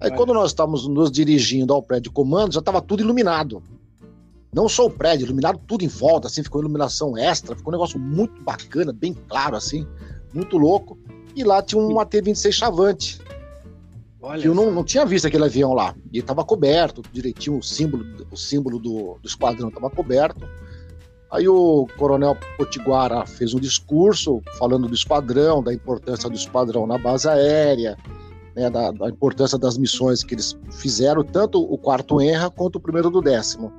Aí, 0.01 0.09
quando 0.11 0.33
nós 0.33 0.51
estávamos 0.51 0.87
nos 0.87 1.11
dirigindo 1.11 1.73
ao 1.73 1.83
prédio 1.83 2.03
de 2.03 2.11
comando, 2.11 2.53
já 2.53 2.59
estava 2.59 2.81
tudo 2.81 3.03
iluminado. 3.03 3.61
Não 4.51 4.67
só 4.67 4.85
o 4.85 4.89
prédio, 4.89 5.25
iluminado 5.25 5.59
tudo 5.67 5.83
em 5.83 5.87
volta, 5.87 6.27
assim, 6.27 6.41
ficou 6.41 6.61
iluminação 6.61 7.15
extra, 7.17 7.55
ficou 7.55 7.71
um 7.71 7.75
negócio 7.75 7.99
muito 7.99 8.41
bacana, 8.41 8.91
bem 8.91 9.13
claro, 9.13 9.55
assim, 9.55 9.85
muito 10.33 10.57
louco. 10.57 10.97
E 11.35 11.43
lá 11.43 11.61
tinha 11.61 11.79
uma 11.81 12.05
T-26 12.05 12.51
Chavante, 12.53 13.19
Olha 14.21 14.41
que 14.41 14.47
eu 14.47 14.53
não, 14.53 14.69
não, 14.69 14.83
tinha 14.83 15.05
visto 15.05 15.27
aquele 15.27 15.45
avião 15.45 15.73
lá. 15.73 15.95
E 16.11 16.19
estava 16.19 16.43
coberto, 16.43 17.01
direitinho, 17.11 17.57
o 17.57 17.63
símbolo, 17.63 18.05
o 18.29 18.35
símbolo 18.35 18.77
do, 18.77 19.17
do 19.21 19.27
esquadrão 19.27 19.69
estava 19.69 19.89
coberto. 19.89 20.47
Aí 21.31 21.47
o 21.47 21.87
coronel 21.97 22.35
Potiguara 22.57 23.25
fez 23.25 23.53
um 23.53 23.59
discurso 23.59 24.41
falando 24.57 24.87
do 24.87 24.95
esquadrão, 24.95 25.63
da 25.63 25.73
importância 25.73 26.27
do 26.29 26.35
esquadrão 26.35 26.87
na 26.87 26.97
base 26.97 27.29
aérea, 27.29 27.95
né, 28.55 28.69
da, 28.69 28.91
da, 28.91 29.09
importância 29.09 29.57
das 29.57 29.77
missões 29.77 30.23
que 30.23 30.33
eles 30.33 30.57
fizeram, 30.71 31.23
tanto 31.23 31.61
o 31.61 31.77
quarto 31.77 32.19
Enra 32.19 32.49
quanto 32.49 32.77
o 32.77 32.79
primeiro 32.79 33.09
do 33.09 33.21
décimo. 33.21 33.71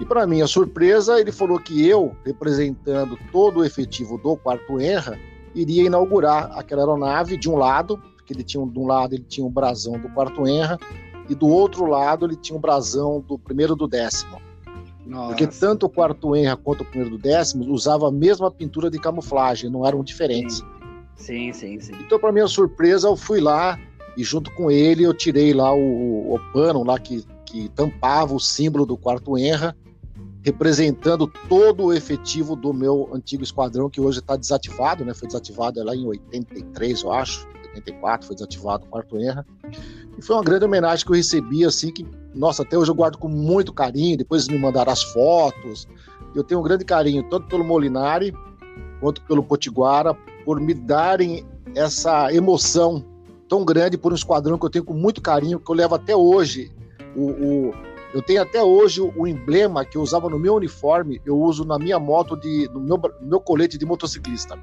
E 0.00 0.06
para 0.06 0.26
minha 0.26 0.46
surpresa, 0.46 1.20
ele 1.20 1.30
falou 1.30 1.60
que 1.60 1.86
eu, 1.86 2.16
representando 2.24 3.18
todo 3.30 3.60
o 3.60 3.64
efetivo 3.64 4.16
do 4.16 4.34
quarto 4.36 4.80
Enra, 4.80 5.18
iria 5.54 5.84
inaugurar 5.84 6.50
aquela 6.58 6.80
aeronave 6.82 7.36
de 7.36 7.48
um 7.50 7.56
lado 7.56 8.02
que 8.30 8.36
ele 8.36 8.44
tinha 8.44 8.64
de 8.64 8.78
um 8.78 8.86
lado 8.86 9.14
ele 9.14 9.24
tinha 9.24 9.44
o 9.44 9.50
brasão 9.50 9.98
do 9.98 10.08
quarto 10.10 10.46
Enra 10.46 10.78
e 11.28 11.34
do 11.34 11.48
outro 11.48 11.84
lado 11.84 12.24
ele 12.24 12.36
tinha 12.36 12.56
o 12.56 12.60
brasão 12.60 13.20
do 13.26 13.36
primeiro 13.36 13.74
do 13.74 13.88
décimo. 13.88 14.40
Nossa. 15.04 15.28
Porque 15.28 15.46
tanto 15.48 15.86
o 15.86 15.88
quarto 15.88 16.36
Enra 16.36 16.56
quanto 16.56 16.82
o 16.82 16.84
primeiro 16.84 17.16
do 17.16 17.18
décimo 17.18 17.64
usava 17.72 18.06
a 18.06 18.12
mesma 18.12 18.50
pintura 18.50 18.88
de 18.88 18.98
camuflagem, 19.00 19.68
não 19.68 19.84
eram 19.84 20.04
diferentes. 20.04 20.62
Sim, 21.16 21.52
sim, 21.52 21.78
sim. 21.80 21.92
Então, 22.00 22.18
para 22.18 22.32
minha 22.32 22.46
surpresa, 22.46 23.08
eu 23.08 23.16
fui 23.16 23.40
lá 23.40 23.78
e 24.16 24.22
junto 24.22 24.52
com 24.54 24.70
ele 24.70 25.02
eu 25.02 25.12
tirei 25.12 25.52
lá 25.52 25.72
o, 25.74 26.34
o 26.34 26.38
pano 26.52 26.84
lá 26.84 26.98
que, 26.98 27.24
que 27.44 27.68
tampava 27.70 28.32
o 28.32 28.40
símbolo 28.40 28.86
do 28.86 28.96
quarto 28.96 29.36
Enra, 29.36 29.76
representando 30.42 31.26
todo 31.48 31.86
o 31.86 31.92
efetivo 31.92 32.54
do 32.54 32.72
meu 32.72 33.10
antigo 33.12 33.42
esquadrão 33.42 33.90
que 33.90 34.00
hoje 34.00 34.20
está 34.20 34.36
desativado, 34.36 35.04
né? 35.04 35.14
Foi 35.14 35.26
desativado 35.26 35.82
lá 35.82 35.94
em 35.94 36.06
83, 36.06 37.02
eu 37.02 37.12
acho. 37.12 37.46
74, 37.74 38.26
foi 38.26 38.36
desativado 38.36 38.84
o 38.84 38.88
quarto 38.88 39.18
Enra. 39.18 39.46
E 40.18 40.22
foi 40.22 40.36
uma 40.36 40.44
grande 40.44 40.64
homenagem 40.64 41.04
que 41.04 41.10
eu 41.10 41.16
recebi, 41.16 41.64
assim, 41.64 41.92
que, 41.92 42.06
nossa, 42.34 42.62
até 42.62 42.76
hoje 42.76 42.90
eu 42.90 42.94
guardo 42.94 43.16
com 43.16 43.28
muito 43.28 43.72
carinho. 43.72 44.16
Depois 44.16 44.48
me 44.48 44.58
mandaram 44.58 44.92
as 44.92 45.02
fotos. 45.02 45.88
Eu 46.34 46.44
tenho 46.44 46.60
um 46.60 46.62
grande 46.62 46.84
carinho, 46.84 47.22
tanto 47.28 47.46
pelo 47.46 47.64
Molinari 47.64 48.32
quanto 49.00 49.22
pelo 49.22 49.42
Potiguara, 49.42 50.14
por 50.44 50.60
me 50.60 50.74
darem 50.74 51.46
essa 51.74 52.32
emoção 52.32 53.04
tão 53.48 53.64
grande 53.64 53.96
por 53.96 54.12
um 54.12 54.14
esquadrão 54.14 54.58
que 54.58 54.64
eu 54.64 54.70
tenho 54.70 54.84
com 54.84 54.94
muito 54.94 55.20
carinho, 55.20 55.58
que 55.58 55.70
eu 55.70 55.74
levo 55.74 55.94
até 55.94 56.14
hoje. 56.14 56.70
O, 57.16 57.30
o 57.30 57.74
eu 58.12 58.22
tenho 58.22 58.42
até 58.42 58.62
hoje 58.62 59.00
o, 59.00 59.12
o, 59.16 59.26
emblema 59.26 59.84
que 59.84 59.96
eu 59.96 60.02
usava 60.02 60.28
no 60.28 60.38
meu 60.38 60.54
uniforme, 60.54 61.20
eu 61.24 61.38
uso 61.40 61.64
na 61.64 61.78
minha 61.78 61.98
moto, 61.98 62.36
de, 62.36 62.68
no, 62.72 62.80
meu, 62.80 63.00
meu 63.20 63.40
colete 63.40 63.78
de 63.78 63.86
motociclista. 63.86 64.58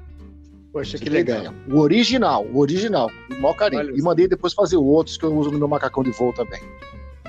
Poxa, 0.72 0.98
que 0.98 1.08
legal. 1.08 1.38
Ideia. 1.38 1.54
O 1.68 1.78
original, 1.78 2.46
o 2.46 2.58
original, 2.58 3.10
o 3.30 3.40
maior 3.40 3.54
carinho. 3.54 3.82
Olha 3.82 3.92
e 3.96 4.02
mandei 4.02 4.28
depois 4.28 4.52
fazer 4.52 4.76
outros 4.76 5.16
que 5.16 5.24
eu 5.24 5.34
uso 5.36 5.50
no 5.50 5.58
meu 5.58 5.68
macacão 5.68 6.02
de 6.02 6.10
voo 6.10 6.32
também. 6.32 6.60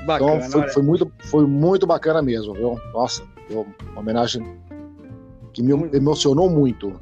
Bacana, 0.05 0.35
então 0.35 0.61
foi, 0.61 0.69
foi, 0.69 0.83
muito, 0.83 1.11
foi 1.19 1.45
muito 1.45 1.85
bacana 1.85 2.21
mesmo, 2.21 2.53
viu? 2.53 2.79
Nossa, 2.93 3.23
uma 3.49 3.65
homenagem 3.95 4.43
que 5.53 5.61
me 5.61 5.73
emocionou 5.95 6.49
muito. 6.49 6.99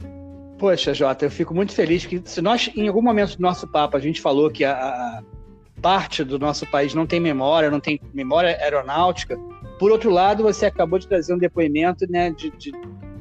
Poxa, 0.57 0.93
Jota, 0.93 1.25
eu 1.25 1.31
fico 1.31 1.53
muito 1.53 1.73
feliz 1.73 2.05
que 2.05 2.21
se 2.25 2.41
nós, 2.41 2.69
em 2.75 2.87
algum 2.87 3.01
momento 3.01 3.37
do 3.37 3.41
nosso 3.41 3.67
papo, 3.67 3.95
a 3.95 3.99
gente 3.99 4.19
falou 4.19 4.49
que 4.49 4.63
a, 4.63 4.73
a 4.73 5.23
parte 5.81 6.23
do 6.23 6.39
nosso 6.39 6.65
país 6.65 6.93
não 6.93 7.05
tem 7.05 7.19
memória, 7.19 7.69
não 7.69 7.79
tem 7.79 8.01
memória 8.13 8.57
aeronáutica, 8.59 9.37
por 9.77 9.91
outro 9.91 10.09
lado, 10.09 10.43
você 10.43 10.65
acabou 10.65 10.97
de 10.97 11.07
trazer 11.07 11.33
um 11.33 11.37
depoimento 11.37 12.09
né, 12.09 12.31
de, 12.31 12.49
de 12.49 12.71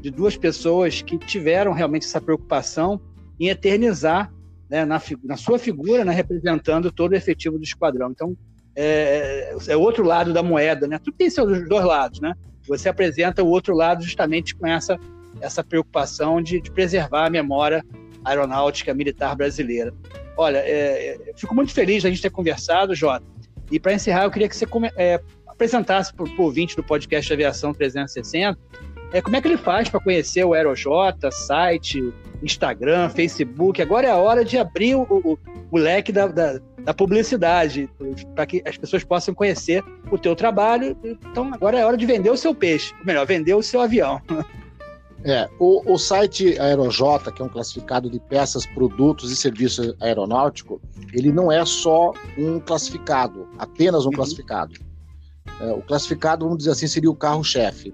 de 0.07 0.11
duas 0.12 0.37
pessoas 0.37 1.03
que 1.03 1.19
tiveram 1.19 1.73
realmente 1.73 2.07
essa 2.07 2.21
preocupação 2.21 3.01
em 3.40 3.49
eternizar 3.49 4.33
né, 4.71 4.85
na, 4.85 5.03
na, 5.25 5.37
sua 5.37 5.59
figura, 5.59 6.05
né, 6.05 6.12
representando 6.12 6.92
todo 6.92 7.11
o 7.11 7.16
efetivo 7.16 7.59
do 7.59 7.64
esquadrão. 7.64 8.12
Então, 8.12 8.37
é, 8.77 9.57
é 9.66 9.77
outro 9.77 10.05
lado 10.05 10.33
da 10.33 10.45
moeda, 10.45 10.87
né? 10.87 11.01
Tudo 11.01 11.16
tem 11.16 11.29
seus 11.29 11.69
dois 11.69 11.85
lados, 11.85 12.21
né? 12.21 12.35
Você 12.69 12.88
apresenta 12.88 13.42
o 13.42 13.49
outro 13.49 13.75
lado 13.75 14.05
justamente 14.05 14.55
com 14.55 14.66
essa, 14.66 14.97
essa 15.40 15.64
preocupação 15.64 16.40
de, 16.40 16.61
de 16.61 16.71
preservar 16.71 17.27
a 17.27 17.31
memória 17.31 17.85
aeronáutica 18.25 18.95
militar 18.95 19.35
brasileira. 19.35 19.92
Olha, 20.37 20.59
é, 20.59 21.16
é 21.31 21.33
fico 21.35 21.53
muito 21.53 21.73
feliz 21.73 22.03
de 22.03 22.07
a 22.07 22.11
gente 22.11 22.23
ter 22.23 22.31
conversado, 22.31 22.95
Jota. 22.95 23.27
E 23.73 23.81
para 23.81 23.93
encerrar, 23.93 24.22
eu 24.22 24.30
queria 24.30 24.49
que 24.49 24.57
você 24.57 24.66
é, 24.97 25.20
apresentasse 25.49 26.14
para 26.14 26.26
o 26.26 26.43
ouvinte 26.43 26.76
do 26.76 26.85
podcast 26.85 27.33
Aviação 27.33 27.74
360 27.74 28.57
é, 29.12 29.20
como 29.22 29.36
é 29.36 29.40
que 29.40 29.48
ele 29.48 29.57
faz 29.57 29.88
para 29.88 30.00
conhecer 30.00 30.44
o 30.44 30.52
Aerojota, 30.52 31.30
site, 31.30 32.12
Instagram, 32.42 33.09
Facebook? 33.11 33.80
Agora 33.80 34.09
é 34.09 34.11
a 34.11 34.16
hora 34.16 34.44
de 34.44 34.59
abrir 34.59 34.94
o, 34.94 35.02
o, 35.02 35.38
o 35.70 35.78
leque 35.78 36.12
da, 36.12 36.26
da, 36.26 36.61
da 36.82 36.94
publicidade, 36.94 37.88
para 38.34 38.46
que 38.46 38.62
as 38.66 38.76
pessoas 38.76 39.04
possam 39.04 39.34
conhecer 39.34 39.82
o 40.11 40.18
teu 40.18 40.34
trabalho. 40.34 40.96
Então 41.04 41.52
agora 41.52 41.78
é 41.78 41.84
hora 41.84 41.96
de 41.96 42.07
vender 42.07 42.30
o 42.30 42.36
seu 42.36 42.54
peixe, 42.54 42.94
ou 43.00 43.07
melhor, 43.07 43.26
vender 43.26 43.54
o 43.54 43.62
seu 43.62 43.80
avião. 43.80 44.20
É, 45.24 45.48
o, 45.59 45.92
o 45.92 45.98
site 45.98 46.57
Aerojota, 46.57 47.32
que 47.32 47.42
é 47.42 47.44
um 47.44 47.48
classificado 47.48 48.09
de 48.09 48.20
peças, 48.20 48.64
produtos 48.64 49.32
e 49.32 49.34
serviços 49.34 49.92
aeronáuticos, 50.00 50.78
ele 51.12 51.32
não 51.32 51.50
é 51.50 51.64
só 51.64 52.12
um 52.38 52.61
classificado, 52.61 53.48
apenas 53.59 54.04
um 54.04 54.11
uhum. 54.11 54.14
classificado. 54.14 54.74
É, 55.61 55.72
o 55.72 55.82
classificado, 55.82 56.44
vamos 56.44 56.59
dizer 56.59 56.70
assim, 56.70 56.86
seria 56.86 57.11
o 57.11 57.16
carro-chefe. 57.16 57.92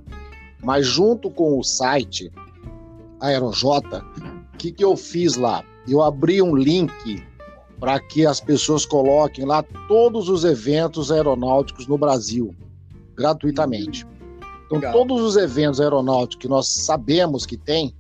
Mas 0.62 0.86
junto 0.86 1.30
com 1.30 1.58
o 1.58 1.62
site 1.62 2.32
Aerojota, 3.20 4.04
o 4.54 4.56
que, 4.56 4.72
que 4.72 4.84
eu 4.84 4.96
fiz 4.96 5.36
lá? 5.36 5.64
Eu 5.88 6.02
abri 6.02 6.40
um 6.40 6.54
link 6.54 7.22
para 7.80 7.98
que 7.98 8.24
as 8.24 8.40
pessoas 8.40 8.86
coloquem 8.86 9.44
lá 9.44 9.64
todos 9.88 10.28
os 10.28 10.44
eventos 10.44 11.10
aeronáuticos 11.10 11.86
no 11.88 11.98
Brasil, 11.98 12.54
gratuitamente. 13.16 14.06
Então, 14.66 14.78
Legal. 14.78 14.92
todos 14.92 15.20
os 15.20 15.36
eventos 15.36 15.80
aeronáuticos 15.80 16.40
que 16.40 16.48
nós 16.48 16.68
sabemos 16.68 17.44
que 17.44 17.56
tem, 17.56 17.92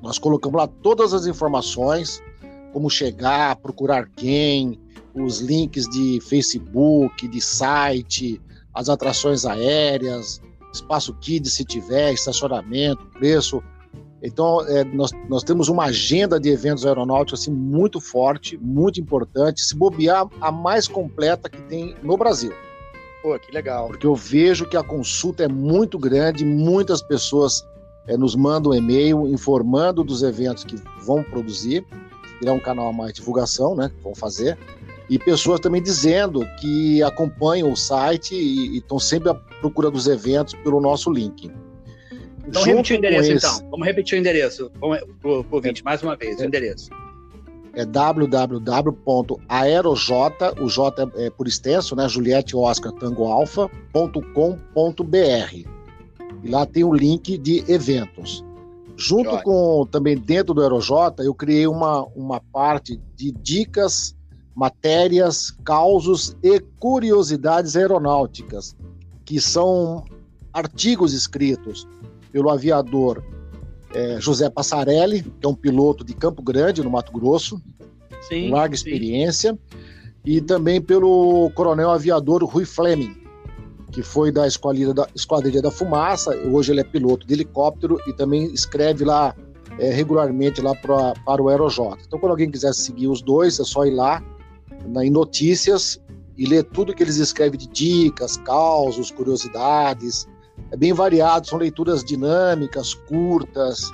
nós 0.00 0.18
colocamos 0.18 0.56
lá 0.56 0.66
todas 0.66 1.12
as 1.12 1.26
informações, 1.26 2.22
como 2.72 2.88
chegar, 2.88 3.56
procurar 3.56 4.08
quem, 4.16 4.80
os 5.14 5.40
links 5.40 5.88
de 5.88 6.20
Facebook, 6.22 7.28
de 7.28 7.40
site, 7.40 8.40
as 8.72 8.88
atrações 8.88 9.44
aéreas, 9.44 10.40
espaço 10.76 11.14
kids 11.14 11.52
se 11.52 11.64
tiver, 11.64 12.12
estacionamento, 12.12 13.04
preço. 13.06 13.62
Então, 14.22 14.66
é, 14.66 14.82
nós, 14.84 15.10
nós 15.28 15.42
temos 15.42 15.68
uma 15.68 15.84
agenda 15.84 16.40
de 16.40 16.48
eventos 16.48 16.86
aeronáuticos 16.86 17.42
assim, 17.42 17.52
muito 17.52 18.00
forte, 18.00 18.56
muito 18.56 19.00
importante, 19.00 19.60
se 19.60 19.76
bobear 19.76 20.26
a 20.40 20.50
mais 20.50 20.88
completa 20.88 21.48
que 21.48 21.60
tem 21.62 21.94
no 22.02 22.16
Brasil. 22.16 22.52
Pô, 23.22 23.38
que 23.38 23.52
legal. 23.52 23.88
Porque 23.88 24.06
eu 24.06 24.14
vejo 24.14 24.66
que 24.66 24.76
a 24.76 24.82
consulta 24.82 25.44
é 25.44 25.48
muito 25.48 25.98
grande, 25.98 26.44
muitas 26.44 27.02
pessoas 27.02 27.66
é, 28.06 28.16
nos 28.16 28.34
mandam 28.34 28.72
um 28.72 28.74
e-mail 28.74 29.26
informando 29.26 30.02
dos 30.02 30.22
eventos 30.22 30.64
que 30.64 30.76
vão 31.04 31.22
produzir, 31.22 31.84
é 32.44 32.50
um 32.50 32.60
canal 32.60 32.88
a 32.88 32.92
mais 32.92 33.14
divulgação, 33.14 33.74
né, 33.74 33.88
que 33.88 34.02
vão 34.02 34.14
fazer, 34.14 34.58
e 35.08 35.18
pessoas 35.18 35.60
também 35.60 35.82
dizendo 35.82 36.46
que 36.60 37.02
acompanham 37.02 37.70
o 37.70 37.76
site 37.76 38.34
e 38.34 38.78
estão 38.78 38.98
sempre 38.98 39.30
à 39.30 39.34
procura 39.34 39.90
dos 39.90 40.06
eventos 40.06 40.54
pelo 40.54 40.80
nosso 40.80 41.10
link. 41.10 41.50
Então, 42.48 42.62
repetir 42.62 42.96
o 42.96 42.98
endereço, 42.98 43.32
esse, 43.32 43.46
então. 43.46 43.70
Vamos 43.70 43.86
repetir 43.86 44.16
o 44.16 44.20
endereço 44.20 44.70
para 44.70 44.88
o 45.28 45.46
ouvinte, 45.50 45.84
mais 45.84 46.02
uma 46.02 46.16
vez, 46.16 46.40
é, 46.40 46.44
o 46.44 46.46
endereço. 46.46 46.90
É 47.74 47.84
www.aeroj, 47.84 48.90
o 50.60 50.68
J 50.68 51.10
é 51.16 51.30
por 51.30 51.46
extenso, 51.46 51.94
né? 51.94 52.08
Juliette 52.08 52.56
Oscar 52.56 52.92
Tango 52.92 53.24
Alfa.com.br. 53.26 54.26
E 56.42 56.48
lá 56.48 56.64
tem 56.64 56.84
o 56.84 56.94
link 56.94 57.36
de 57.36 57.64
eventos. 57.70 58.44
Junto 58.96 59.42
com 59.42 59.86
também 59.90 60.16
dentro 60.16 60.54
do 60.54 60.62
Aerojota, 60.62 61.22
eu 61.22 61.34
criei 61.34 61.66
uma, 61.66 62.06
uma 62.16 62.40
parte 62.40 62.98
de 63.14 63.30
dicas, 63.30 64.16
matérias, 64.56 65.50
causos 65.62 66.34
e 66.42 66.58
curiosidades 66.80 67.76
aeronáuticas, 67.76 68.74
que 69.22 69.38
são 69.38 70.02
artigos 70.50 71.12
escritos 71.12 71.86
pelo 72.32 72.48
aviador 72.48 73.22
é, 73.94 74.18
José 74.18 74.48
Passarelli, 74.48 75.22
que 75.22 75.46
é 75.46 75.48
um 75.48 75.54
piloto 75.54 76.02
de 76.02 76.14
Campo 76.14 76.42
Grande, 76.42 76.82
no 76.82 76.90
Mato 76.90 77.12
Grosso, 77.12 77.60
sim, 78.22 78.48
larga 78.50 78.74
experiência, 78.74 79.58
e 80.24 80.40
também 80.40 80.80
pelo 80.80 81.50
coronel 81.54 81.90
aviador 81.90 82.42
Rui 82.42 82.64
Fleming, 82.64 83.14
que 83.92 84.02
foi 84.02 84.32
da 84.32 84.46
Esquadrilha 84.46 84.94
da, 84.94 85.06
Esquadrilha 85.14 85.60
da 85.60 85.70
Fumaça, 85.70 86.34
hoje 86.34 86.72
ele 86.72 86.80
é 86.80 86.84
piloto 86.84 87.26
de 87.26 87.34
helicóptero 87.34 88.00
e 88.06 88.12
também 88.14 88.46
escreve 88.54 89.04
lá 89.04 89.36
é, 89.78 89.90
regularmente 89.90 90.62
lá 90.62 90.74
pra, 90.74 91.12
para 91.26 91.42
o 91.42 91.48
Aerojota. 91.50 92.02
Então, 92.06 92.18
quando 92.18 92.30
alguém 92.30 92.50
quiser 92.50 92.72
seguir 92.72 93.08
os 93.08 93.20
dois, 93.20 93.60
é 93.60 93.64
só 93.64 93.84
ir 93.84 93.90
lá 93.90 94.22
na, 94.84 95.04
em 95.04 95.10
notícias 95.10 96.00
e 96.36 96.46
ler 96.46 96.64
tudo 96.64 96.94
que 96.94 97.02
eles 97.02 97.16
escrevem 97.16 97.58
de 97.58 97.66
dicas, 97.66 98.36
causos, 98.38 99.10
curiosidades. 99.10 100.28
É 100.70 100.76
bem 100.76 100.92
variado, 100.92 101.46
são 101.46 101.58
leituras 101.58 102.04
dinâmicas, 102.04 102.94
curtas, 102.94 103.90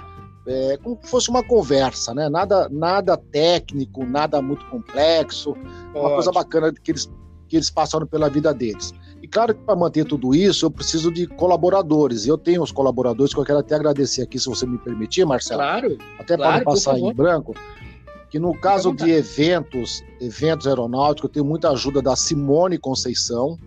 é, 0.47 0.77
como 0.83 0.99
se 1.03 1.09
fosse 1.09 1.31
uma 1.31 1.43
conversa, 1.43 2.13
né? 2.15 2.29
Nada, 2.29 2.69
nada 2.69 3.17
técnico, 3.17 4.05
nada 4.05 4.43
muito 4.43 4.65
complexo, 4.67 5.55
uma 5.95 6.11
coisa 6.11 6.33
bacana 6.33 6.73
que 6.73 6.91
eles, 6.91 7.11
que 7.49 7.57
eles 7.57 7.71
passaram 7.71 8.07
pela 8.07 8.29
vida 8.29 8.53
deles. 8.53 8.93
E 9.23 9.29
claro 9.29 9.55
que 9.55 9.63
para 9.63 9.77
manter 9.77 10.05
tudo 10.05 10.35
isso, 10.35 10.67
eu 10.67 10.71
preciso 10.71 11.13
de 11.13 11.29
colaboradores. 11.29 12.27
E 12.27 12.29
eu 12.29 12.37
tenho 12.37 12.61
os 12.61 12.73
colaboradores 12.73 13.33
que 13.33 13.39
eu 13.39 13.45
quero 13.45 13.61
até 13.61 13.77
agradecer 13.77 14.23
aqui, 14.23 14.37
se 14.37 14.49
você 14.49 14.67
me 14.67 14.79
permitir, 14.79 15.25
Marcelo. 15.25 15.61
Claro. 15.61 15.99
Até 16.19 16.37
claro, 16.37 16.53
para 16.53 16.59
não 16.59 16.65
passar 16.65 16.99
em 16.99 17.15
branco. 17.15 17.55
Que 18.33 18.39
no 18.39 18.55
caso 18.55 18.95
de 18.95 19.11
eventos, 19.11 20.03
eventos 20.19 20.67
aeronáuticos, 20.67 21.29
eu 21.29 21.33
tenho 21.35 21.45
muita 21.45 21.69
ajuda 21.69 22.01
da 22.01 22.17
Simone 22.17 22.79
Conceição, 22.79 23.59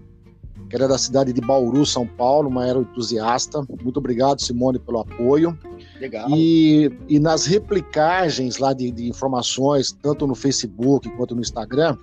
que 0.67 0.75
era 0.75 0.85
é 0.85 0.87
da 0.87 0.97
cidade 0.97 1.31
de 1.31 1.39
Bauru, 1.39 1.85
São 1.85 2.07
Paulo, 2.07 2.49
uma 2.49 2.63
aeroentusiasta. 2.63 3.63
Muito 3.83 3.97
obrigado, 3.97 4.41
Simone, 4.41 4.79
pelo 4.79 5.01
apoio. 5.01 5.55
Legal. 6.01 6.27
E, 6.31 6.91
e 7.07 7.19
nas 7.19 7.45
replicagens 7.45 8.57
lá 8.57 8.73
de, 8.73 8.89
de 8.89 9.07
informações, 9.07 9.91
tanto 10.01 10.25
no 10.25 10.33
Facebook 10.33 11.07
quanto 11.11 11.35
no 11.35 11.41
Instagram, 11.41 11.95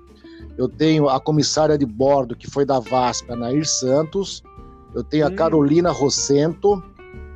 eu 0.56 0.68
tenho 0.68 1.08
a 1.08 1.18
comissária 1.18 1.76
de 1.76 1.84
bordo, 1.84 2.36
que 2.36 2.48
foi 2.48 2.64
da 2.64 2.78
VASP, 2.78 3.28
Nair 3.34 3.66
Santos. 3.66 4.40
Eu 4.94 5.02
tenho 5.02 5.26
a 5.26 5.30
hum. 5.30 5.34
Carolina 5.34 5.90
Rossento, 5.90 6.80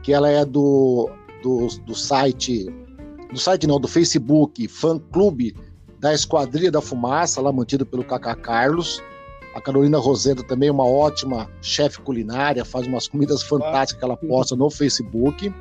que 0.05 0.13
ela 0.13 0.29
é 0.29 0.45
do, 0.45 1.11
do, 1.43 1.67
do 1.85 1.97
site, 1.97 2.73
do 3.33 3.39
site 3.39 3.67
não, 3.67 3.81
do 3.81 3.89
Facebook, 3.89 4.69
fã 4.69 4.99
clube 4.99 5.55
da 5.99 6.15
Esquadrilha 6.15 6.71
da 6.71 6.81
Fumaça, 6.81 7.41
lá 7.41 7.53
mantido 7.53 7.85
pelo 7.85 8.05
Cacá 8.05 8.35
Carlos. 8.35 9.03
A 9.55 9.61
Carolina 9.61 9.99
Rosendo 9.99 10.43
também 10.43 10.69
é 10.69 10.73
uma 10.73 10.87
ótima 10.87 11.49
chefe 11.63 12.01
culinária, 12.01 12.65
faz 12.65 12.87
umas 12.87 13.09
comidas 13.09 13.43
fantásticas 13.43 13.99
que 13.99 14.05
ela 14.05 14.17
posta 14.17 14.55
no 14.55 14.71
Facebook. 14.71 15.53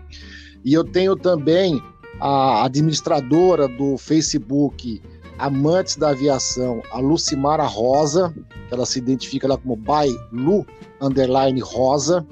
E 0.63 0.73
eu 0.73 0.83
tenho 0.83 1.15
também 1.15 1.81
a 2.19 2.65
administradora 2.65 3.67
do 3.67 3.97
Facebook 3.97 5.01
Amantes 5.37 5.95
da 5.95 6.09
Aviação, 6.09 6.81
a 6.91 6.99
Lucimara 6.99 7.65
Rosa, 7.65 8.33
que 8.67 8.73
ela 8.73 8.85
se 8.85 8.99
identifica 8.99 9.47
lá 9.47 9.57
como 9.57 9.75
by 9.75 10.13
Lu 10.31 10.65
underline 11.01 11.59
Rosa. 11.59 12.25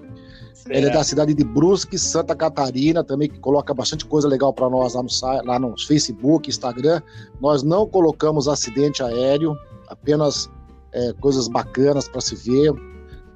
Ela 0.70 0.88
é 0.88 0.90
da 0.90 1.04
cidade 1.04 1.34
de 1.34 1.44
Brusque, 1.44 1.98
Santa 1.98 2.36
Catarina, 2.36 3.04
também 3.04 3.30
que 3.30 3.40
coloca 3.40 3.74
bastante 3.74 4.06
coisa 4.06 4.28
legal 4.28 4.54
para 4.54 4.70
nós 4.70 4.94
lá 4.94 5.04
no, 5.04 5.46
lá 5.46 5.60
no 5.60 5.78
Facebook, 5.78 6.50
Instagram. 6.50 7.02
Nós 7.42 7.64
não 7.64 7.88
colocamos 7.88 8.48
acidente 8.48 9.04
aéreo, 9.04 9.58
apenas 9.88 10.50
é, 10.94 11.14
coisas 11.14 11.48
bacanas 11.48 12.08
para 12.08 12.22
se 12.22 12.36
ver. 12.36 12.74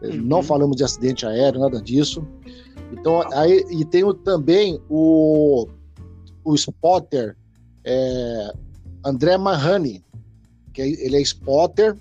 É, 0.02 0.08
uhum. 0.08 0.22
Não 0.22 0.42
falamos 0.42 0.78
de 0.78 0.84
acidente 0.84 1.26
aéreo, 1.26 1.60
nada 1.60 1.82
disso. 1.82 2.26
Então, 2.92 3.22
aí, 3.34 3.66
e 3.70 3.84
tem 3.84 4.04
também 4.24 4.80
o, 4.90 5.68
o 6.46 6.56
spotter 6.56 7.36
é, 7.84 8.54
André 9.04 9.38
Mahani, 9.38 10.04
que 10.74 10.82
é, 10.82 10.88
ele 10.88 11.18
é 11.18 11.22
spotter 11.22 11.96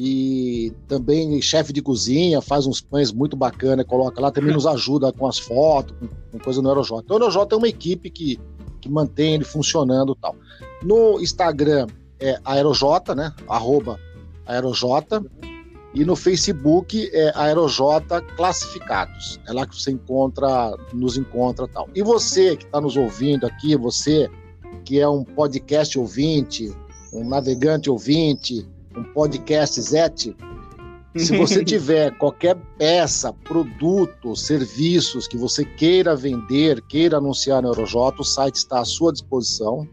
e 0.00 0.72
também 0.86 1.42
chefe 1.42 1.72
de 1.72 1.82
cozinha, 1.82 2.40
faz 2.40 2.68
uns 2.68 2.80
pães 2.80 3.10
muito 3.10 3.36
bacana, 3.36 3.84
coloca 3.84 4.20
lá, 4.20 4.30
também 4.30 4.54
nos 4.54 4.64
ajuda 4.68 5.12
com 5.12 5.26
as 5.26 5.40
fotos, 5.40 5.92
com, 5.98 6.06
com 6.30 6.38
coisa 6.38 6.62
no 6.62 6.68
Aerojota. 6.68 7.02
Então, 7.04 7.16
o 7.16 7.20
Aerojota 7.20 7.56
é 7.56 7.58
uma 7.58 7.66
equipe 7.66 8.08
que, 8.08 8.38
que 8.80 8.88
mantém 8.88 9.34
ele 9.34 9.44
funcionando 9.44 10.12
e 10.16 10.20
tal. 10.20 10.36
No 10.84 11.20
Instagram 11.20 11.88
é 12.20 12.38
Aerojota, 12.44 13.12
né? 13.12 13.34
Arroba 13.48 13.98
Aerojota. 14.46 15.20
E 15.92 16.04
no 16.04 16.14
Facebook 16.14 17.10
é 17.12 17.32
Aerojota 17.34 18.20
Classificados. 18.20 19.40
É 19.48 19.52
lá 19.52 19.66
que 19.66 19.74
você 19.74 19.90
encontra, 19.90 20.76
nos 20.92 21.16
encontra 21.16 21.66
tal. 21.66 21.88
E 21.92 22.04
você 22.04 22.56
que 22.56 22.66
está 22.66 22.80
nos 22.80 22.96
ouvindo 22.96 23.48
aqui, 23.48 23.76
você 23.76 24.30
que 24.84 25.00
é 25.00 25.08
um 25.08 25.24
podcast 25.24 25.98
ouvinte, 25.98 26.72
um 27.12 27.28
navegante 27.28 27.90
ouvinte, 27.90 28.64
um 28.96 29.04
podcast 29.04 29.80
Zete, 29.80 30.36
se 31.16 31.36
você 31.36 31.62
tiver 31.64 32.16
qualquer 32.18 32.56
peça, 32.78 33.32
produto, 33.32 34.36
serviços 34.36 35.26
que 35.26 35.36
você 35.36 35.64
queira 35.64 36.14
vender, 36.14 36.80
queira 36.82 37.18
anunciar 37.18 37.62
no 37.62 37.68
Aerojota, 37.68 38.22
o 38.22 38.24
site 38.24 38.56
está 38.56 38.80
à 38.80 38.84
sua 38.84 39.12
disposição. 39.12 39.86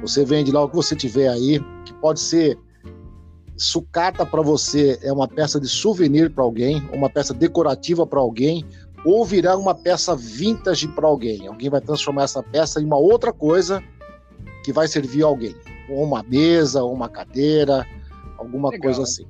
Você 0.00 0.24
vende 0.24 0.52
lá 0.52 0.62
o 0.62 0.68
que 0.68 0.76
você 0.76 0.94
tiver 0.94 1.28
aí, 1.28 1.60
que 1.84 1.92
pode 1.94 2.20
ser 2.20 2.58
sucata 3.56 4.24
para 4.24 4.40
você 4.40 4.98
é 5.02 5.12
uma 5.12 5.26
peça 5.26 5.60
de 5.60 5.66
souvenir 5.66 6.30
para 6.30 6.44
alguém, 6.44 6.80
uma 6.92 7.10
peça 7.10 7.34
decorativa 7.34 8.06
para 8.06 8.20
alguém, 8.20 8.64
ou 9.04 9.24
virar 9.24 9.56
uma 9.56 9.74
peça 9.74 10.14
vintage 10.14 10.86
para 10.88 11.06
alguém. 11.06 11.46
Alguém 11.46 11.68
vai 11.68 11.80
transformar 11.80 12.22
essa 12.22 12.42
peça 12.42 12.80
em 12.80 12.84
uma 12.84 12.96
outra 12.96 13.32
coisa 13.32 13.82
que 14.64 14.72
vai 14.72 14.86
servir 14.86 15.24
a 15.24 15.26
alguém, 15.26 15.54
ou 15.90 16.04
uma 16.04 16.22
mesa, 16.22 16.82
ou 16.82 16.92
uma 16.92 17.08
cadeira, 17.08 17.84
alguma 18.38 18.70
Legal. 18.70 18.84
coisa 18.84 19.02
assim. 19.02 19.26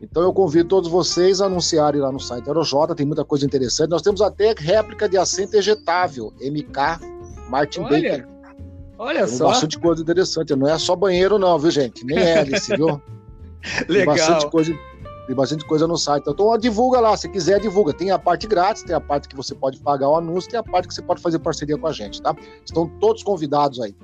Então 0.00 0.22
eu 0.22 0.32
convido 0.32 0.68
todos 0.68 0.90
vocês 0.90 1.40
a 1.40 1.46
anunciarem 1.46 2.00
lá 2.00 2.12
no 2.12 2.20
site 2.20 2.46
Aerojota, 2.46 2.94
tem 2.94 3.06
muita 3.06 3.24
coisa 3.24 3.46
interessante. 3.46 3.90
Nós 3.90 4.02
temos 4.02 4.20
até 4.20 4.54
réplica 4.56 5.08
de 5.08 5.16
assento 5.16 5.54
ejetável, 5.54 6.32
MK 6.40 7.00
Martin 7.48 7.80
Olha. 7.80 7.90
Baker. 7.90 8.28
Olha 8.98 9.26
tem 9.26 9.36
só. 9.36 9.48
Bastante 9.48 9.78
coisa 9.78 10.02
interessante. 10.02 10.54
Não 10.54 10.68
é 10.68 10.78
só 10.78 10.96
banheiro, 10.96 11.38
não, 11.38 11.58
viu, 11.58 11.70
gente? 11.70 12.04
Nem 12.04 12.18
hélice, 12.18 12.76
viu? 12.76 13.00
Legal. 13.88 14.14
Tem 14.14 14.26
bastante 14.26 14.50
coisa, 14.50 14.78
tem 15.26 15.36
bastante 15.36 15.64
coisa 15.64 15.86
no 15.86 15.96
site. 15.96 16.24
Então 16.28 16.58
divulga 16.58 17.00
lá, 17.00 17.16
se 17.16 17.28
quiser, 17.28 17.60
divulga. 17.60 17.92
Tem 17.92 18.10
a 18.10 18.18
parte 18.18 18.46
grátis, 18.46 18.82
tem 18.82 18.94
a 18.94 19.00
parte 19.00 19.28
que 19.28 19.36
você 19.36 19.54
pode 19.54 19.80
pagar 19.80 20.08
o 20.08 20.16
anúncio, 20.16 20.50
tem 20.50 20.58
a 20.58 20.62
parte 20.62 20.88
que 20.88 20.94
você 20.94 21.02
pode 21.02 21.20
fazer 21.20 21.38
parceria 21.38 21.76
com 21.76 21.86
a 21.86 21.92
gente, 21.92 22.22
tá? 22.22 22.34
Estão 22.64 22.88
todos 23.00 23.22
convidados 23.22 23.80
aí. 23.80 23.94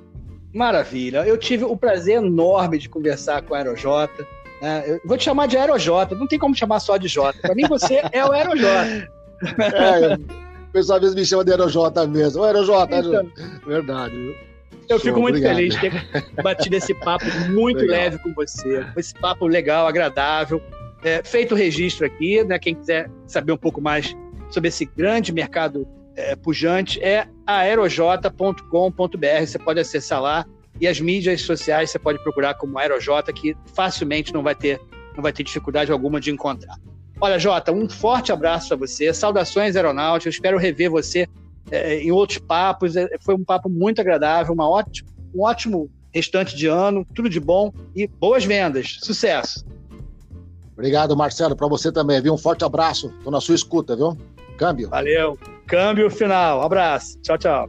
Maravilha. 0.53 1.26
Eu 1.26 1.38
tive 1.38 1.64
o 1.64 1.76
prazer 1.76 2.16
enorme 2.16 2.78
de 2.78 2.88
conversar 2.88 3.42
com 3.42 3.55
a 3.55 3.59
Aerojota. 3.59 4.26
Né? 4.61 4.84
Eu 4.86 5.00
vou 5.05 5.16
te 5.16 5.24
chamar 5.24 5.46
de 5.46 5.57
Aerojota, 5.57 6.14
não 6.14 6.26
tem 6.26 6.38
como 6.38 6.55
chamar 6.55 6.80
só 6.80 6.96
de 6.96 7.09
Jota. 7.09 7.38
Para 7.40 7.55
mim, 7.55 7.66
você 7.68 8.03
é 8.12 8.24
o 8.24 8.32
Aerojota. 8.32 9.11
É, 9.42 10.14
o 10.14 10.72
pessoal 10.72 10.96
às 10.96 11.03
vezes 11.03 11.16
me 11.16 11.24
chama 11.24 11.44
de 11.44 11.50
Aerojota 11.50 12.07
mesmo. 12.07 12.42
Ô, 12.42 12.44
Aerojota, 12.44 12.96
então, 12.96 13.28
verdade. 13.66 14.36
Eu 14.88 14.98
Show, 14.98 15.00
fico 15.00 15.20
muito 15.20 15.36
obrigado. 15.36 15.57
feliz 15.57 15.74
de 15.74 15.80
ter 15.80 16.42
batido 16.42 16.76
esse 16.76 16.94
papo 16.94 17.24
muito 17.50 17.80
legal. 17.80 17.96
leve 17.96 18.18
com 18.18 18.32
você. 18.34 18.86
Esse 18.96 19.14
papo 19.14 19.46
legal, 19.46 19.86
agradável. 19.86 20.62
É, 21.03 21.22
feito 21.24 21.55
o 21.55 21.59
registro 21.59 22.07
aqui, 22.07 22.44
né? 22.44 22.59
Quem 22.59 22.74
quiser 22.74 23.11
saber 23.26 23.53
um 23.53 23.57
pouco 23.57 23.80
mais 23.80 24.16
sobre 24.50 24.68
esse 24.68 24.84
grande 24.84 25.32
mercado 25.32 25.88
é, 26.16 26.36
pujante 26.36 27.02
é 27.02 27.26
aeroj.com.br. 27.46 29.46
Você 29.46 29.58
pode 29.58 29.80
acessar 29.80 30.20
lá 30.20 30.46
e 30.80 30.86
as 30.86 31.00
mídias 31.00 31.42
sociais 31.42 31.90
você 31.90 31.98
pode 31.98 32.22
procurar 32.22 32.54
como 32.54 32.78
Aeroj, 32.78 33.22
que 33.34 33.56
facilmente 33.74 34.32
não 34.32 34.42
vai 34.42 34.54
ter, 34.54 34.80
não 35.14 35.22
vai 35.22 35.32
ter 35.32 35.42
dificuldade 35.42 35.92
alguma 35.92 36.20
de 36.20 36.30
encontrar. 36.30 36.76
Olha, 37.20 37.38
Jota, 37.38 37.70
um 37.70 37.88
forte 37.88 38.32
abraço 38.32 38.74
a 38.74 38.76
você. 38.76 39.12
Saudações 39.14 39.76
aeronáuticas. 39.76 40.34
Espero 40.34 40.58
rever 40.58 40.90
você 40.90 41.28
é, 41.70 42.00
em 42.00 42.10
outros 42.10 42.38
papos. 42.38 42.96
É, 42.96 43.08
foi 43.20 43.34
um 43.34 43.44
papo 43.44 43.68
muito 43.68 44.00
agradável, 44.00 44.52
uma 44.52 44.68
ótimo, 44.68 45.08
um 45.32 45.42
ótimo 45.42 45.90
restante 46.12 46.56
de 46.56 46.66
ano. 46.66 47.06
Tudo 47.14 47.28
de 47.28 47.38
bom 47.38 47.72
e 47.94 48.08
boas 48.08 48.44
vendas. 48.44 48.98
Sucesso. 49.02 49.64
Obrigado, 50.72 51.16
Marcelo. 51.16 51.54
Para 51.54 51.68
você 51.68 51.92
também, 51.92 52.20
viu? 52.20 52.34
Um 52.34 52.38
forte 52.38 52.64
abraço. 52.64 53.12
Estou 53.18 53.30
na 53.30 53.40
sua 53.40 53.54
escuta, 53.54 53.94
viu? 53.94 54.16
Câmbio. 54.56 54.88
Valeu. 54.88 55.38
Câmbio 55.72 56.10
final. 56.10 56.60
Abraço. 56.60 57.18
Tchau, 57.22 57.38
tchau. 57.38 57.68